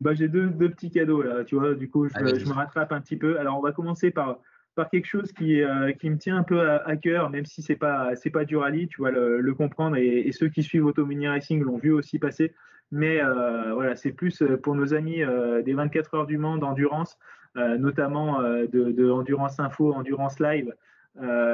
Bah, 0.00 0.14
j'ai 0.14 0.28
deux, 0.28 0.50
petits 0.50 0.90
cadeaux 0.90 1.22
là, 1.22 1.44
tu 1.44 1.56
vois. 1.56 1.74
Du 1.74 1.90
coup, 1.90 2.08
je, 2.08 2.18
me 2.18 2.52
rattrape 2.52 2.92
un 2.92 3.00
petit 3.00 3.16
peu. 3.16 3.38
Alors, 3.38 3.58
on 3.58 3.62
va 3.62 3.72
commencer 3.72 4.10
par, 4.10 4.38
par 4.74 4.88
quelque 4.88 5.06
chose 5.06 5.30
qui, 5.32 5.60
euh, 5.60 5.92
qui 5.92 6.08
me 6.08 6.16
tient 6.16 6.38
un 6.38 6.42
peu 6.42 6.70
à, 6.70 6.96
cœur, 6.96 7.28
même 7.28 7.44
si 7.44 7.60
c'est 7.60 7.76
pas 7.76 8.16
c'est 8.16 8.30
pas 8.30 8.46
du 8.46 8.56
rallye, 8.56 8.88
tu 8.88 8.98
vois, 8.98 9.10
le, 9.10 9.54
comprendre. 9.54 9.96
Et, 9.96 10.32
ceux 10.32 10.48
qui 10.48 10.62
suivent 10.62 10.86
Auto 10.86 11.04
Mini 11.04 11.28
Racing 11.28 11.62
l'ont 11.62 11.76
vu 11.76 11.92
aussi 11.92 12.18
passer. 12.18 12.54
Mais 12.92 13.22
euh, 13.22 13.72
voilà, 13.74 13.96
c'est 13.96 14.12
plus 14.12 14.42
euh, 14.42 14.56
pour 14.56 14.74
nos 14.74 14.94
amis 14.94 15.22
des 15.64 15.74
24 15.74 16.14
heures 16.14 16.26
du 16.26 16.38
Mans 16.38 16.56
d'endurance, 16.56 17.18
notamment 17.54 18.42
de, 18.42 18.66
de, 18.66 19.10
Endurance 19.10 19.58
Info, 19.58 19.92
Endurance 19.92 20.38
Live. 20.38 20.72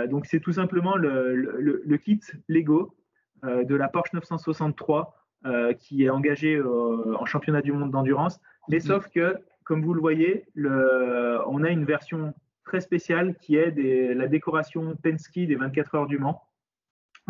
donc, 0.09 0.27
c'est 0.27 0.41
tout 0.41 0.53
simplement 0.53 0.97
le, 0.97 1.35
le, 1.35 1.83
le 1.85 1.97
kit 1.97 2.21
Lego 2.49 2.95
de 3.43 3.75
la 3.75 3.89
Porsche 3.89 4.13
963 4.13 5.17
euh, 5.47 5.75
qui 5.75 6.03
est 6.03 6.11
engagé 6.11 6.57
euh, 6.57 7.15
en 7.21 7.25
championnat 7.25 7.63
du 7.63 7.71
monde 7.71 7.93
d'endurance. 7.93 8.41
Mais 8.69 8.79
mhm. 8.79 8.83
sauf 8.83 9.09
que, 9.11 9.37
comme 9.63 9.85
vous 9.85 9.95
le 9.95 10.01
voyez, 10.01 10.47
le, 10.55 11.39
on 11.47 11.63
a 11.63 11.71
une 11.71 11.85
version 11.85 12.35
très 12.65 12.81
spéciale 12.81 13.37
qui 13.41 13.55
est 13.55 13.71
des, 13.71 14.13
la 14.15 14.27
décoration 14.27 14.97
Penske 14.97 15.35
des 15.47 15.55
24 15.55 15.95
heures 15.95 16.07
du 16.09 16.19
Mans. 16.19 16.43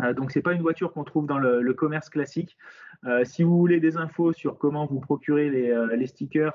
Euh, 0.01 0.13
donc, 0.13 0.31
ce 0.31 0.39
n'est 0.39 0.43
pas 0.43 0.53
une 0.53 0.61
voiture 0.61 0.93
qu'on 0.93 1.03
trouve 1.03 1.27
dans 1.27 1.37
le, 1.39 1.73
commerce 1.73 2.09
classique. 2.09 2.57
si 3.23 3.43
vous 3.43 3.57
voulez 3.57 3.79
des 3.79 3.97
infos 3.97 4.33
sur 4.33 4.57
comment 4.57 4.85
vous 4.85 4.99
procurer 4.99 5.49
les, 5.49 5.87
les 5.95 6.07
stickers 6.07 6.53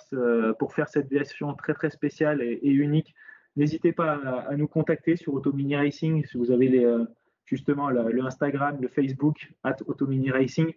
pour 0.59 0.75
faire 0.75 0.89
cette 0.89 1.09
version 1.09 1.55
très 1.55 1.75
très 1.75 1.91
spéciale 1.91 2.43
et, 2.43 2.71
unique, 2.71 3.15
n'hésitez 3.57 3.93
pas 3.93 4.15
à, 4.49 4.57
nous 4.57 4.67
contacter 4.69 5.17
sur 5.17 5.35
Automini 5.35 5.77
Racing. 5.77 6.25
Si 6.25 6.37
vous 6.37 6.51
avez 6.51 6.85
justement 7.47 7.91
le, 7.91 8.25
Instagram, 8.25 8.79
le 8.81 8.89
Facebook, 8.89 9.53
at 9.63 9.77
Automini 9.87 10.31
Racing. 10.31 10.73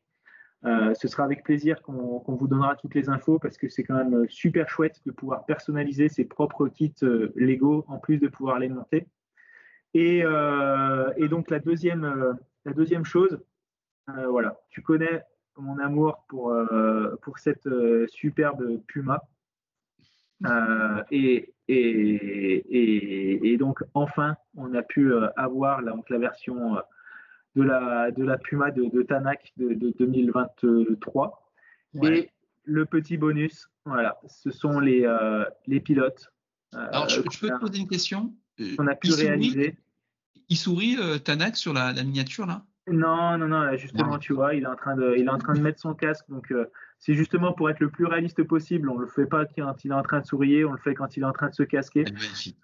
Euh, 0.65 0.93
ce 0.95 1.07
sera 1.07 1.23
avec 1.23 1.43
plaisir 1.43 1.81
qu'on 1.81 2.23
vous 2.27 2.47
donnera 2.47 2.75
toutes 2.75 2.95
les 2.95 3.07
infos 3.09 3.37
parce 3.37 3.57
que 3.57 3.69
c'est 3.69 3.83
quand 3.83 3.95
même 3.95 4.27
super 4.29 4.67
chouette 4.67 4.99
de 5.05 5.11
pouvoir 5.11 5.45
personnaliser 5.45 6.09
ses 6.09 6.25
propres 6.25 6.67
kits 6.69 6.93
euh, 7.03 7.31
Lego 7.35 7.85
en 7.87 7.99
plus 7.99 8.17
de 8.17 8.27
pouvoir 8.27 8.57
les 8.57 8.69
monter. 8.69 9.07
Et, 9.93 10.21
euh, 10.23 11.27
donc 11.27 11.49
la 11.49 11.59
deuxième, 11.59 12.35
la 12.65 12.73
deuxième 12.73 13.05
chose, 13.05 13.39
voilà, 14.07 14.59
tu 14.69 14.81
connais 14.81 15.23
mon 15.57 15.79
amour 15.79 16.25
pour, 16.27 16.55
pour 17.21 17.39
cette 17.39 17.69
superbe 18.07 18.81
Puma. 18.87 19.23
Et, 21.11 21.53
et, 21.67 23.51
et, 23.51 23.57
donc 23.57 23.83
enfin, 23.93 24.35
on 24.55 24.73
a 24.73 24.83
pu 24.83 25.13
avoir 25.35 25.81
la, 25.81 25.95
la 26.09 26.17
version 26.17 26.77
de 27.55 27.63
la, 27.63 28.11
de 28.11 28.23
la 28.23 28.37
Puma 28.37 28.71
de, 28.71 28.85
de 28.85 29.01
Tanak 29.01 29.53
de, 29.57 29.73
2023. 29.97 31.51
Et 32.03 32.29
le 32.65 32.85
petit 32.85 33.17
bonus, 33.17 33.69
voilà, 33.85 34.19
ce 34.27 34.51
sont 34.51 34.79
les, 34.79 35.05
euh, 35.05 35.45
les 35.65 35.79
pilotes. 35.79 36.31
Euh, 36.73 36.87
Alors, 36.91 37.09
je, 37.09 37.21
peux 37.21 37.29
te 37.29 37.59
poser 37.59 37.79
une 37.79 37.87
question? 37.87 38.33
On 38.77 38.87
a 38.87 38.95
pu 38.95 39.11
réaliser. 39.11 39.77
Il 40.49 40.57
sourit, 40.57 40.97
euh, 40.99 41.17
Tanak, 41.17 41.55
sur 41.55 41.73
la, 41.73 41.93
la, 41.93 42.03
miniature, 42.03 42.45
là? 42.45 42.63
Non, 42.87 43.37
non, 43.37 43.47
non, 43.47 43.75
justement, 43.77 44.19
tu 44.19 44.33
vois, 44.33 44.53
il 44.53 44.63
est, 44.63 44.67
en 44.67 44.75
train 44.75 44.95
de, 44.95 45.15
il 45.17 45.25
est 45.25 45.29
en 45.29 45.39
train 45.39 45.53
de 45.53 45.61
mettre 45.61 45.79
son 45.79 45.95
casque, 45.95 46.25
donc 46.29 46.53
c'est 46.99 47.13
justement 47.13 47.53
pour 47.53 47.69
être 47.69 47.79
le 47.79 47.89
plus 47.89 48.05
réaliste 48.05 48.43
possible. 48.43 48.89
On 48.89 48.95
ne 48.95 49.01
le 49.01 49.07
fait 49.07 49.25
pas 49.25 49.45
quand 49.45 49.85
il 49.85 49.91
est 49.91 49.93
en 49.93 50.03
train 50.03 50.21
de 50.21 50.25
sourire, 50.25 50.69
on 50.69 50.73
le 50.73 50.79
fait 50.79 50.95
quand 50.95 51.17
il 51.17 51.23
est 51.23 51.25
en 51.25 51.33
train 51.33 51.49
de 51.49 51.53
se 51.53 51.63
casquer. 51.63 52.05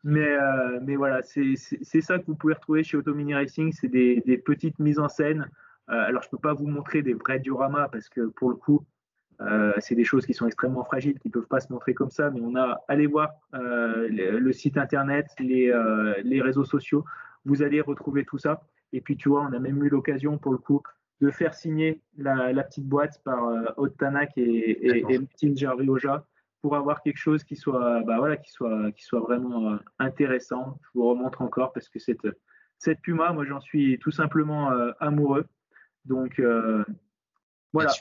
Mais, 0.03 0.31
euh, 0.31 0.79
mais 0.81 0.95
voilà, 0.95 1.21
c'est 1.21 1.55
ça 2.01 2.17
que 2.17 2.25
vous 2.25 2.35
pouvez 2.35 2.53
retrouver 2.53 2.83
chez 2.83 2.97
Automini 2.97 3.35
Racing, 3.35 3.71
c'est 3.71 3.87
des, 3.87 4.41
petites 4.43 4.79
mises 4.79 4.99
en 4.99 5.09
scène. 5.09 5.47
Euh, 5.89 6.07
alors, 6.07 6.23
je 6.23 6.27
ne 6.27 6.31
peux 6.31 6.41
pas 6.41 6.53
vous 6.53 6.67
montrer 6.67 7.01
des 7.01 7.13
vrais 7.13 7.39
dioramas 7.39 7.89
parce 7.89 8.07
que 8.09 8.27
pour 8.27 8.49
le 8.49 8.55
coup, 8.55 8.85
euh, 9.41 9.73
c'est 9.79 9.95
des 9.95 10.05
choses 10.05 10.25
qui 10.25 10.33
sont 10.33 10.45
extrêmement 10.45 10.85
fragiles, 10.85 11.19
qui 11.19 11.27
ne 11.27 11.33
peuvent 11.33 11.47
pas 11.47 11.59
se 11.59 11.71
montrer 11.71 11.93
comme 11.93 12.11
ça. 12.11 12.29
Mais 12.29 12.41
on 12.41 12.55
a, 12.55 12.79
allez 12.87 13.07
voir 13.07 13.29
le, 13.53 14.51
site 14.53 14.77
internet, 14.77 15.27
les, 15.39 15.73
les 16.23 16.41
réseaux 16.41 16.65
sociaux, 16.65 17.05
vous 17.45 17.61
allez 17.61 17.81
retrouver 17.81 18.25
tout 18.25 18.37
ça. 18.37 18.63
Et 18.93 19.01
puis, 19.01 19.17
tu 19.17 19.29
vois, 19.29 19.41
on 19.41 19.53
a 19.53 19.59
même 19.59 19.83
eu 19.83 19.89
l'occasion 19.89 20.37
pour 20.37 20.51
le 20.51 20.57
coup 20.57 20.81
de 21.21 21.29
faire 21.29 21.53
signer 21.53 22.01
la, 22.17 22.63
petite 22.63 22.87
boîte 22.87 23.21
par 23.23 23.45
euh, 23.45 23.87
Tanak 23.99 24.31
et, 24.37 24.41
et, 24.41 25.05
et 25.13 25.19
pour 26.61 26.75
avoir 26.75 27.01
quelque 27.01 27.17
chose 27.17 27.43
qui 27.43 27.55
soit, 27.55 28.01
bah 28.01 28.17
voilà, 28.19 28.37
qui 28.37 28.51
soit, 28.51 28.91
qui 28.91 29.03
soit 29.03 29.19
vraiment 29.19 29.73
euh, 29.73 29.77
intéressant. 29.99 30.79
Je 30.83 30.99
vous 30.99 31.09
remontre 31.09 31.41
encore 31.41 31.73
parce 31.73 31.89
que 31.89 31.99
cette, 31.99 32.27
cette 32.77 33.01
Puma, 33.01 33.33
moi 33.33 33.45
j'en 33.45 33.59
suis 33.59 33.97
tout 33.99 34.11
simplement 34.11 34.71
euh, 34.71 34.91
amoureux. 34.99 35.45
Donc 36.05 36.39
euh, 36.39 36.83
voilà, 37.73 37.91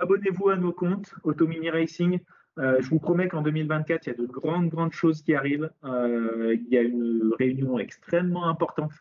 abonnez-vous 0.00 0.48
à 0.48 0.56
nos 0.56 0.72
comptes 0.72 1.14
Automini 1.24 1.70
Racing. 1.70 2.20
Je 2.56 2.88
vous 2.88 2.98
promets 2.98 3.28
qu'en 3.28 3.42
2024, 3.42 4.06
il 4.06 4.10
y 4.10 4.12
a 4.12 4.16
de 4.16 4.26
grandes, 4.26 4.68
grandes 4.68 4.92
choses 4.92 5.22
qui 5.22 5.34
arrivent. 5.34 5.70
il 5.84 6.66
y 6.70 6.76
a 6.76 6.82
une 6.82 7.32
réunion 7.38 7.78
extrêmement 7.78 8.48
importante 8.48 8.92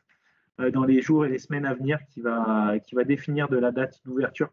euh, 0.59 0.69
dans 0.69 0.83
les 0.83 1.01
jours 1.01 1.25
et 1.25 1.29
les 1.29 1.39
semaines 1.39 1.65
à 1.65 1.73
venir 1.73 1.97
qui 2.13 2.21
va, 2.21 2.77
définir 3.05 3.49
de 3.49 3.57
la 3.57 3.71
date 3.71 4.01
d'ouverture 4.05 4.49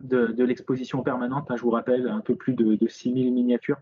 de, 0.00 0.44
l'exposition 0.44 1.02
permanente. 1.02 1.48
je 1.56 1.62
vous 1.62 1.70
rappelle, 1.70 2.08
un 2.08 2.20
peu 2.20 2.36
plus 2.36 2.52
de, 2.52 2.86
6000 2.86 3.32
miniatures 3.32 3.78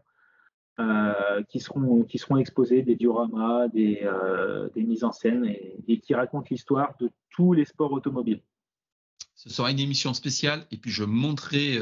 euh, 0.79 1.43
qui, 1.49 1.59
seront, 1.59 2.07
exposées, 2.39 2.83
des 2.83 2.95
dioramas, 2.95 3.67
des, 3.69 4.03
euh, 4.05 4.69
mises 4.77 5.03
en 5.03 5.11
scène 5.11 5.45
et, 5.45 5.99
qui 5.99 6.15
racontent 6.15 6.47
l'histoire 6.49 6.95
de 7.01 7.11
tous 7.31 7.55
les 7.55 7.65
sports 7.65 7.93
automobiles. 7.93 8.41
Ce 9.35 9.51
sera 9.51 9.73
une 9.73 9.81
émission 9.81 10.15
spéciale 10.15 10.65
et 10.71 10.77
puis 10.77 10.93
je 10.93 11.03
monterai 11.03 11.81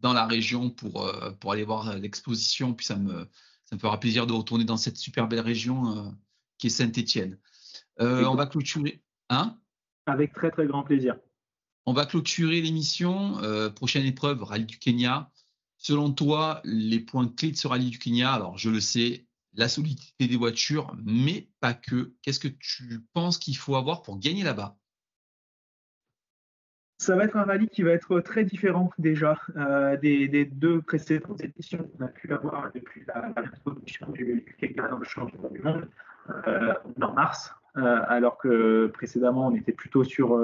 dans 0.00 0.12
la 0.12 0.26
région 0.26 0.70
pour, 0.70 1.10
pour 1.40 1.52
aller 1.52 1.64
voir 1.64 1.96
l'exposition. 1.96 2.74
Puis 2.74 2.86
ça 2.86 2.96
me, 2.96 3.28
ça 3.64 3.76
me 3.76 3.80
fera 3.80 4.00
plaisir 4.00 4.26
de 4.26 4.32
retourner 4.32 4.64
dans 4.64 4.76
cette 4.76 4.96
super 4.96 5.28
belle 5.28 5.40
région 5.40 6.14
qui 6.58 6.68
est 6.68 6.70
Saint-Étienne. 6.70 7.38
Euh, 8.00 8.24
on 8.24 8.34
va 8.34 8.46
clôturer. 8.46 9.02
Hein? 9.28 9.58
Avec 10.06 10.32
très 10.32 10.50
très 10.50 10.66
grand 10.66 10.82
plaisir. 10.82 11.16
On 11.86 11.92
va 11.92 12.06
clôturer 12.06 12.60
l'émission. 12.60 13.38
Euh, 13.42 13.70
prochaine 13.70 14.06
épreuve, 14.06 14.42
Rallye 14.42 14.66
du 14.66 14.78
Kenya. 14.78 15.30
Selon 15.78 16.12
toi, 16.12 16.60
les 16.64 17.00
points 17.00 17.28
clés 17.28 17.52
de 17.52 17.56
ce 17.56 17.66
Rallye 17.66 17.90
du 17.90 17.98
Kenya, 17.98 18.32
alors 18.32 18.58
je 18.58 18.70
le 18.70 18.80
sais, 18.80 19.26
la 19.54 19.68
solidité 19.68 20.28
des 20.28 20.36
voitures, 20.36 20.94
mais 21.02 21.48
pas 21.60 21.74
que. 21.74 22.14
Qu'est-ce 22.22 22.38
que 22.38 22.48
tu 22.48 23.06
penses 23.12 23.38
qu'il 23.38 23.56
faut 23.56 23.76
avoir 23.76 24.02
pour 24.02 24.18
gagner 24.18 24.42
là-bas? 24.42 24.78
Ça 27.00 27.16
va 27.16 27.24
être 27.24 27.36
un 27.38 27.44
rallye 27.44 27.66
qui 27.66 27.82
va 27.82 27.92
être 27.92 28.20
très 28.20 28.44
différent 28.44 28.90
déjà 28.98 29.38
euh, 29.56 29.96
des, 29.96 30.44
deux 30.44 30.82
précédentes 30.82 31.42
éditions 31.42 31.78
qu'on 31.78 32.04
a 32.04 32.08
pu 32.08 32.30
avoir 32.30 32.70
depuis 32.74 33.06
l'introduction 33.36 34.10
du, 34.10 34.44
du 34.58 34.74
dans 34.74 34.98
le 34.98 35.04
championnat 35.04 35.48
du 35.48 35.62
monde 35.62 35.88
euh, 36.46 36.74
en 37.00 37.12
mars, 37.14 37.54
euh, 37.78 38.00
alors 38.06 38.36
que 38.36 38.88
précédemment 38.88 39.46
on 39.46 39.54
était 39.54 39.72
plutôt 39.72 40.04
sur 40.04 40.38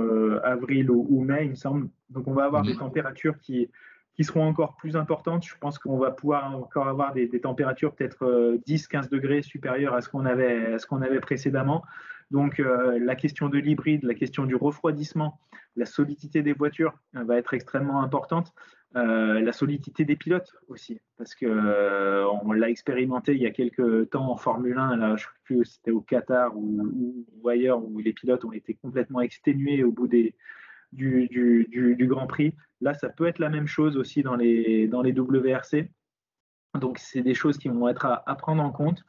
avril 0.44 0.90
ou, 0.90 1.20
mai, 1.20 1.44
il 1.44 1.50
me 1.50 1.56
semble. 1.56 1.90
Donc 2.08 2.26
on 2.26 2.32
va 2.32 2.44
avoir 2.44 2.62
des 2.62 2.74
températures 2.74 3.38
qui, 3.38 3.68
qui 4.14 4.24
seront 4.24 4.48
encore 4.48 4.76
plus 4.76 4.96
importantes. 4.96 5.44
Je 5.46 5.56
pense 5.60 5.78
qu'on 5.78 5.98
va 5.98 6.10
pouvoir 6.10 6.56
encore 6.56 6.88
avoir 6.88 7.12
des, 7.12 7.28
températures 7.38 7.94
peut-être 7.94 8.56
10-15 8.66 9.10
degrés 9.10 9.42
supérieures 9.42 9.92
à 9.92 10.00
ce 10.00 10.08
qu'on 10.08 10.24
avait, 10.24 10.72
à 10.72 10.78
ce 10.78 10.86
qu'on 10.86 11.02
avait 11.02 11.20
précédemment. 11.20 11.84
Donc 12.30 12.58
euh, 12.58 12.98
la 12.98 13.14
question 13.14 13.48
de 13.48 13.58
l'hybride, 13.58 14.02
la 14.02 14.14
question 14.14 14.44
du 14.46 14.56
refroidissement, 14.56 15.38
la 15.76 15.86
solidité 15.86 16.42
des 16.42 16.52
voitures 16.52 16.94
euh, 17.14 17.24
va 17.24 17.36
être 17.36 17.54
extrêmement 17.54 18.02
importante. 18.02 18.52
Euh, 18.96 19.40
la 19.40 19.52
solidité 19.52 20.04
des 20.04 20.16
pilotes 20.16 20.52
aussi, 20.68 21.00
parce 21.18 21.34
que 21.34 22.24
on 22.42 22.52
l'a 22.52 22.70
expérimenté 22.70 23.34
il 23.34 23.42
y 23.42 23.46
a 23.46 23.50
quelques 23.50 24.10
temps 24.10 24.30
en 24.30 24.36
Formule 24.36 24.78
1, 24.78 24.96
là, 24.96 25.08
je 25.08 25.12
ne 25.12 25.16
sais 25.16 25.26
plus 25.44 25.64
si 25.66 25.74
c'était 25.74 25.90
au 25.90 26.00
Qatar 26.00 26.56
ou, 26.56 27.26
ailleurs, 27.48 27.84
où 27.84 27.98
les 27.98 28.12
pilotes 28.12 28.44
ont 28.44 28.52
été 28.52 28.74
complètement 28.74 29.20
exténués 29.20 29.84
au 29.84 29.92
bout 29.92 30.08
du, 30.08 30.34
Grand 30.92 32.26
Prix. 32.26 32.54
Là, 32.80 32.94
ça 32.94 33.10
peut 33.10 33.26
être 33.26 33.38
la 33.38 33.50
même 33.50 33.66
chose 33.66 33.98
aussi 33.98 34.22
dans 34.22 34.36
les, 34.36 34.88
dans 34.88 35.02
les 35.02 35.12
WRC. 35.12 35.90
Donc, 36.80 36.98
c'est 36.98 37.22
des 37.22 37.34
choses 37.34 37.58
qui 37.58 37.68
vont 37.68 37.88
être 37.88 38.06
à 38.24 38.34
prendre 38.34 38.62
en 38.62 38.70
compte. 38.70 39.04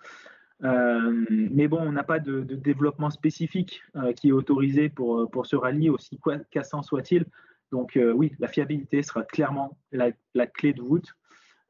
Euh, 0.64 1.26
mais 1.30 1.68
bon, 1.68 1.80
on 1.80 1.92
n'a 1.92 2.04
pas 2.04 2.20
de, 2.20 2.42
développement 2.42 3.10
spécifique 3.10 3.84
euh, 3.96 4.14
qui 4.14 4.30
est 4.30 4.32
autorisé 4.32 4.90
pour, 4.90 5.22
euh, 5.22 5.28
pour 5.28 5.46
ce 5.46 5.56
rallye, 5.56 5.90
aussi 5.90 6.20
cassant 6.52 6.82
soit-il. 6.82 7.26
Donc 7.72 8.00
oui, 8.16 8.32
la 8.40 8.48
fiabilité 8.48 9.04
sera 9.04 9.24
clairement 9.24 9.78
la, 9.92 10.14
clé 10.48 10.72
de 10.72 10.82
voûte. 10.82 11.14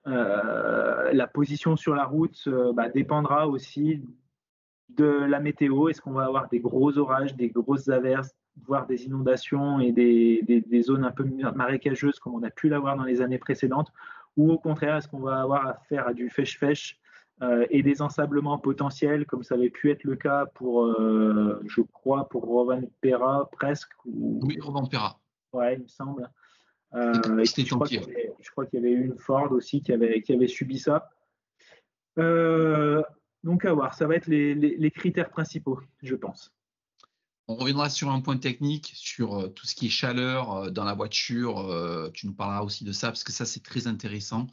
la 0.06 1.28
position 1.34 1.76
sur 1.76 1.96
la 1.96 2.06
route 2.06 2.48
bah, 2.76 2.90
dépendra 2.90 3.48
aussi 3.48 4.04
de 4.90 5.06
la 5.06 5.40
météo. 5.40 5.90
Est-ce 5.90 6.00
qu'on 6.00 6.12
va 6.12 6.26
avoir 6.26 6.50
des 6.50 6.60
gros 6.60 6.96
orages, 7.00 7.36
des 7.36 7.50
grosses 7.50 7.90
averses, 7.90 8.36
voire 8.68 8.86
des 8.86 9.08
inondations 9.08 9.80
et 9.80 9.92
des, 9.92 10.44
des, 10.48 10.82
zones 10.84 11.04
un 11.04 11.12
peu 11.12 11.26
marécageuses 11.56 12.20
comme 12.20 12.36
on 12.36 12.44
a 12.44 12.52
pu 12.52 12.70
l'avoir 12.70 12.96
dans 12.96 13.06
les 13.06 13.24
années 13.24 13.40
précédentes? 13.40 13.92
Ou 14.36 14.52
au 14.52 14.60
contraire, 14.60 14.98
est-ce 14.98 15.08
qu'on 15.08 15.22
va 15.22 15.42
avoir 15.42 15.66
affaire 15.66 16.08
à 16.08 16.14
du 16.14 16.30
fèche-fèche 16.30 17.00
et 17.70 17.84
des 17.84 18.02
ensablements 18.02 18.58
potentiels, 18.58 19.26
comme 19.26 19.44
ça 19.44 19.56
avait 19.56 19.70
pu 19.70 19.92
être 19.92 20.04
le 20.04 20.16
cas 20.16 20.48
pour, 20.48 20.86
euh, 20.86 21.62
je 21.66 21.82
crois, 21.82 22.28
pour 22.30 22.46
Rovan 22.46 22.82
Pera 23.02 23.50
presque. 23.52 23.92
Oui, 24.06 24.58
Rovan 24.60 24.88
Pera. 24.88 25.20
Ouais, 25.54 25.76
il 25.76 25.84
me 25.84 25.88
semble. 25.88 26.30
Euh, 26.96 27.14
je, 27.14 27.76
crois 27.76 27.88
qu'il 28.66 28.80
y, 28.80 28.84
avait 28.84 28.92
une 28.92 29.18
Ford 29.18 29.52
aussi 29.52 29.82
qui 29.82 29.92
avait, 29.92 30.22
qui 30.22 30.34
avait 30.34 30.48
subi 30.48 30.80
ça. 30.80 31.12
donc 32.16 33.66
à 33.66 33.74
voir, 33.74 33.94
ça 33.94 34.08
va 34.08 34.16
être 34.16 34.28
les, 34.28 34.56
les, 34.56 34.92
critères 34.92 35.30
principaux, 35.30 35.80
je 36.02 36.16
pense. 36.16 36.52
On 37.48 37.56
reviendra 37.56 37.90
sur 37.90 38.10
un 38.10 38.22
point 38.22 38.38
technique, 38.38 38.92
sur 38.96 39.54
tout 39.54 39.68
ce 39.68 39.76
qui 39.76 39.88
est 39.88 39.90
chaleur 39.90 40.72
dans 40.72 40.86
la 40.86 40.94
voiture. 40.94 42.10
tu 42.14 42.26
nous 42.26 42.34
parleras 42.34 42.64
aussi 42.64 42.84
de 42.84 42.92
ça, 42.92 43.08
parce 43.08 43.24
que 43.24 43.32
ça, 43.32 43.46
c'est 43.46 43.64
très 43.64 43.86
intéressant. 43.86 44.48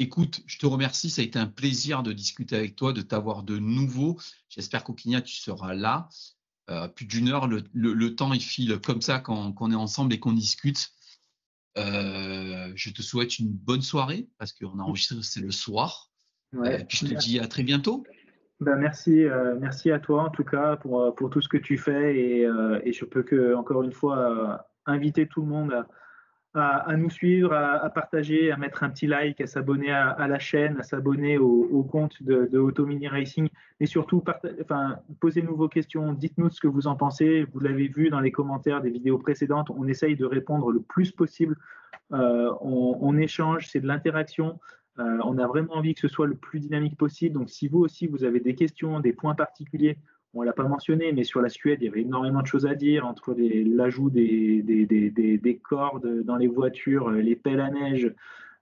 Écoute, 0.00 0.40
je 0.46 0.56
te 0.56 0.64
remercie. 0.64 1.10
Ça 1.10 1.20
a 1.20 1.24
été 1.26 1.38
un 1.38 1.46
plaisir 1.46 2.02
de 2.02 2.14
discuter 2.14 2.56
avec 2.56 2.74
toi, 2.74 2.94
de 2.94 3.02
t'avoir 3.02 3.42
de 3.42 3.58
nouveau. 3.58 4.18
J'espère 4.48 4.82
qu'au 4.82 4.94
Kenya, 4.94 5.20
tu 5.20 5.36
seras 5.36 5.74
là. 5.74 6.08
Euh, 6.70 6.88
plus 6.88 7.04
d'une 7.04 7.28
heure, 7.28 7.46
le, 7.46 8.14
temps 8.16 8.32
il 8.32 8.40
file 8.40 8.80
comme 8.80 9.02
ça 9.02 9.18
quand, 9.18 9.54
on 9.60 9.70
est 9.70 9.76
ensemble 9.76 10.14
et 10.14 10.18
qu'on 10.18 10.32
discute. 10.32 10.88
Euh, 11.76 12.72
je 12.74 12.90
te 12.90 13.02
souhaite 13.02 13.38
une 13.38 13.50
bonne 13.50 13.82
soirée 13.82 14.26
parce 14.38 14.54
qu'on 14.54 14.78
a 14.78 14.82
enregistré, 14.82 15.16
c'est 15.20 15.40
le 15.40 15.50
soir. 15.50 16.10
Ouais, 16.54 16.82
puis 16.84 16.96
je 16.96 17.06
te 17.06 17.14
dis 17.20 17.38
à 17.38 17.46
très 17.46 17.62
bientôt. 17.62 18.02
Ben 18.60 18.76
merci, 18.76 19.24
euh, 19.24 19.56
merci 19.60 19.90
à 19.90 19.98
toi 19.98 20.24
en 20.24 20.30
tout 20.30 20.44
cas 20.44 20.76
pour, 20.76 21.14
pour 21.14 21.28
tout 21.28 21.42
ce 21.42 21.48
que 21.48 21.58
tu 21.58 21.76
fais 21.76 22.16
et, 22.16 22.48
et 22.84 22.92
je 22.92 23.04
peux 23.04 23.22
que 23.22 23.54
encore 23.54 23.82
une 23.82 23.92
fois 23.92 24.66
inviter 24.86 25.28
tout 25.28 25.42
le 25.42 25.46
monde 25.46 25.72
à, 25.72 25.86
à, 26.54 26.96
nous 26.96 27.10
suivre, 27.10 27.52
à, 27.52 27.88
partager, 27.90 28.50
à 28.50 28.56
mettre 28.56 28.82
un 28.82 28.90
petit 28.90 29.06
like, 29.06 29.40
à 29.40 29.46
s'abonner 29.46 29.92
à, 29.92 30.26
la 30.26 30.38
chaîne, 30.38 30.78
à 30.80 30.82
s'abonner 30.82 31.38
au, 31.38 31.82
compte 31.84 32.22
de, 32.22 32.58
Auto 32.58 32.86
Mini 32.86 33.08
Racing, 33.08 33.48
et 33.78 33.86
surtout 33.86 34.22
enfin, 34.60 34.98
posez-nous 35.20 35.54
vos 35.54 35.68
questions, 35.68 36.12
dites-nous 36.12 36.50
ce 36.50 36.60
que 36.60 36.66
vous 36.66 36.86
en 36.86 36.96
pensez. 36.96 37.46
Vous 37.52 37.60
l'avez 37.60 37.88
vu 37.88 38.10
dans 38.10 38.20
les 38.20 38.32
commentaires 38.32 38.80
des 38.80 38.90
vidéos 38.90 39.18
précédentes, 39.18 39.70
on 39.70 39.86
essaye 39.86 40.16
de 40.16 40.24
répondre 40.24 40.72
le 40.72 40.80
plus 40.80 41.12
possible. 41.12 41.56
Euh, 42.12 42.52
on, 42.60 43.16
échange, 43.18 43.68
c'est 43.68 43.80
de 43.80 43.86
l'interaction. 43.86 44.58
Euh, 44.98 45.18
on 45.24 45.38
a 45.38 45.46
vraiment 45.46 45.74
envie 45.74 45.94
que 45.94 46.00
ce 46.00 46.08
soit 46.08 46.26
le 46.26 46.34
plus 46.34 46.58
dynamique 46.58 46.96
possible. 46.98 47.34
Donc, 47.34 47.48
si 47.48 47.68
vous 47.68 47.78
aussi 47.78 48.08
vous 48.08 48.24
avez 48.24 48.40
des 48.40 48.56
questions, 48.56 48.98
des 48.98 49.12
points 49.12 49.36
particuliers, 49.36 49.98
on 50.34 50.42
l'a 50.42 50.52
pas 50.52 50.68
mentionné, 50.68 51.12
mais 51.12 51.24
sur 51.24 51.40
la 51.40 51.48
Suède, 51.48 51.78
il 51.80 51.86
y 51.86 51.88
avait 51.88 52.02
énormément 52.02 52.42
de 52.42 52.46
choses 52.46 52.66
à 52.66 52.74
dire 52.74 53.04
entre 53.06 53.34
l'ajout 53.36 54.10
des, 54.10 54.62
des, 54.62 55.56
cordes 55.56 56.22
dans 56.22 56.36
les 56.36 56.46
voitures, 56.46 57.10
les 57.10 57.34
pelles 57.34 57.60
à 57.60 57.70
neige, 57.70 58.12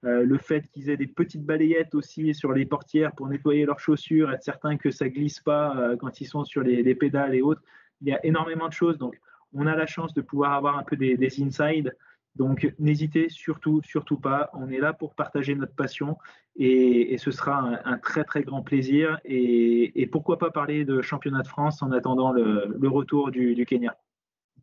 euh, 0.05 0.25
le 0.25 0.39
fait 0.39 0.67
qu'ils 0.71 0.91
aient 0.91 0.97
des 0.97 1.07
petites 1.07 1.45
balayettes 1.45 1.95
aussi 1.95 2.33
sur 2.35 2.53
les 2.53 2.65
portières 2.65 3.13
pour 3.13 3.29
nettoyer 3.29 3.67
leurs 3.67 3.81
chaussures, 3.81 4.31
être 4.31 4.45
certain 4.45 4.77
que 4.77 4.91
ça 4.91 5.09
glisse 5.09 5.41
pas 5.41 5.77
euh, 5.77 5.97
quand 5.97 6.21
ils 6.21 6.27
sont 6.27 6.45
sur 6.45 6.63
les, 6.63 6.95
pédales 6.95 7.35
et 7.35 7.43
autres. 7.43 7.63
Il 8.01 8.09
y 8.09 8.13
a 8.13 8.25
énormément 8.25 8.69
de 8.69 8.73
choses. 8.73 8.97
Donc, 8.97 9.21
on 9.53 9.67
a 9.67 9.75
la 9.75 9.87
chance 9.87 10.15
de 10.15 10.21
pouvoir 10.21 10.53
avoir 10.53 10.79
un 10.79 10.85
peu 10.85 10.97
des 10.97 11.19
insides 11.43 11.95
donc 12.39 12.73
n'hésitez 12.79 13.29
surtout, 13.29 13.83
surtout 13.85 14.17
pas. 14.17 14.51
On 14.55 14.71
est 14.71 14.79
là 14.79 14.93
pour 14.93 15.15
partager 15.15 15.55
notre 15.55 15.75
passion 15.75 16.17
et, 16.57 17.19
ce 17.19 17.31
sera 17.31 17.59
un, 17.85 17.99
très 17.99 18.25
très 18.25 18.43
grand 18.43 18.63
plaisir. 18.63 19.19
Et, 19.25 20.09
pourquoi 20.11 20.39
pas 20.39 20.51
parler 20.51 20.85
de 20.85 21.03
championnat 21.03 21.43
de 21.43 21.49
France 21.49 21.83
en 21.83 21.93
attendant 21.93 22.33
le, 22.33 22.89
retour 22.89 23.31
du, 23.31 23.67
Kenya 23.67 23.97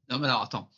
Non 0.09 0.19
mais 0.19 0.27
alors 0.27 0.43
attends. 0.43 0.69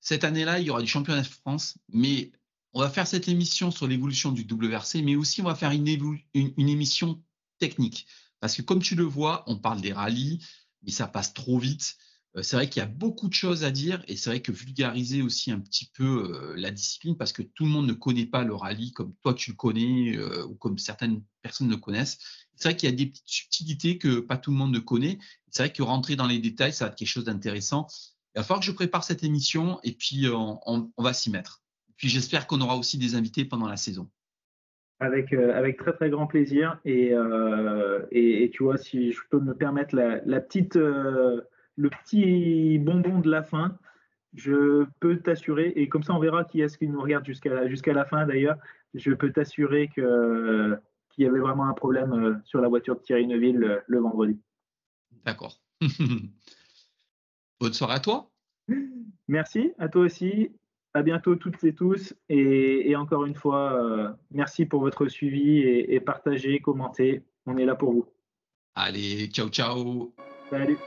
Cette 0.00 0.24
année-là, 0.24 0.58
il 0.58 0.66
y 0.66 0.70
aura 0.70 0.80
du 0.80 0.86
championnat 0.86 1.20
de 1.20 1.26
France, 1.26 1.76
mais 1.92 2.32
on 2.72 2.80
va 2.80 2.88
faire 2.88 3.06
cette 3.06 3.28
émission 3.28 3.70
sur 3.70 3.86
l'évolution 3.86 4.32
du 4.32 4.46
WRC, 4.50 5.02
mais 5.04 5.16
aussi 5.16 5.42
on 5.42 5.44
va 5.44 5.54
faire 5.54 5.72
une, 5.72 5.86
une 6.34 6.68
émission 6.68 7.22
technique. 7.58 8.06
Parce 8.40 8.56
que 8.56 8.62
comme 8.62 8.80
tu 8.80 8.94
le 8.94 9.04
vois, 9.04 9.44
on 9.46 9.58
parle 9.58 9.82
des 9.82 9.92
rallyes, 9.92 10.42
mais 10.82 10.90
ça 10.90 11.06
passe 11.06 11.34
trop 11.34 11.58
vite. 11.58 11.96
Euh, 12.36 12.42
c'est 12.42 12.56
vrai 12.56 12.68
qu'il 12.68 12.80
y 12.80 12.84
a 12.84 12.88
beaucoup 12.88 13.28
de 13.28 13.34
choses 13.34 13.64
à 13.64 13.70
dire 13.70 14.02
et 14.06 14.16
c'est 14.16 14.30
vrai 14.30 14.40
que 14.40 14.52
vulgariser 14.52 15.22
aussi 15.22 15.50
un 15.50 15.58
petit 15.58 15.90
peu 15.92 16.04
euh, 16.04 16.54
la 16.56 16.70
discipline 16.70 17.16
parce 17.16 17.32
que 17.32 17.42
tout 17.42 17.64
le 17.64 17.70
monde 17.70 17.86
ne 17.86 17.92
connaît 17.92 18.26
pas 18.26 18.44
le 18.44 18.54
rallye 18.54 18.92
comme 18.92 19.14
toi 19.22 19.34
tu 19.34 19.50
le 19.50 19.56
connais 19.56 20.16
euh, 20.16 20.46
ou 20.46 20.54
comme 20.54 20.78
certaines 20.78 21.22
personnes 21.42 21.68
le 21.68 21.76
connaissent. 21.76 22.18
C'est 22.54 22.68
vrai 22.68 22.76
qu'il 22.76 22.88
y 22.88 22.92
a 22.92 22.96
des 22.96 23.06
petites 23.06 23.28
subtilités 23.28 23.98
que 23.98 24.20
pas 24.20 24.36
tout 24.36 24.50
le 24.50 24.56
monde 24.56 24.72
ne 24.72 24.78
connaît. 24.78 25.18
C'est 25.50 25.64
vrai 25.64 25.72
que 25.72 25.82
rentrer 25.82 26.14
dans 26.14 26.26
les 26.26 26.38
détails, 26.38 26.72
ça 26.72 26.84
va 26.84 26.90
être 26.90 26.96
quelque 26.96 27.08
chose 27.08 27.24
d'intéressant. 27.24 27.88
Il 28.34 28.38
va 28.38 28.44
falloir 28.44 28.60
que 28.60 28.66
je 28.66 28.72
prépare 28.72 29.02
cette 29.02 29.24
émission 29.24 29.80
et 29.82 29.92
puis 29.92 30.26
on, 30.28 30.92
va 30.98 31.12
s'y 31.12 31.30
mettre. 31.30 31.62
Puis 31.96 32.08
j'espère 32.08 32.46
qu'on 32.46 32.60
aura 32.60 32.76
aussi 32.76 32.96
des 32.98 33.16
invités 33.16 33.44
pendant 33.44 33.66
la 33.66 33.76
saison. 33.76 34.08
Avec, 35.00 35.32
avec 35.32 35.78
très 35.78 35.94
très 35.94 36.10
grand 36.10 36.26
plaisir 36.26 36.78
et, 36.84 37.12
et, 38.12 38.50
tu 38.52 38.62
vois 38.62 38.76
si 38.76 39.12
je 39.12 39.20
peux 39.30 39.40
me 39.40 39.54
permettre 39.54 39.96
la, 39.96 40.20
la 40.26 40.40
petite 40.40 40.78
le 41.80 41.88
petit 41.88 42.78
bonbon 42.78 43.20
de 43.20 43.30
la 43.30 43.42
fin, 43.42 43.76
je 44.34 44.84
peux 45.00 45.18
t'assurer, 45.18 45.72
et 45.76 45.88
comme 45.88 46.02
ça 46.02 46.14
on 46.14 46.18
verra 46.18 46.44
qui 46.44 46.60
est-ce 46.60 46.76
qui 46.76 46.86
nous 46.86 47.00
regarde 47.00 47.24
jusqu'à 47.24 47.50
la, 47.50 47.64
la 47.66 48.04
fin 48.04 48.26
d'ailleurs, 48.26 48.56
je 48.94 49.12
peux 49.12 49.32
t'assurer 49.32 49.88
que, 49.88 50.78
qu'il 51.10 51.24
y 51.24 51.26
avait 51.26 51.40
vraiment 51.40 51.64
un 51.64 51.72
problème 51.72 52.12
euh, 52.12 52.34
sur 52.44 52.60
la 52.60 52.68
voiture 52.68 52.96
de 52.96 53.00
Thierry 53.00 53.26
Neuville 53.26 53.64
euh, 53.64 53.80
le, 53.86 53.98
vendredi. 53.98 54.38
D'accord. 55.24 55.58
Bonne 57.60 57.72
soirée 57.72 57.94
à 57.94 58.00
toi. 58.00 58.30
Merci, 59.28 59.72
à 59.78 59.88
toi 59.88 60.02
aussi. 60.02 60.50
À 60.92 61.02
bientôt 61.02 61.36
toutes 61.36 61.62
et 61.64 61.74
tous. 61.74 62.14
Et, 62.28 62.94
encore 62.96 63.24
une 63.24 63.36
fois, 63.36 63.80
euh, 63.80 64.12
merci 64.32 64.66
pour 64.66 64.80
votre 64.80 65.06
suivi 65.06 65.58
et, 65.58 65.94
et 65.94 66.00
partagez, 66.00 66.58
commentez. 66.60 67.22
On 67.46 67.56
est 67.56 67.64
là 67.64 67.76
pour 67.76 67.92
vous. 67.92 68.06
Allez, 68.74 69.28
ciao, 69.28 69.48
ciao. 69.48 70.12
Salut. 70.50 70.78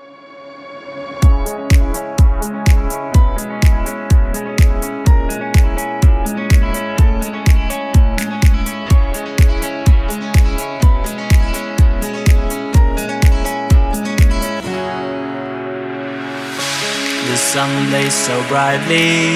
Sun 17.53 17.85
blazed 17.89 18.13
so 18.13 18.35
brightly 18.47 19.29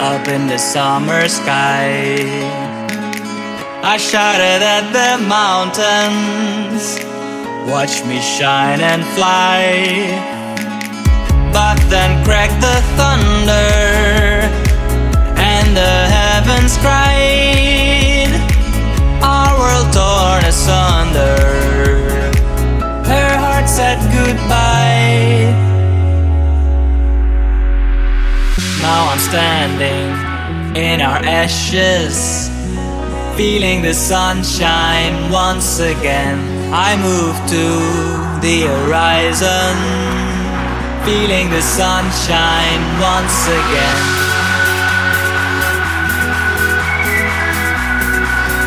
up 0.00 0.26
in 0.26 0.46
the 0.46 0.56
summer 0.56 1.28
sky. 1.28 2.16
I 3.82 3.98
shouted 3.98 4.62
at 4.76 4.86
the 4.98 5.12
mountains, 5.36 6.84
watch 7.68 8.02
me 8.04 8.18
shine 8.20 8.80
and 8.80 9.04
fly. 9.14 9.62
But 11.52 11.78
then 11.90 12.24
cracked 12.24 12.60
the 12.60 12.80
thunder. 12.96 14.48
And 15.36 15.76
the 15.76 15.96
heavens 16.16 16.76
cried, 16.78 18.32
our 19.22 19.52
world 19.58 19.92
torn 19.92 20.44
asunder. 20.44 21.36
Her 23.06 23.36
heart 23.36 23.68
said 23.68 23.98
goodbye. 24.12 25.52
Now 28.80 29.10
I'm 29.10 29.18
standing 29.18 30.76
in 30.76 31.00
our 31.00 31.18
ashes, 31.24 32.48
feeling 33.36 33.82
the 33.82 33.94
sunshine 33.94 35.30
once 35.30 35.80
again. 35.80 36.57
I 36.70 36.96
move 37.00 37.36
to 37.48 37.64
the 38.44 38.68
horizon, 38.68 39.74
feeling 41.02 41.48
the 41.48 41.62
sunshine 41.62 42.82
once 43.00 43.48
again. 43.48 44.28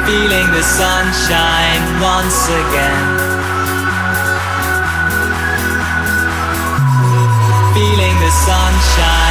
Feeling 0.09 0.47
the 0.49 0.63
sunshine 0.63 1.83
once 2.01 2.49
again. 2.49 3.05
Feeling 7.75 8.15
the 8.19 8.31
sunshine 8.31 9.30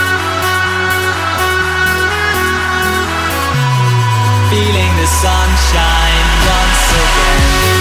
feeling 4.51 4.97
the 4.97 5.07
sunshine 5.07 6.27
once 6.45 6.91
again. 6.91 7.80